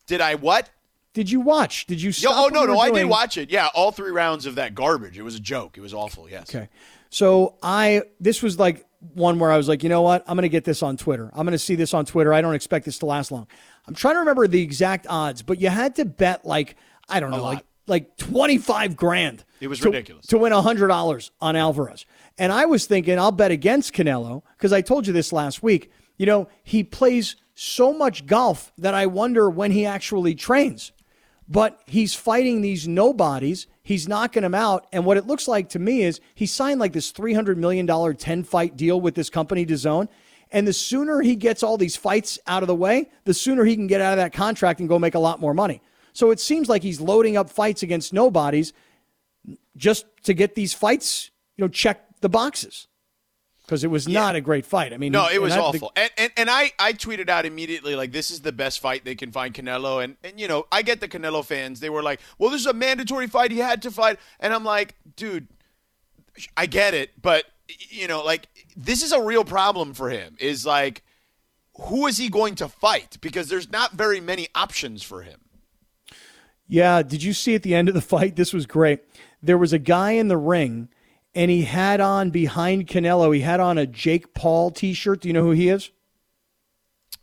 Did 0.07 0.21
I 0.21 0.35
what? 0.35 0.69
Did 1.13 1.31
you 1.31 1.39
watch? 1.39 1.85
Did 1.85 2.01
you 2.01 2.09
Yo, 2.09 2.11
stop? 2.11 2.33
oh 2.35 2.41
what 2.43 2.53
no, 2.53 2.65
no, 2.65 2.79
I 2.79 2.87
did 2.89 2.95
doing? 2.95 3.07
watch 3.09 3.37
it. 3.37 3.49
Yeah, 3.49 3.69
all 3.73 3.91
three 3.91 4.11
rounds 4.11 4.45
of 4.45 4.55
that 4.55 4.75
garbage. 4.75 5.17
It 5.17 5.21
was 5.21 5.35
a 5.35 5.39
joke. 5.39 5.77
It 5.77 5.81
was 5.81 5.93
awful. 5.93 6.29
Yes. 6.29 6.53
Okay. 6.53 6.67
So 7.09 7.55
I 7.63 8.03
this 8.19 8.43
was 8.43 8.59
like 8.59 8.85
one 9.13 9.39
where 9.39 9.51
I 9.51 9.57
was 9.57 9.69
like, 9.69 9.81
you 9.83 9.89
know 9.89 10.01
what? 10.01 10.23
I'm 10.27 10.35
going 10.35 10.43
to 10.43 10.49
get 10.49 10.65
this 10.65 10.83
on 10.83 10.97
Twitter. 10.97 11.29
I'm 11.33 11.45
going 11.45 11.53
to 11.53 11.59
see 11.59 11.75
this 11.75 11.93
on 11.93 12.05
Twitter. 12.05 12.33
I 12.33 12.41
don't 12.41 12.55
expect 12.55 12.85
this 12.85 12.99
to 12.99 13.05
last 13.05 13.31
long. 13.31 13.47
I'm 13.87 13.93
trying 13.95 14.15
to 14.15 14.19
remember 14.19 14.47
the 14.47 14.61
exact 14.61 15.07
odds, 15.09 15.41
but 15.41 15.61
you 15.61 15.69
had 15.69 15.95
to 15.95 16.05
bet 16.05 16.43
like 16.45 16.75
I 17.07 17.19
don't 17.19 17.31
know, 17.31 17.43
like 17.43 17.63
like 17.87 18.17
25 18.17 18.95
grand. 18.95 19.43
It 19.61 19.67
was 19.67 19.79
to- 19.79 19.89
ridiculous. 19.89 20.25
to 20.27 20.37
win 20.37 20.51
$100 20.53 21.29
on 21.41 21.55
Alvarez. 21.55 22.05
And 22.37 22.51
I 22.51 22.65
was 22.65 22.85
thinking 22.85 23.17
I'll 23.17 23.31
bet 23.31 23.51
against 23.51 23.93
Canelo 23.93 24.43
because 24.57 24.73
I 24.73 24.81
told 24.81 25.07
you 25.07 25.13
this 25.13 25.31
last 25.31 25.63
week. 25.63 25.91
You 26.17 26.25
know, 26.25 26.47
he 26.63 26.83
plays 26.83 27.35
so 27.55 27.93
much 27.93 28.25
golf 28.25 28.71
that 28.77 28.93
I 28.93 29.05
wonder 29.05 29.49
when 29.49 29.71
he 29.71 29.85
actually 29.85 30.35
trains 30.35 30.91
but 31.47 31.81
he's 31.85 32.15
fighting 32.15 32.61
these 32.61 32.87
nobodies. 32.87 33.67
He's 33.83 34.07
knocking 34.07 34.41
them 34.43 34.55
out. 34.55 34.87
And 34.91 35.05
what 35.05 35.17
it 35.17 35.27
looks 35.27 35.47
like 35.47 35.69
to 35.69 35.79
me 35.79 36.01
is 36.01 36.19
he 36.33 36.45
signed 36.45 36.79
like 36.79 36.93
this 36.93 37.11
$300 37.11 37.57
million 37.57 37.85
10 38.15 38.43
fight 38.43 38.75
deal 38.75 38.99
with 38.99 39.15
this 39.15 39.29
company, 39.29 39.65
DAZN. 39.65 40.07
And 40.51 40.67
the 40.67 40.73
sooner 40.73 41.21
he 41.21 41.35
gets 41.35 41.63
all 41.63 41.77
these 41.77 41.95
fights 41.95 42.39
out 42.47 42.63
of 42.63 42.67
the 42.67 42.75
way, 42.75 43.09
the 43.25 43.33
sooner 43.33 43.65
he 43.65 43.75
can 43.75 43.87
get 43.87 44.01
out 44.01 44.13
of 44.13 44.17
that 44.17 44.33
contract 44.33 44.79
and 44.79 44.89
go 44.89 44.97
make 44.97 45.15
a 45.15 45.19
lot 45.19 45.39
more 45.39 45.53
money. 45.53 45.81
So 46.15 46.31
it 46.31 46.39
seems 46.39 46.69
like 46.69 46.81
he's 46.81 47.01
loading 47.01 47.35
up 47.35 47.49
fights 47.49 47.83
against 47.83 48.13
nobodies 48.13 48.71
just 49.75 50.05
to 50.23 50.33
get 50.33 50.55
these 50.55 50.73
fights, 50.73 51.29
you 51.57 51.63
know, 51.63 51.67
check 51.67 52.05
the 52.21 52.29
boxes. 52.29 52.87
Because 53.63 53.83
it 53.83 53.89
was 53.89 54.07
not 54.07 54.35
a 54.35 54.41
great 54.41 54.65
fight. 54.65 54.93
I 54.93 54.97
mean, 54.97 55.11
No, 55.11 55.27
it 55.27 55.41
was 55.41 55.53
I- 55.53 55.59
awful. 55.59 55.91
And, 55.95 56.09
and 56.17 56.31
and 56.37 56.49
I 56.49 56.71
I 56.79 56.93
tweeted 56.93 57.27
out 57.29 57.45
immediately 57.45 57.95
like 57.95 58.11
this 58.13 58.31
is 58.31 58.41
the 58.41 58.51
best 58.53 58.79
fight 58.79 59.03
they 59.03 59.15
can 59.15 59.31
find 59.33 59.53
Canelo 59.53 60.01
and 60.03 60.15
and 60.23 60.39
you 60.39 60.47
know 60.47 60.67
I 60.71 60.83
get 60.83 61.01
the 61.01 61.07
Canelo 61.07 61.43
fans 61.43 61.79
they 61.81 61.89
were 61.89 62.03
like 62.03 62.21
well 62.37 62.49
this 62.51 62.61
is 62.61 62.67
a 62.67 62.73
mandatory 62.73 63.27
fight 63.27 63.51
he 63.51 63.57
had 63.57 63.81
to 63.81 63.91
fight 63.91 64.19
and 64.39 64.53
I'm 64.53 64.63
like 64.63 64.95
dude 65.15 65.47
I 66.55 66.67
get 66.67 66.93
it 66.93 67.19
but 67.21 67.45
you 67.89 68.07
know 68.07 68.23
like 68.23 68.47
this 68.77 69.01
is 69.01 69.11
a 69.11 69.21
real 69.21 69.43
problem 69.43 69.95
for 69.95 70.09
him 70.11 70.37
is 70.39 70.63
like 70.65 71.01
who 71.73 72.05
is 72.05 72.17
he 72.17 72.29
going 72.29 72.53
to 72.55 72.69
fight 72.69 73.17
because 73.19 73.49
there's 73.49 73.71
not 73.71 73.93
very 73.93 74.21
many 74.21 74.47
options 74.53 75.01
for 75.01 75.23
him. 75.23 75.39
Yeah, 76.67 77.03
did 77.03 77.23
you 77.23 77.33
see 77.33 77.55
at 77.55 77.63
the 77.63 77.75
end 77.75 77.87
of 77.87 77.93
the 77.93 78.01
fight? 78.15 78.35
This 78.35 78.53
was 78.53 78.65
great. 78.65 79.01
There 79.41 79.57
was 79.57 79.73
a 79.73 79.79
guy 79.79 80.11
in 80.11 80.27
the 80.27 80.37
ring, 80.37 80.89
and 81.33 81.51
he 81.51 81.63
had 81.63 82.01
on 82.01 82.29
behind 82.31 82.87
Canelo, 82.87 83.33
he 83.33 83.41
had 83.41 83.59
on 83.59 83.77
a 83.77 83.85
Jake 83.85 84.33
Paul 84.33 84.71
t 84.71 84.93
shirt. 84.93 85.21
Do 85.21 85.27
you 85.29 85.33
know 85.33 85.43
who 85.43 85.51
he 85.51 85.69
is? 85.69 85.91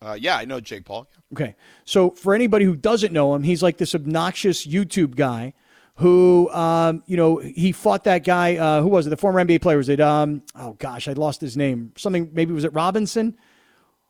Uh, 0.01 0.17
yeah, 0.19 0.37
I 0.37 0.45
know 0.45 0.61
Jake 0.61 0.85
Paul. 0.85 1.09
Okay. 1.33 1.55
So, 1.85 2.11
for 2.11 2.35
anybody 2.35 2.65
who 2.65 2.77
doesn't 2.77 3.13
know 3.13 3.35
him, 3.35 3.43
he's 3.43 3.63
like 3.63 3.79
this 3.79 3.95
obnoxious 3.95 4.67
YouTube 4.67 5.15
guy 5.15 5.55
who, 5.97 6.51
um, 6.51 7.03
you 7.07 7.17
know, 7.17 7.37
he 7.37 7.73
fought 7.73 8.05
that 8.05 8.25
guy. 8.25 8.57
Uh, 8.57 8.83
who 8.83 8.89
was 8.89 9.07
it? 9.07 9.11
The 9.11 9.17
former 9.17 9.45
NBA 9.45 9.63
player. 9.63 9.77
Was 9.77 9.89
it, 9.89 10.01
um, 10.01 10.43
oh 10.57 10.73
gosh, 10.75 11.07
I 11.09 11.13
lost 11.13 11.41
his 11.41 11.57
name. 11.57 11.93
Something, 11.97 12.31
maybe 12.33 12.53
was 12.53 12.65
it 12.65 12.73
Robinson? 12.73 13.37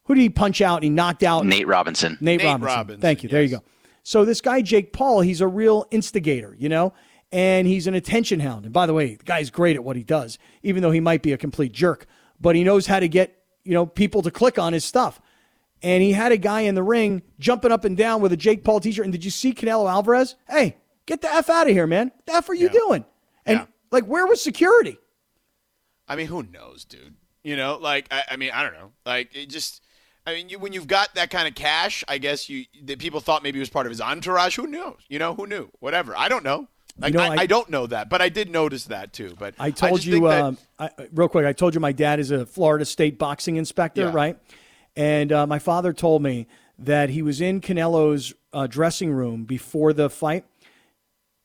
Who 0.05 0.15
did 0.15 0.23
he 0.23 0.31
punch 0.31 0.61
out 0.61 0.77
and 0.77 0.85
he 0.85 0.91
knocked 0.91 1.23
out? 1.23 1.45
Nate 1.47 1.67
Robinson. 1.67 2.19
Nate, 2.21 2.39
Nate 2.39 2.47
Robinson. 2.47 2.77
Robinson, 2.77 3.01
Thank 3.01 3.23
you. 3.23 3.29
There 3.29 3.43
you 3.43 3.57
go. 3.57 3.63
So 4.03 4.25
this 4.25 4.41
guy 4.41 4.63
Jake 4.63 4.93
Paul, 4.93 5.21
he's 5.21 5.41
a 5.41 5.47
real 5.47 5.87
instigator, 5.91 6.55
you 6.59 6.69
know, 6.69 6.93
and 7.31 7.67
he's 7.67 7.87
an 7.87 7.95
attention 7.95 8.41
hound. 8.41 8.65
And 8.65 8.73
by 8.75 8.87
the 8.87 8.95
way, 8.95 9.15
the 9.15 9.25
guy's 9.25 9.51
great 9.51 9.77
at 9.77 9.85
what 9.85 9.97
he 9.97 10.03
does, 10.03 10.39
even 10.63 10.83
though 10.83 10.91
he 10.91 11.01
might 11.01 11.23
be 11.23 11.33
a 11.33 11.39
complete 11.39 11.73
jerk. 11.73 12.07
But 12.41 12.57
he 12.57 12.65
knows 12.65 12.87
how 12.87 13.01
to 13.01 13.09
get 13.09 13.39
you 13.65 13.73
know 13.75 13.87
people 13.87 14.23
to 14.23 14.31
click 14.31 14.59
on 14.59 14.73
his 14.73 14.85
stuff. 14.85 15.21
And 15.85 16.03
he 16.03 16.13
had 16.13 16.31
a 16.33 16.37
guy 16.37 16.61
in 16.63 16.75
the 16.77 16.83
ring 16.83 17.23
jumping 17.41 17.73
up 17.73 17.85
and 17.85 17.97
down 17.97 18.21
with 18.21 18.33
a 18.33 18.37
Jake 18.37 18.63
Paul 18.65 18.79
t-shirt. 18.81 19.05
And 19.05 19.13
did 19.13 19.25
you 19.25 19.31
see 19.33 19.53
Canelo 19.53 19.91
Alvarez? 19.91 20.37
Hey, 20.49 20.77
get 21.07 21.23
the 21.23 21.33
f 21.33 21.49
out 21.51 21.67
of 21.69 21.73
here, 21.73 21.87
man! 21.87 22.13
What 22.15 22.27
the 22.27 22.33
f 22.35 22.49
are 22.49 22.55
you 22.55 22.67
Yeah. 22.67 22.73
doing? 22.73 23.05
And 23.47 23.59
Yeah. 23.61 23.67
like, 23.91 24.05
where 24.05 24.27
was 24.27 24.43
security? 24.43 24.99
I 26.09 26.17
mean, 26.17 26.27
who 26.27 26.43
knows, 26.43 26.85
dude? 26.85 27.15
You 27.45 27.57
know, 27.57 27.79
like 27.81 28.07
I, 28.13 28.25
I 28.33 28.37
mean, 28.37 28.51
I 28.53 28.63
don't 28.63 28.75
know. 28.75 28.93
Like 29.07 29.35
it 29.35 29.47
just, 29.49 29.83
I 30.27 30.35
mean, 30.35 30.49
you, 30.49 30.59
when 30.59 30.73
you've 30.73 30.87
got 30.87 31.15
that 31.17 31.31
kind 31.31 31.49
of 31.49 31.55
cash, 31.55 32.05
I 32.07 32.19
guess 32.19 32.49
you 32.49 32.65
that 32.85 32.99
people 32.99 33.21
thought 33.21 33.43
maybe 33.43 33.59
it 33.59 33.61
was 33.63 33.71
part 33.71 33.87
of 33.87 33.91
his 33.91 34.01
entourage. 34.01 34.57
Who 34.57 34.67
knows? 34.67 34.99
You 35.09 35.19
know, 35.19 35.35
who 35.35 35.47
knew? 35.47 35.69
Whatever. 35.81 36.17
I 36.17 36.29
don't 36.29 36.45
know. 36.45 36.69
Like 36.99 37.13
You 37.15 37.19
know, 37.19 37.25
I, 37.25 37.29
I- 37.29 37.37
I, 37.41 37.47
don't 37.47 37.71
know 37.71 37.87
that, 37.87 38.09
but 38.11 38.21
I 38.21 38.29
did 38.29 38.51
notice 38.51 38.85
that 38.85 39.13
too. 39.13 39.35
But 39.39 39.55
I 39.59 39.71
told 39.71 39.97
just 40.01 40.05
think 40.11 40.23
you, 40.23 40.31
um, 40.31 40.59
I, 40.79 40.91
real 41.13 41.29
quick, 41.29 41.47
I 41.47 41.53
told 41.55 41.75
you 41.75 41.81
my 41.81 41.93
dad 41.93 42.21
is 42.21 42.31
a 42.31 42.45
Florida 42.47 42.85
State 42.85 43.19
boxing 43.19 43.57
inspector, 43.57 44.03
Yeah. 44.03 44.13
right? 44.13 44.39
And 44.95 45.33
uh, 45.33 45.47
my 45.47 45.59
father 45.59 45.93
told 45.95 46.23
me 46.23 46.47
that 46.79 47.09
he 47.09 47.23
was 47.23 47.41
in 47.41 47.61
Canelo's 47.63 48.35
uh, 48.53 48.67
dressing 48.67 49.11
room 49.11 49.45
before 49.45 49.93
the 49.95 50.11
fight. 50.11 50.45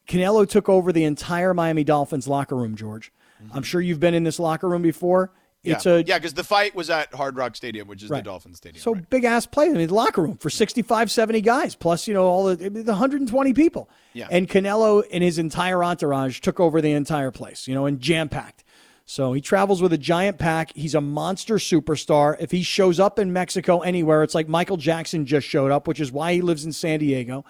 Canelo 0.08 0.48
took 0.48 0.70
over 0.70 0.92
the 0.92 1.04
entire 1.04 1.54
Miami 1.54 1.84
Dolphins 1.84 2.28
locker 2.28 2.56
room, 2.56 2.76
George. 2.76 3.12
I'm 3.54 3.64
sure 3.64 3.80
you've 3.80 4.00
been 4.00 4.14
in 4.16 4.24
this 4.24 4.40
locker 4.40 4.68
room 4.68 4.82
before. 4.82 5.32
It's 5.68 5.86
yeah, 5.86 5.94
a 5.94 6.00
yeah, 6.00 6.18
because 6.18 6.34
the 6.34 6.44
fight 6.44 6.76
was 6.76 6.90
at 6.90 7.14
Hard 7.14 7.36
Rock 7.36 7.56
Stadium, 7.56 7.88
which 7.88 8.04
is 8.04 8.10
Right. 8.10 8.24
the 8.24 8.30
Dolphins 8.30 8.58
Stadium. 8.58 8.82
so 8.82 8.94
right. 8.94 9.10
big 9.10 9.24
ass 9.24 9.46
place. 9.46 9.70
I 9.70 9.78
mean, 9.78 9.88
the 9.88 9.94
locker 9.94 10.22
room 10.22 10.38
for 10.38 10.50
65, 10.50 11.12
70 11.12 11.42
guys, 11.42 11.76
plus, 11.76 12.08
you 12.08 12.14
know, 12.14 12.24
all 12.24 12.56
the, 12.56 12.70
the 12.70 12.84
120 12.92 13.54
people. 13.54 13.90
Yeah. 14.14 14.28
And 14.32 14.48
Canelo 14.48 15.04
and 15.12 15.24
his 15.24 15.38
entire 15.38 15.84
entourage 15.84 16.40
took 16.40 16.60
over 16.60 16.82
the 16.82 16.92
entire 16.92 17.32
place, 17.32 17.68
you 17.68 17.76
know, 17.76 17.86
and 17.86 18.00
jam 18.00 18.30
packed. 18.30 18.64
So 19.10 19.32
he 19.32 19.40
travels 19.40 19.82
with 19.82 19.94
a 19.94 19.98
giant 19.98 20.38
pack. 20.38 20.74
He's 20.76 20.94
a 20.94 21.00
monster 21.00 21.56
superstar. 21.56 22.36
If 22.42 22.52
he 22.52 22.62
shows 22.62 23.00
up 23.00 23.18
in 23.20 23.32
Mexico 23.32 23.80
anywhere, 23.80 24.22
it's 24.22 24.36
like 24.36 24.50
Michael 24.50 24.76
Jackson 24.76 25.26
just 25.26 25.48
showed 25.48 25.72
up, 25.72 25.88
which 25.88 26.02
is 26.02 26.12
why 26.12 26.34
he 26.34 26.42
lives 26.42 26.66
in 26.66 26.74
San 26.74 27.00
Diego. 27.00 27.46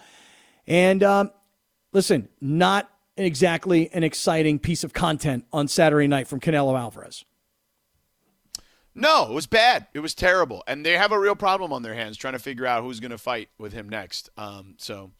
And 0.67 1.01
um, 1.01 1.31
listen, 1.93 2.29
not 2.39 2.91
exactly 3.17 3.89
an 3.91 4.03
exciting 4.03 4.59
piece 4.59 4.83
of 4.83 4.93
content 4.93 5.45
on 5.51 5.67
Saturday 5.67 6.05
night 6.07 6.27
from 6.27 6.39
Canelo 6.39 6.79
Alvarez. 6.79 7.25
No, 8.97 9.29
it 9.29 9.33
was 9.33 9.45
bad. 9.45 9.85
It 9.93 9.99
was 9.99 10.15
terrible, 10.15 10.63
and 10.65 10.83
they 10.83 10.93
have 10.93 11.11
a 11.11 11.19
real 11.19 11.35
problem 11.35 11.71
on 11.71 11.83
their 11.83 11.93
hands 11.93 12.17
trying 12.17 12.33
to 12.33 12.39
figure 12.39 12.65
out 12.65 12.83
who's 12.83 12.99
going 12.99 13.11
to 13.11 13.17
fight 13.19 13.49
with 13.59 13.71
him 13.71 13.87
next. 13.87 14.29
Um, 14.37 14.73
so 14.77 15.11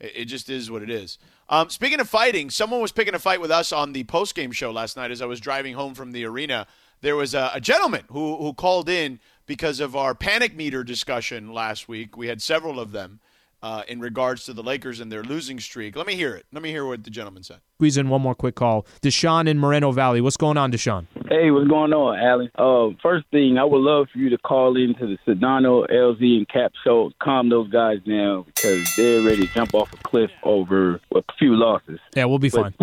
it, 0.00 0.12
it 0.16 0.24
just 0.24 0.48
is 0.48 0.70
what 0.70 0.82
it 0.82 0.88
is. 0.88 1.18
Um, 1.50 1.68
speaking 1.68 2.00
of 2.00 2.08
fighting, 2.08 2.48
someone 2.48 2.80
was 2.80 2.92
picking 2.92 3.14
a 3.14 3.18
fight 3.18 3.42
with 3.42 3.50
us 3.50 3.72
on 3.72 3.92
the 3.92 4.04
post 4.04 4.34
game 4.34 4.52
show 4.52 4.70
last 4.70 4.96
night 4.96 5.10
as 5.10 5.20
I 5.20 5.26
was 5.26 5.38
driving 5.38 5.74
home 5.74 5.94
from 5.94 6.12
the 6.12 6.24
arena. 6.24 6.66
There 7.02 7.14
was 7.14 7.34
a, 7.34 7.50
a 7.52 7.60
gentleman 7.60 8.04
who 8.08 8.38
who 8.38 8.54
called 8.54 8.88
in 8.88 9.20
because 9.44 9.80
of 9.80 9.94
our 9.94 10.14
panic 10.14 10.56
meter 10.56 10.82
discussion 10.82 11.52
last 11.52 11.88
week. 11.88 12.16
We 12.16 12.28
had 12.28 12.40
several 12.40 12.80
of 12.80 12.92
them. 12.92 13.20
Uh, 13.66 13.82
in 13.88 13.98
regards 13.98 14.44
to 14.44 14.52
the 14.52 14.62
Lakers 14.62 15.00
and 15.00 15.10
their 15.10 15.24
losing 15.24 15.58
streak. 15.58 15.96
Let 15.96 16.06
me 16.06 16.14
hear 16.14 16.36
it. 16.36 16.46
Let 16.52 16.62
me 16.62 16.70
hear 16.70 16.86
what 16.86 17.02
the 17.02 17.10
gentleman 17.10 17.42
said. 17.42 17.58
Squeeze 17.78 17.96
in 17.96 18.08
one 18.08 18.22
more 18.22 18.36
quick 18.36 18.54
call. 18.54 18.86
Deshaun 19.02 19.48
in 19.48 19.58
Moreno 19.58 19.90
Valley. 19.90 20.20
What's 20.20 20.36
going 20.36 20.56
on, 20.56 20.70
Deshaun? 20.70 21.08
Hey, 21.28 21.50
what's 21.50 21.66
going 21.66 21.92
on, 21.92 22.16
Allen? 22.16 22.48
Uh, 22.54 22.96
first 23.02 23.26
thing, 23.32 23.58
I 23.58 23.64
would 23.64 23.80
love 23.80 24.06
for 24.12 24.18
you 24.20 24.30
to 24.30 24.38
call 24.38 24.76
into 24.76 25.08
the 25.08 25.18
Sedano, 25.26 25.84
LZ, 25.90 26.20
and 26.36 26.48
Kap 26.48 26.74
show. 26.84 27.10
Calm 27.20 27.48
those 27.48 27.68
guys 27.68 27.98
down 28.06 28.44
because 28.44 28.88
they're 28.94 29.22
ready 29.22 29.48
to 29.48 29.52
jump 29.52 29.74
off 29.74 29.92
a 29.92 29.96
cliff 29.96 30.30
over 30.44 31.00
a 31.16 31.22
few 31.36 31.56
losses. 31.56 31.98
Yeah, 32.14 32.26
we'll 32.26 32.38
be 32.38 32.50
fine. 32.50 32.72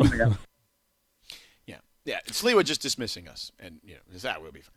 yeah, 1.65 1.77
yeah. 2.03 2.19
Sliwa 2.27 2.65
just 2.65 2.81
dismissing 2.81 3.29
us, 3.29 3.53
and 3.57 3.79
you 3.85 3.93
know, 3.93 4.17
that 4.19 4.43
will 4.43 4.51
be 4.51 4.59
fine. 4.59 4.75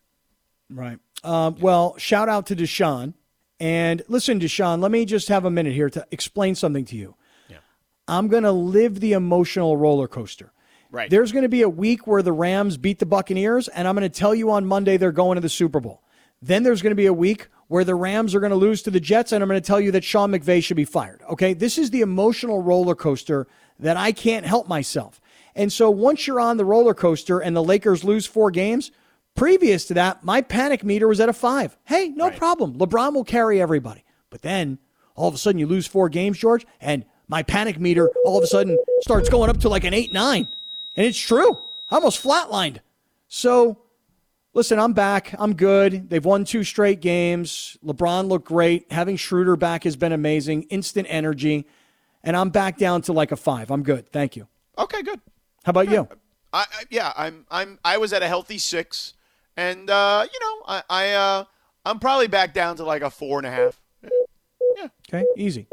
Right. 0.71 0.99
Um, 1.25 1.57
well, 1.59 1.97
shout 1.99 2.29
out 2.29 2.47
to 2.47 2.55
Deshaun. 2.55 3.15
And 3.59 4.03
listen, 4.09 4.39
Deshaun, 4.39 4.81
let 4.81 4.91
me 4.91 5.05
just 5.05 5.29
have 5.29 5.45
a 5.45 5.51
minute 5.51 5.73
here 5.73 5.89
to 5.91 6.07
explain 6.11 6.55
something 6.55 6.85
to 6.87 6.97
you. 6.97 7.15
Yeah. 7.49 7.59
I'm 8.07 8.29
going 8.29 8.43
to 8.43 8.53
live 8.53 9.01
the 9.01 9.13
emotional 9.13 9.77
roller 9.77 10.09
coaster. 10.09 10.53
Right. 10.91 11.11
There's 11.11 11.33
going 11.33 11.43
to 11.43 11.49
be 11.49 11.63
a 11.63 11.69
week 11.69 12.07
where 12.07 12.23
the 12.23 12.33
Rams 12.33 12.77
beat 12.77 12.99
the 12.99 13.07
Buccaneers, 13.07 13.69
and 13.69 13.89
I'm 13.89 13.97
going 13.97 14.09
to 14.09 14.19
tell 14.19 14.35
you 14.35 14.51
on 14.51 14.67
Monday 14.67 14.97
they're 14.97 15.13
going 15.13 15.37
to 15.37 15.41
the 15.41 15.49
Super 15.49 15.81
Bowl. 15.81 16.03
Then 16.43 16.63
there's 16.63 16.83
going 16.83 16.93
to 16.93 16.97
be 16.97 17.07
a 17.07 17.13
week 17.13 17.49
where 17.69 17.85
the 17.85 17.95
Rams 17.95 18.35
are 18.35 18.41
going 18.41 18.51
to 18.51 18.57
lose 18.57 18.83
to 18.83 18.91
the 18.91 19.01
Jets, 19.01 19.33
and 19.33 19.43
I'm 19.43 19.49
going 19.49 19.61
to 19.61 19.67
tell 19.67 19.81
you 19.81 19.91
that 19.93 20.05
Sean 20.05 20.31
McVay 20.31 20.63
should 20.63 20.77
be 20.77 20.85
fired. 20.85 21.23
Okay. 21.31 21.55
This 21.55 21.79
is 21.79 21.91
the 21.91 22.03
emotional 22.03 22.63
roller 22.63 22.95
coaster 22.95 23.49
that 23.81 23.97
I 23.97 24.13
can't 24.13 24.47
help 24.47 24.69
myself. 24.69 25.21
And 25.55 25.73
so 25.73 25.91
once 25.91 26.27
you're 26.27 26.41
on 26.41 26.59
the 26.59 26.65
roller 26.65 26.95
coaster 26.95 27.41
and 27.41 27.57
the 27.57 27.65
Lakers 27.65 28.05
lose 28.05 28.27
four 28.27 28.51
games, 28.51 28.91
Previous 29.37 29.85
to 29.87 29.95
that, 29.95 30.25
my 30.25 30.41
panic 30.41 30.83
meter 30.83 31.07
was 31.07 31.21
at 31.21 31.29
a 31.29 31.33
five. 31.33 31.77
Hey, 31.85 32.09
no 32.09 32.29
Right. 32.29 32.37
problem. 32.39 32.75
LeBron 32.79 33.13
will 33.15 33.25
carry 33.25 33.61
everybody. 33.61 34.03
But 34.31 34.43
then 34.43 34.79
all 35.15 35.29
of 35.29 35.35
a 35.35 35.39
sudden 35.39 35.59
you 35.59 35.67
lose 35.67 35.87
four 35.87 36.09
games, 36.09 36.39
George, 36.39 36.67
and 36.81 37.05
my 37.29 37.43
panic 37.43 37.79
meter 37.79 38.11
all 38.25 38.39
of 38.39 38.45
a 38.45 38.47
sudden 38.47 38.79
starts 39.01 39.29
going 39.29 39.51
up 39.51 39.59
to 39.59 39.69
like 39.69 39.85
an 39.85 39.95
eight, 39.95 40.13
nine. 40.13 40.49
And 40.97 41.07
it's 41.07 41.19
true. 41.19 41.59
I 41.91 41.97
almost 41.97 42.23
flatlined. 42.23 42.79
So 43.29 43.79
listen, 44.55 44.79
I'm 44.79 44.95
back. 44.95 45.35
I'm 45.39 45.55
good. 45.55 46.09
They've 46.09 46.25
won 46.25 46.45
two 46.45 46.65
straight 46.65 47.01
games. 47.01 47.77
LeBron 47.85 48.29
looked 48.29 48.49
great. 48.49 48.91
Having 48.91 49.17
Schroeder 49.19 49.57
back 49.57 49.85
has 49.85 49.97
been 49.97 50.13
amazing. 50.13 50.63
Instant 50.65 51.07
energy. 51.11 51.67
And 52.25 52.37
I'm 52.37 52.49
back 52.51 52.79
down 52.79 53.03
to 53.03 53.13
like 53.13 53.33
a 53.33 53.37
five. 53.37 53.71
I'm 53.71 53.83
good. 53.83 54.11
Thank 54.11 54.35
you. 54.35 54.49
Okay, 54.79 55.03
good. 55.03 55.21
How 55.65 55.71
about 55.71 55.91
you? 55.91 56.09
I, 56.53 56.61
I 56.61 56.65
yeah, 56.91 57.13
I'm 57.17 57.45
I'm 57.51 57.79
I 57.85 57.99
was 57.99 58.13
at 58.13 58.23
a 58.23 58.29
healthy 58.29 58.59
six, 58.59 59.15
and 59.57 59.89
uh, 59.91 60.27
you 60.33 60.41
know, 60.41 60.63
I 60.67 60.83
I 60.89 61.13
uh, 61.13 61.45
I'm 61.85 61.99
probably 61.99 62.29
back 62.29 62.55
down 62.55 62.77
to 62.77 62.85
like 62.85 63.03
a 63.03 63.11
four 63.11 63.39
and 63.39 63.47
a 63.47 63.51
half. 63.51 63.81
Yeah. 64.77 64.89
Okay, 65.09 65.25
easy. 65.37 65.69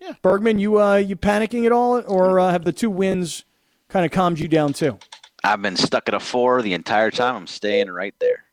Yeah. 0.00 0.14
Bergman, 0.22 0.58
you 0.58 0.80
uh, 0.80 0.96
you 0.96 1.16
panicking 1.16 1.66
at 1.66 1.72
all, 1.72 2.02
or 2.06 2.38
uh, 2.38 2.50
have 2.50 2.64
the 2.64 2.72
two 2.72 2.90
wins 2.90 3.44
kind 3.88 4.04
of 4.06 4.12
calmed 4.12 4.38
you 4.38 4.48
down 4.48 4.72
too? 4.72 4.98
I've 5.42 5.62
been 5.62 5.76
stuck 5.76 6.08
at 6.08 6.14
a 6.14 6.20
four 6.20 6.62
the 6.62 6.74
entire 6.74 7.10
time. 7.10 7.36
I'm 7.36 7.46
staying 7.46 7.90
right 7.90 8.14
there. 8.18 8.44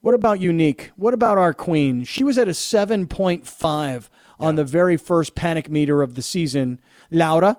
What 0.00 0.14
about 0.14 0.40
Unique? 0.40 0.90
What 0.96 1.12
about 1.12 1.36
our 1.36 1.52
queen? 1.52 2.04
She 2.04 2.24
was 2.24 2.38
at 2.38 2.48
a 2.48 2.54
seven 2.54 3.06
point 3.06 3.46
five 3.46 4.08
on 4.38 4.54
the 4.54 4.64
very 4.64 4.96
first 4.96 5.34
panic 5.34 5.68
meter 5.68 6.00
of 6.02 6.14
the 6.14 6.22
season. 6.22 6.80
Laura, 7.10 7.58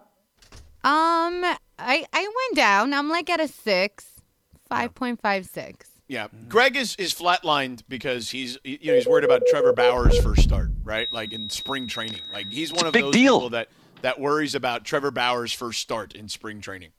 Um, 0.83 1.43
I 1.77 2.05
I 2.11 2.21
went 2.21 2.55
down. 2.55 2.93
I'm 2.93 3.09
like 3.09 3.29
at 3.29 3.39
a 3.39 3.47
six, 3.47 4.21
five 4.67 4.95
point 4.95 5.21
five 5.21 5.45
six. 5.45 5.90
Yeah, 6.11 6.27
mm. 6.27 6.49
Greg 6.49 6.75
is 6.75 6.97
is 6.97 7.13
flatlined 7.13 7.83
because 7.87 8.29
he's 8.29 8.57
you 8.65 8.79
know 8.83 8.95
he's 8.95 9.07
worried 9.07 9.23
about 9.23 9.43
Trevor 9.49 9.71
Bauer's 9.71 10.19
first 10.19 10.41
start, 10.41 10.69
right? 10.83 11.11
Like 11.13 11.31
in 11.31 11.49
spring 11.49 11.87
training. 11.87 12.19
Like 12.33 12.51
he's 12.51 12.73
one 12.73 12.85
of 12.85 12.91
those 12.91 13.13
deal. 13.13 13.37
people 13.37 13.49
that 13.51 13.69
that 14.01 14.19
worries 14.19 14.53
about 14.53 14.83
Trevor 14.83 15.11
Bauer's 15.11 15.53
first 15.53 15.79
start 15.79 16.13
in 16.13 16.27
spring 16.27 16.59
training. 16.59 16.89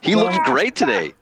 He 0.00 0.14
looked 0.14 0.42
great 0.46 0.74
today. 0.74 1.12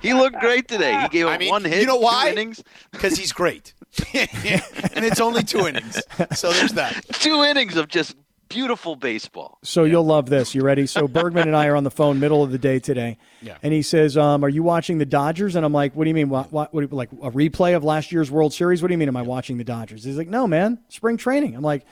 He 0.00 0.14
looked 0.14 0.40
great 0.40 0.66
today. 0.66 0.98
He 1.02 1.08
gave 1.10 1.26
I 1.26 1.36
mean, 1.36 1.50
one 1.50 1.62
hit, 1.62 1.82
you 1.82 1.86
know 1.86 1.96
why? 1.96 2.30
innings, 2.30 2.64
Because 2.90 3.18
he's 3.18 3.32
great, 3.32 3.74
and 4.14 5.04
it's 5.04 5.20
only 5.20 5.42
two 5.42 5.68
innings, 5.68 6.00
so 6.34 6.50
there's 6.54 6.72
that. 6.72 7.04
two 7.20 7.42
innings 7.42 7.76
of 7.76 7.86
just 7.86 8.16
beautiful 8.48 8.96
baseball. 8.96 9.58
so 9.62 9.84
you'll 9.84 10.04
love 10.06 10.28
this. 10.28 10.54
You 10.54 10.62
ready? 10.62 10.86
So 10.86 11.08
Bergman 11.08 11.48
and 11.48 11.56
I 11.56 11.66
are 11.66 11.76
on 11.76 11.84
the 11.84 11.90
phone 11.90 12.20
middle 12.20 12.42
of 12.42 12.50
the 12.52 12.58
day 12.58 12.78
today, 12.78 13.18
Yeah. 13.42 13.56
and 13.62 13.72
he 13.72 13.82
says, 13.82 14.16
um, 14.16 14.44
"Are 14.44 14.48
you 14.48 14.62
watching 14.62 14.98
the 14.98 15.06
Dodgers?" 15.06 15.56
And 15.56 15.64
I'm 15.64 15.72
like, 15.72 15.94
"What 15.96 16.04
do 16.04 16.08
you 16.10 16.14
mean? 16.14 16.28
What, 16.28 16.52
what, 16.52 16.72
what 16.74 16.92
like 16.92 17.10
a 17.12 17.30
replay 17.30 17.74
of 17.76 17.84
last 17.84 18.12
year's 18.12 18.30
World 18.30 18.52
Series? 18.52 18.82
What 18.82 18.88
do 18.88 18.94
you 18.94 18.98
mean? 18.98 19.08
Am 19.08 19.16
I 19.16 19.22
watching 19.22 19.56
the 19.58 19.64
Dodgers?" 19.64 20.04
He's 20.04 20.16
like, 20.18 20.28
"No, 20.28 20.46
man, 20.46 20.78
spring 20.88 21.16
training." 21.16 21.54
I'm 21.56 21.62
like, 21.62 21.84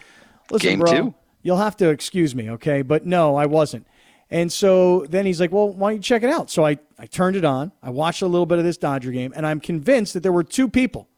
"Listen, 0.51 0.69
Game 0.71 0.79
bro, 0.81 0.93
two. 0.93 1.15
you'll 1.43 1.57
have 1.59 1.77
to 1.79 1.89
excuse 1.91 2.35
me, 2.35 2.51
okay?" 2.51 2.83
But 2.83 3.07
no, 3.07 3.37
I 3.37 3.47
wasn't. 3.47 3.87
And 4.31 4.51
so 4.51 5.05
then 5.11 5.27
he's 5.27 5.41
like, 5.41 5.53
"Well, 5.53 5.69
why 5.73 5.91
don't 5.91 5.97
you 5.99 6.03
check 6.03 6.23
it 6.23 6.31
out?" 6.31 6.51
So 6.51 6.65
I 6.65 6.79
I 6.99 7.07
turned 7.07 7.37
it 7.37 7.45
on. 7.45 7.73
I 7.83 7.91
watched 7.91 8.23
a 8.23 8.27
little 8.27 8.47
bit 8.47 8.59
of 8.59 8.65
this 8.65 8.77
Dodger 8.79 9.11
game, 9.13 9.33
and 9.37 9.47
I'm 9.47 9.61
convinced 9.61 10.15
that 10.15 10.23
there 10.23 10.33
were 10.33 10.45
two 10.45 10.69
people, 10.69 11.09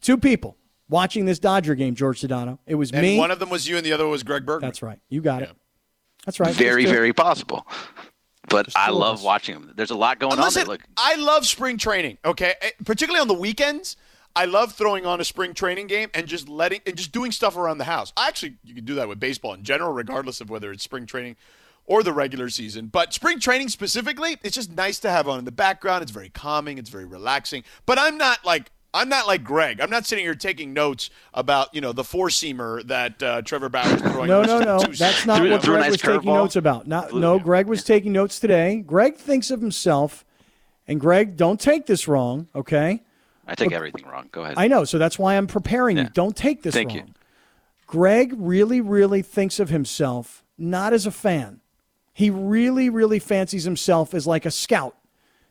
two 0.00 0.16
people 0.16 0.56
watching 0.92 1.24
this 1.24 1.38
Dodger 1.40 1.74
game. 1.74 1.94
George 1.96 2.20
Sedano. 2.20 2.58
It 2.66 2.76
was 2.76 2.92
And 2.92 3.02
me. 3.02 3.18
one 3.18 3.30
of 3.32 3.38
them 3.40 3.48
was 3.50 3.68
you, 3.68 3.76
and 3.76 3.84
the 3.84 3.92
other 3.92 4.06
was 4.06 4.22
Greg 4.22 4.46
Bergman. 4.46 4.68
That's 4.68 4.82
right. 4.82 5.00
You 5.08 5.20
got 5.22 5.42
it. 5.42 5.50
That's 6.24 6.38
right. 6.38 6.54
Very, 6.54 6.82
Let's 6.82 6.90
do 6.90 6.90
it. 6.92 6.94
very 6.96 7.12
possible. 7.12 7.66
But 8.48 8.68
I 8.76 8.90
love 8.90 9.16
us. 9.16 9.22
watching 9.24 9.54
them. 9.54 9.72
There's 9.74 9.90
a 9.90 9.96
lot 9.96 10.18
going 10.18 10.32
And 10.32 10.40
on 10.40 10.46
listen, 10.46 10.60
there. 10.60 10.74
Look, 10.74 10.82
I 10.96 11.16
love 11.16 11.46
spring 11.46 11.78
training. 11.78 12.18
Okay, 12.24 12.54
Eh, 12.60 12.70
particularly 12.84 13.20
on 13.20 13.28
the 13.28 13.34
weekends. 13.34 13.96
I 14.34 14.46
love 14.46 14.72
throwing 14.72 15.04
on 15.06 15.20
a 15.20 15.24
spring 15.24 15.52
training 15.54 15.86
game 15.88 16.08
and 16.14 16.26
just 16.26 16.48
letting 16.48 16.80
and 16.86 16.96
just 16.96 17.12
doing 17.12 17.32
stuff 17.32 17.56
around 17.56 17.78
the 17.78 17.84
house. 17.84 18.12
I 18.16 18.28
actually, 18.28 18.56
you 18.64 18.74
can 18.74 18.84
do 18.84 18.94
that 18.94 19.08
with 19.08 19.20
baseball 19.20 19.52
in 19.54 19.62
general, 19.62 19.92
regardless 19.92 20.40
of 20.40 20.48
whether 20.50 20.70
it's 20.72 20.82
spring 20.82 21.06
training 21.06 21.36
or 21.84 22.02
the 22.02 22.12
regular 22.12 22.48
season. 22.48 22.86
But 22.86 23.12
spring 23.12 23.40
training 23.40 23.68
specifically, 23.68 24.38
it's 24.42 24.54
just 24.54 24.70
nice 24.72 24.98
to 25.00 25.10
have 25.10 25.28
on 25.28 25.38
in 25.38 25.44
the 25.44 25.52
background. 25.52 26.02
It's 26.02 26.12
very 26.12 26.30
calming. 26.30 26.78
It's 26.78 26.88
very 26.90 27.04
relaxing. 27.04 27.62
But 27.84 27.98
I'm 27.98 28.16
not 28.16 28.44
like 28.44 28.70
I'm 28.94 29.08
not 29.08 29.26
like 29.26 29.42
Greg. 29.42 29.80
I'm 29.80 29.90
not 29.90 30.04
sitting 30.04 30.24
here 30.24 30.34
taking 30.34 30.72
notes 30.72 31.10
about 31.32 31.74
you 31.74 31.80
know 31.80 31.92
the 31.92 32.04
four 32.04 32.28
seamer 32.28 32.86
that 32.88 33.22
uh, 33.22 33.42
Trevor 33.42 33.68
Bauer's 33.68 34.00
throwing. 34.02 34.28
No, 34.28 34.42
no, 34.42 34.58
no. 34.58 34.78
two-seamer. 34.80 34.98
That's 34.98 35.26
not 35.26 35.40
what 35.40 35.62
Greg 35.62 35.80
nice 35.80 35.90
was 35.92 36.00
taking 36.00 36.20
curveball. 36.20 36.34
notes 36.34 36.56
about. 36.56 36.86
Not, 36.86 37.14
no, 37.14 37.38
Greg 37.38 37.66
was 37.66 37.84
taking 37.84 38.12
notes 38.12 38.38
today. 38.38 38.82
Greg 38.86 39.16
thinks 39.16 39.50
of 39.50 39.60
himself, 39.60 40.24
and 40.86 41.00
Greg, 41.00 41.36
don't 41.36 41.60
take 41.60 41.86
this 41.86 42.06
wrong, 42.06 42.48
okay? 42.54 43.02
I 43.46 43.54
take 43.54 43.72
everything 43.72 44.06
wrong. 44.06 44.28
Go 44.30 44.42
ahead. 44.42 44.54
I 44.56 44.68
know, 44.68 44.84
so 44.84 44.98
that's 44.98 45.18
why 45.18 45.36
I'm 45.36 45.46
preparing 45.46 45.96
you. 45.96 46.08
Don't 46.12 46.36
take 46.36 46.62
this 46.62 46.74
Thank 46.74 46.90
wrong. 46.90 46.98
you. 46.98 47.04
Greg 47.86 48.34
really, 48.36 48.80
really 48.80 49.22
thinks 49.22 49.58
of 49.58 49.68
himself 49.68 50.42
not 50.62 50.92
as 50.92 51.06
a 51.06 51.10
fan. 51.10 51.60
He 52.14 52.30
really, 52.30 52.88
really 52.88 53.18
fancies 53.18 53.64
himself 53.64 54.14
as 54.14 54.26
like 54.26 54.46
a 54.46 54.50
scout. 54.50 54.96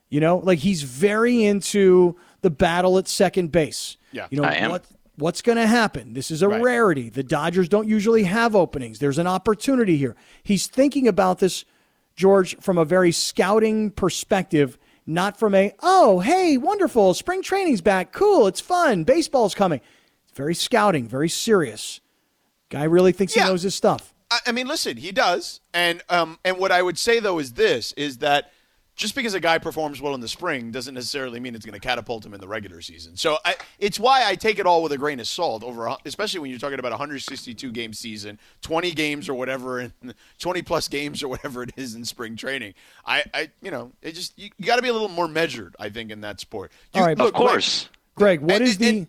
You 0.10 0.20
know, 0.20 0.38
like 0.38 0.60
he's 0.60 0.84
very 0.84 1.44
into 1.44 2.18
the 2.42 2.50
battle 2.50 2.98
at 2.98 3.08
second 3.08 3.52
base. 3.52 3.98
Yeah. 4.12 4.28
You 4.30 4.42
know 4.42 4.48
I 4.48 4.54
am. 4.54 4.72
what 4.72 4.86
what's 5.18 5.42
going 5.42 5.58
to 5.58 5.68
happen? 5.68 6.14
This 6.14 6.32
is 6.32 6.42
a 6.42 6.48
Right. 6.50 6.62
rarity. 6.62 7.10
The 7.10 7.24
Dodgers 7.24 7.70
don't 7.70 7.88
usually 7.88 8.24
have 8.24 8.56
openings. 8.56 9.00
There's 9.00 9.18
an 9.20 9.28
opportunity 9.28 9.98
here. 9.98 10.16
He's 10.44 10.68
thinking 10.68 11.08
about 11.08 11.40
this 11.40 11.64
George 12.16 12.58
from 12.60 12.78
a 12.78 12.86
very 12.86 13.12
scouting 13.12 13.92
perspective, 13.92 14.78
not 15.06 15.38
from 15.38 15.54
a 15.56 15.74
oh, 15.82 16.20
hey, 16.20 16.58
wonderful, 16.58 17.14
spring 17.14 17.42
training's 17.42 17.82
back. 17.82 18.12
Cool, 18.12 18.48
it's 18.48 18.62
fun. 18.62 19.04
Baseball's 19.04 19.54
coming. 19.56 19.80
It's 20.28 20.36
very 20.38 20.56
scouting, 20.56 21.08
very 21.08 21.30
serious. 21.30 22.00
Guy 22.70 22.84
really 22.84 23.12
thinks 23.12 23.36
Yeah. 23.36 23.44
he 23.44 23.50
knows 23.50 23.64
his 23.64 23.76
stuff. 23.76 24.14
I, 24.32 24.40
I 24.48 24.52
mean, 24.54 24.68
listen, 24.68 24.98
he 24.98 25.12
does, 25.12 25.60
and 25.74 26.02
um, 26.10 26.40
and 26.46 26.58
what 26.58 26.72
I 26.72 26.82
would 26.82 26.98
say 26.98 27.20
though 27.20 27.38
is 27.40 27.54
this: 27.54 27.92
is 27.94 28.18
that 28.20 28.52
just 28.96 29.16
because 29.16 29.34
a 29.34 29.40
guy 29.40 29.58
performs 29.58 30.02
well 30.02 30.14
in 30.14 30.22
the 30.22 30.28
spring 30.28 30.72
doesn't 30.72 30.94
necessarily 30.94 31.40
mean 31.40 31.56
it's 31.56 31.66
going 31.66 31.80
to 31.80 31.86
catapult 31.86 32.26
him 32.26 32.34
in 32.34 32.42
the 32.42 32.48
regular 32.48 32.82
season. 32.82 33.16
So 33.16 33.38
I, 33.46 33.56
it's 33.80 34.00
why 34.00 34.26
I 34.26 34.36
take 34.36 34.60
it 34.60 34.66
all 34.66 34.84
with 34.84 34.92
a 34.92 34.98
grain 34.98 35.20
of 35.20 35.28
salt. 35.28 35.64
Over, 35.64 35.96
especially 36.06 36.40
when 36.40 36.50
you're 36.50 36.60
talking 36.60 36.78
about 36.80 36.92
a 36.92 36.96
162 36.96 37.72
game 37.72 37.94
season, 37.94 38.38
20 38.62 38.92
games 38.92 39.30
or 39.30 39.34
whatever, 39.34 39.80
and 39.80 39.94
20 40.40 40.62
plus 40.62 40.88
games 40.88 41.24
or 41.24 41.30
whatever 41.30 41.64
it 41.64 41.72
is 41.78 41.96
in 41.96 42.06
spring 42.06 42.36
training. 42.36 42.74
I, 43.06 43.24
I 43.34 43.50
you 43.62 43.72
know, 43.72 43.92
it 44.02 44.12
just 44.14 44.38
you, 44.38 44.50
you 44.58 44.66
got 44.66 44.76
to 44.76 44.82
be 44.82 44.90
a 44.90 44.94
little 44.94 45.10
more 45.10 45.28
measured, 45.28 45.76
I 45.80 45.90
think, 45.90 46.12
in 46.12 46.22
that 46.22 46.40
sport. 46.40 46.72
You, 46.94 47.02
All 47.02 47.08
right, 47.08 47.20
of 47.20 47.34
course. 47.34 47.90
Greg, 48.16 48.42
what 48.42 48.56
And- 48.56 48.64
is 48.64 48.78
the 48.78 48.90
and- 48.90 49.08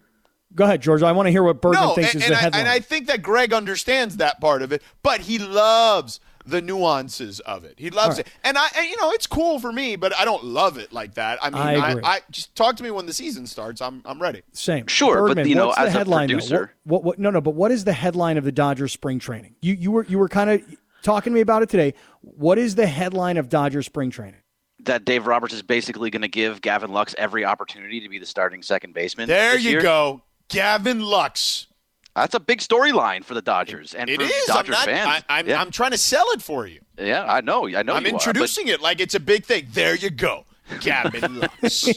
Go 0.54 0.64
ahead, 0.64 0.82
George. 0.82 1.02
I 1.02 1.12
want 1.12 1.28
to 1.28 1.30
hear 1.30 1.42
what 1.42 1.62
Bergman 1.62 1.82
no, 1.82 1.94
thinks 1.94 2.14
is 2.14 2.26
the 2.28 2.34
I, 2.34 2.36
headline. 2.36 2.60
and 2.60 2.68
I 2.68 2.80
think 2.80 3.06
that 3.06 3.22
Greg 3.22 3.54
understands 3.54 4.18
that 4.18 4.38
part 4.38 4.60
of 4.60 4.70
it, 4.70 4.82
but 5.02 5.22
he 5.22 5.38
loves 5.38 6.20
the 6.44 6.60
nuances 6.60 7.40
of 7.40 7.64
it. 7.64 7.74
He 7.78 7.90
loves 7.90 8.16
right. 8.18 8.26
it, 8.26 8.32
and 8.44 8.58
I, 8.58 8.68
and, 8.76 8.88
you 8.88 8.96
know, 8.96 9.10
it's 9.12 9.26
cool 9.26 9.58
for 9.58 9.72
me, 9.72 9.96
but 9.96 10.16
I 10.16 10.24
don't 10.24 10.44
love 10.44 10.78
it 10.78 10.92
like 10.92 11.14
that. 11.14 11.38
I 11.42 11.50
mean, 11.50 11.62
I 11.62 11.74
I, 11.74 11.90
agree. 11.90 12.02
I, 12.04 12.20
just 12.30 12.54
talk 12.54 12.76
to 12.76 12.82
me 12.82 12.90
when 12.90 13.06
the 13.06 13.12
season 13.12 13.46
starts. 13.46 13.80
I'm, 13.80 14.02
I'm 14.04 14.20
ready. 14.20 14.42
Same. 14.52 14.86
Sure, 14.86 15.34
but, 15.34 15.46
you 15.46 15.54
know, 15.54 15.68
what's 15.68 15.78
the 15.78 15.86
as 15.86 15.92
headline, 15.92 16.28
though? 16.28 16.34
producer- 16.34 16.74
What, 16.84 17.02
what, 17.02 17.04
what, 17.04 17.18
no, 17.18 17.30
no, 17.30 17.40
but 17.40 17.54
what 17.54 17.70
is 17.70 17.84
the 17.84 17.92
headline 17.92 18.38
of 18.38 18.44
the 18.44 18.52
Dodgers 18.52 18.92
spring 18.92 19.18
training? 19.18 19.54
You, 19.60 19.74
you 19.74 19.90
were, 19.90 20.04
you 20.04 20.18
were 20.18 20.28
kind 20.28 20.50
of 20.50 20.62
talking 21.02 21.32
to 21.32 21.34
me 21.34 21.40
about 21.40 21.62
it 21.62 21.68
today. 21.68 21.94
What 22.20 22.58
is 22.58 22.74
the 22.74 22.86
headline 22.86 23.36
of 23.36 23.48
Dodgers 23.48 23.86
spring 23.86 24.10
training? 24.10 24.40
That 24.84 25.04
Dave 25.04 25.26
Roberts 25.26 25.54
is 25.54 25.62
basically 25.62 26.10
going 26.10 26.22
to 26.22 26.28
give 26.28 26.60
Gavin 26.60 26.92
Lux 26.92 27.14
every 27.16 27.44
opportunity 27.44 28.00
to 28.00 28.08
be 28.08 28.18
the 28.18 28.26
starting 28.26 28.62
second 28.62 28.94
baseman. 28.94 29.28
There 29.28 29.52
this 29.52 29.62
you 29.62 29.70
year. 29.72 29.80
go, 29.80 30.22
Gavin 30.48 31.00
Lux. 31.00 31.68
That's 32.14 32.34
a 32.34 32.40
big 32.40 32.58
storyline 32.58 33.24
for 33.24 33.34
the 33.34 33.40
Dodgers 33.42 33.94
and 33.94 34.10
It 34.10 34.16
for 34.20 34.26
is. 34.26 34.32
I'm 34.50 34.56
Dodger 34.56 34.72
not. 34.72 34.84
fans. 34.84 35.24
I, 35.28 35.38
I'm, 35.38 35.48
yeah. 35.48 35.60
I'm 35.60 35.70
trying 35.70 35.92
to 35.92 35.98
sell 35.98 36.26
it 36.32 36.42
for 36.42 36.66
you. 36.66 36.80
yeah, 36.98 37.24
I 37.26 37.40
know. 37.40 37.66
I 37.68 37.82
know. 37.82 37.94
I'm 37.94 38.02
you 38.04 38.08
are, 38.08 38.12
but- 38.12 38.26
introducing 38.26 38.68
it 38.68 38.80
like 38.82 39.00
it's 39.00 39.14
a 39.14 39.20
big 39.20 39.44
thing. 39.46 39.66
There 39.72 39.94
you 39.94 40.10
go. 40.10 40.44
Gavin 40.80 41.40
Lux. 41.62 41.88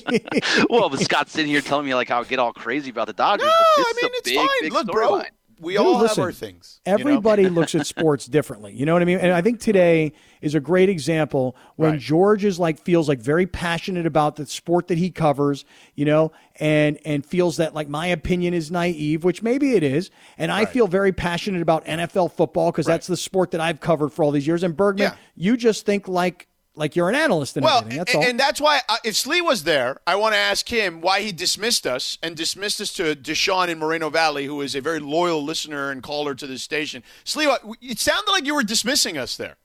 well, 0.69 0.89
but 0.89 0.99
Scott's 0.99 1.31
sitting 1.31 1.51
here 1.51 1.61
telling 1.61 1.85
me 1.85 1.93
like 1.95 2.09
how 2.09 2.21
I 2.21 2.23
get 2.25 2.39
all 2.39 2.51
crazy 2.53 2.89
about 2.89 3.07
the 3.07 3.13
Dodgers. 3.13 3.45
No, 3.47 3.51
I 3.51 3.93
mean 4.01 4.11
it's 4.15 4.29
big, 4.29 4.37
fine. 4.37 4.47
big 4.61 4.73
Look, 4.73 4.87
bro, 4.87 5.11
storyline. 5.19 5.29
We 5.59 5.73
Dude, 5.73 5.81
all 5.85 5.99
listen, 5.99 6.17
have 6.17 6.25
our 6.25 6.31
things. 6.31 6.81
you 6.85 6.91
know? 6.91 6.97
Everybody 6.99 7.49
looks 7.49 7.75
at 7.75 7.85
sports 7.87 8.25
differently. 8.25 8.73
You 8.73 8.85
know 8.85 8.93
what 8.93 9.01
I 9.01 9.05
mean? 9.05 9.19
And 9.19 9.31
I 9.31 9.41
think 9.41 9.59
today 9.59 10.13
is 10.41 10.53
a 10.55 10.59
great 10.59 10.89
example 10.89 11.55
when 11.75 11.91
Right. 11.91 11.99
George 11.99 12.43
is 12.45 12.59
like 12.59 12.79
feels 12.79 13.07
like 13.07 13.19
very 13.19 13.47
passionate 13.47 14.05
about 14.05 14.35
the 14.35 14.45
sport 14.45 14.87
that 14.89 14.97
he 14.97 15.09
covers, 15.11 15.65
you 15.95 16.05
know, 16.05 16.31
and 16.59 16.99
and 17.05 17.25
feels 17.25 17.57
that 17.57 17.73
like 17.73 17.87
my 17.87 18.07
opinion 18.07 18.53
is 18.53 18.69
naive, 18.71 19.23
which 19.23 19.41
maybe 19.41 19.73
it 19.73 19.83
is. 19.83 20.09
And 20.37 20.51
I 20.51 20.65
feel 20.65 20.87
very 20.87 21.11
passionate 21.11 21.61
about 21.61 21.85
NFL 21.85 22.31
football 22.33 22.71
because 22.71 22.85
that's 22.85 23.07
the 23.07 23.17
sport 23.17 23.51
that 23.51 23.61
I've 23.61 23.79
covered 23.79 24.09
for 24.09 24.23
all 24.23 24.31
these 24.31 24.47
years. 24.47 24.63
And 24.63 24.75
Bergman, 24.75 25.11
Yeah. 25.11 25.15
you 25.35 25.57
just 25.57 25.85
think 25.85 26.07
like 26.07 26.47
like 26.75 26.95
you're 26.95 27.09
an 27.09 27.15
analyst 27.15 27.55
and 27.57 27.63
Well, 27.63 27.79
everything. 27.79 27.97
That's 27.99 28.13
and, 28.13 28.23
all. 28.23 28.29
and 28.29 28.39
that's 28.39 28.59
why 28.61 28.81
uh, 28.89 28.97
if 29.03 29.15
Slee 29.15 29.41
was 29.41 29.63
there, 29.63 29.97
I 30.05 30.15
want 30.15 30.33
to 30.33 30.39
ask 30.39 30.67
him 30.67 31.01
why 31.01 31.21
he 31.21 31.31
dismissed 31.31 31.87
us 31.87 32.17
and 32.21 32.35
dismissed 32.35 32.81
us 32.81 32.91
to 32.93 33.15
Deshaun 33.15 33.69
in 33.69 33.79
Moreno 33.79 34.09
Valley, 34.09 34.45
who 34.45 34.61
is 34.61 34.75
a 34.75 34.81
very 34.81 34.99
loyal 34.99 35.43
listener 35.43 35.89
and 35.91 36.03
caller 36.03 36.35
to 36.35 36.45
this 36.47 36.61
station. 36.63 37.03
Slee, 37.23 37.47
it 37.81 37.99
sounded 37.99 38.29
like 38.31 38.45
you 38.45 38.53
were 38.55 38.63
dismissing 38.63 39.17
us 39.17 39.37
there. 39.37 39.55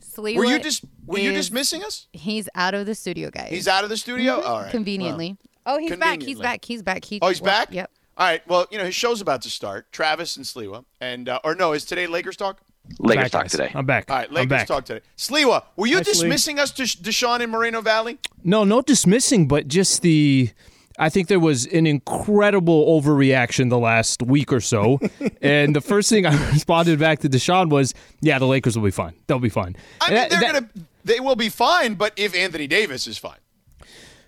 Slee, 0.00 0.36
Were 0.36 0.44
you 0.44 0.58
just 0.58 0.84
were 1.06 1.18
you 1.18 1.30
is- 1.30 1.46
dismissing 1.46 1.82
us? 1.84 2.06
He's 2.12 2.48
out 2.54 2.74
of 2.74 2.86
the 2.86 2.94
studio, 2.94 3.30
guys. 3.30 3.48
He's 3.50 3.68
out 3.68 3.84
of 3.84 3.90
the 3.90 3.96
studio. 3.96 4.40
Mhm, 4.40 4.44
All 4.46 4.60
right, 4.62 4.70
Conveniently. 4.70 5.36
oh, 5.64 5.78
he's 5.78 5.96
back. 5.96 6.22
He's 6.22 6.38
back. 6.38 6.64
He's 6.64 6.82
back. 6.82 7.04
He, 7.04 7.18
Oh, 7.22 7.28
he's 7.28 7.40
well, 7.40 7.50
back. 7.52 7.72
Yep. 7.72 7.90
All 8.18 8.26
right. 8.26 8.46
Well, 8.46 8.66
you 8.70 8.76
know 8.78 8.84
his 8.84 8.94
show's 8.94 9.20
about 9.22 9.40
to 9.42 9.50
start. 9.50 9.90
Travis 9.90 10.36
and 10.36 10.44
Sliwa, 10.44 10.84
and 11.00 11.28
uh, 11.30 11.40
or 11.44 11.54
no, 11.54 11.72
is 11.72 11.84
today 11.86 12.06
Lakers 12.06 12.36
talk? 12.36 12.60
Lakers 12.98 13.24
Back, 13.24 13.30
talk 13.32 13.42
guys. 13.42 13.50
today. 13.52 13.72
I'm 13.74 13.86
back. 13.86 14.10
All 14.10 14.16
right, 14.16 14.28
I'm 14.28 14.34
Lakers 14.34 14.48
back. 14.48 14.66
talk 14.66 14.84
today. 14.84 15.00
Sliwa, 15.16 15.62
were 15.76 15.86
you 15.86 15.96
Hi, 15.96 16.02
Slee. 16.02 16.12
dismissing 16.12 16.58
us 16.58 16.70
to 16.72 16.82
Deshaun 16.82 17.40
in 17.40 17.50
Moreno 17.50 17.80
Valley? 17.80 18.18
No, 18.44 18.64
no 18.64 18.82
dismissing, 18.82 19.48
but 19.48 19.68
just 19.68 20.02
the. 20.02 20.50
I 20.98 21.08
think 21.08 21.28
there 21.28 21.40
was 21.40 21.64
an 21.66 21.86
incredible 21.86 23.00
overreaction 23.00 23.70
the 23.70 23.78
last 23.78 24.22
week 24.22 24.52
or 24.52 24.60
so. 24.60 25.00
and 25.42 25.74
the 25.74 25.80
first 25.80 26.10
thing 26.10 26.26
I 26.26 26.50
responded 26.52 26.98
back 26.98 27.20
to 27.20 27.28
Deshaun 27.30 27.70
was, 27.70 27.94
yeah, 28.20 28.38
the 28.38 28.46
Lakers 28.46 28.76
will 28.76 28.84
be 28.84 28.90
fine. 28.90 29.14
They'll 29.26 29.38
be 29.38 29.48
fine. 29.48 29.74
I 30.02 30.08
mean, 30.10 30.14
that- 30.16 30.30
they're 30.30 30.40
that- 30.40 30.52
gonna 30.52 30.68
they 31.04 31.18
will 31.18 31.34
be 31.36 31.48
fine, 31.48 31.94
but 31.94 32.12
if 32.16 32.34
Anthony 32.36 32.66
Davis 32.66 33.06
is 33.06 33.16
fine. 33.18 33.38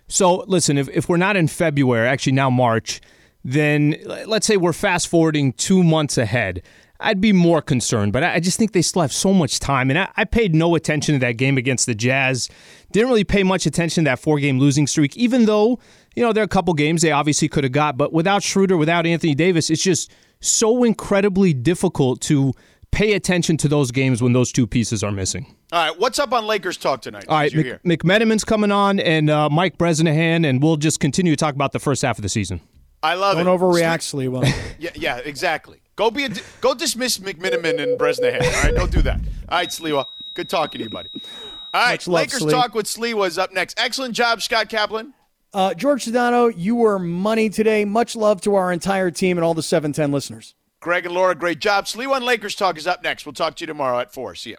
So 0.07 0.37
listen, 0.47 0.77
if, 0.77 0.89
if 0.89 1.07
we're 1.07 1.17
not 1.17 1.35
in 1.37 1.47
February, 1.47 2.07
actually 2.07 2.33
now 2.33 2.49
March, 2.49 2.99
then 3.43 3.95
let's 4.25 4.45
say 4.47 4.57
we're 4.57 4.73
fast 4.73 5.07
forwarding 5.07 5.53
two 5.53 5.83
months 5.83 6.17
ahead. 6.17 6.63
I'd 6.99 7.19
be 7.19 7.33
more 7.33 7.61
concerned, 7.61 8.13
but 8.13 8.23
I 8.23 8.35
I 8.35 8.39
just 8.39 8.57
think 8.57 8.71
they 8.71 8.81
still 8.81 9.01
have 9.01 9.13
so 9.13 9.33
much 9.33 9.59
time. 9.59 9.89
And 9.89 9.99
I, 9.99 10.09
I 10.17 10.23
paid 10.23 10.55
no 10.55 10.75
attention 10.75 11.13
to 11.13 11.19
that 11.19 11.33
game 11.33 11.57
against 11.57 11.85
the 11.85 11.95
Jazz. 11.95 12.49
Didn't 12.91 13.09
really 13.09 13.23
pay 13.23 13.43
much 13.43 13.65
attention 13.65 14.03
to 14.05 14.09
that 14.11 14.19
four 14.19 14.39
game 14.39 14.59
losing 14.59 14.87
streak, 14.87 15.15
even 15.17 15.45
though, 15.45 15.79
you 16.15 16.23
know, 16.23 16.31
there 16.33 16.41
are 16.41 16.45
a 16.45 16.49
couple 16.49 16.73
games 16.73 17.01
they 17.01 17.11
obviously 17.11 17.47
could 17.47 17.63
have 17.63 17.73
got. 17.73 17.97
But 17.97 18.13
without 18.13 18.43
Schroeder, 18.43 18.77
without 18.77 19.05
Anthony 19.05 19.35
Davis, 19.35 19.69
it's 19.69 19.83
just 19.83 20.11
so 20.41 20.83
incredibly 20.83 21.53
difficult 21.53 22.21
to 22.21 22.53
pay 22.91 23.13
attention 23.13 23.57
to 23.57 23.67
those 23.67 23.91
games 23.91 24.21
when 24.21 24.31
those 24.33 24.51
two 24.51 24.65
pieces 24.65 25.03
are 25.03 25.11
missing. 25.11 25.53
All 25.71 25.89
right, 25.89 25.99
what's 25.99 26.17
up 26.19 26.31
on 26.31 26.45
Lakers 26.47 26.77
talk 26.77 27.01
tonight? 27.01 27.25
All 27.27 27.37
right, 27.37 27.51
since 27.51 27.65
you're 27.65 27.79
Mc. 27.83 28.03
McMenamin's 28.03 28.45
coming 28.45 28.71
on 28.71 28.99
and 28.99 29.29
uh, 29.29 29.49
Mike 29.49 29.77
Bresnahan, 29.77 30.45
and 30.45 30.63
we'll 30.63 30.77
just 30.77 30.99
continue 31.01 31.33
to 31.33 31.37
talk 31.37 31.55
about 31.55 31.73
the 31.73 31.79
first 31.79 32.01
half 32.03 32.17
of 32.17 32.21
the 32.21 32.29
season. 32.29 32.61
I 33.03 33.15
love 33.15 33.37
Don't 33.37 33.47
it. 33.47 33.59
overreact, 33.59 34.01
Sliwa. 34.01 34.51
Yeah, 34.79 34.91
yeah, 34.95 35.17
exactly. 35.17 35.81
Go 35.95 36.11
be 36.11 36.25
a, 36.25 36.29
go 36.61 36.73
dismiss 36.73 37.19
McMenamin 37.19 37.81
and 37.81 37.97
Bresnahan. 37.97 38.43
All 38.43 38.63
right, 38.63 38.75
don't 38.75 38.91
do 38.91 39.01
that. 39.03 39.19
All 39.49 39.57
right, 39.59 39.69
Sliwa. 39.69 40.05
Good 40.33 40.49
talking 40.49 40.79
to 40.79 40.85
you, 40.85 40.89
buddy. 40.89 41.09
All 41.73 41.85
right, 41.85 42.05
love, 42.07 42.21
Lakers 42.21 42.39
Slee. 42.39 42.51
talk 42.51 42.73
with 42.73 42.85
Sliwa 42.85 43.27
is 43.27 43.37
up 43.37 43.53
next. 43.53 43.79
Excellent 43.79 44.13
job, 44.13 44.41
Scott 44.41 44.69
Kaplan. 44.69 45.13
Uh, 45.53 45.73
George 45.73 46.03
Sedano, 46.05 46.53
you 46.55 46.75
were 46.75 46.99
money 46.99 47.49
today. 47.49 47.85
Much 47.85 48.15
love 48.15 48.41
to 48.41 48.55
our 48.55 48.73
entire 48.73 49.09
team 49.09 49.37
and 49.37 49.45
all 49.45 49.53
the 49.53 49.63
710 49.63 50.11
listeners. 50.11 50.53
Greg 50.81 51.05
and 51.05 51.15
Laura, 51.15 51.33
great 51.33 51.59
job. 51.59 51.85
Sliwa 51.85 52.17
and 52.17 52.25
Lakers 52.25 52.55
talk 52.55 52.77
is 52.77 52.85
up 52.85 53.01
next. 53.03 53.25
We'll 53.25 53.33
talk 53.33 53.55
to 53.55 53.61
you 53.63 53.67
tomorrow 53.67 53.99
at 53.99 54.13
four. 54.13 54.35
See 54.35 54.51
ya. 54.51 54.53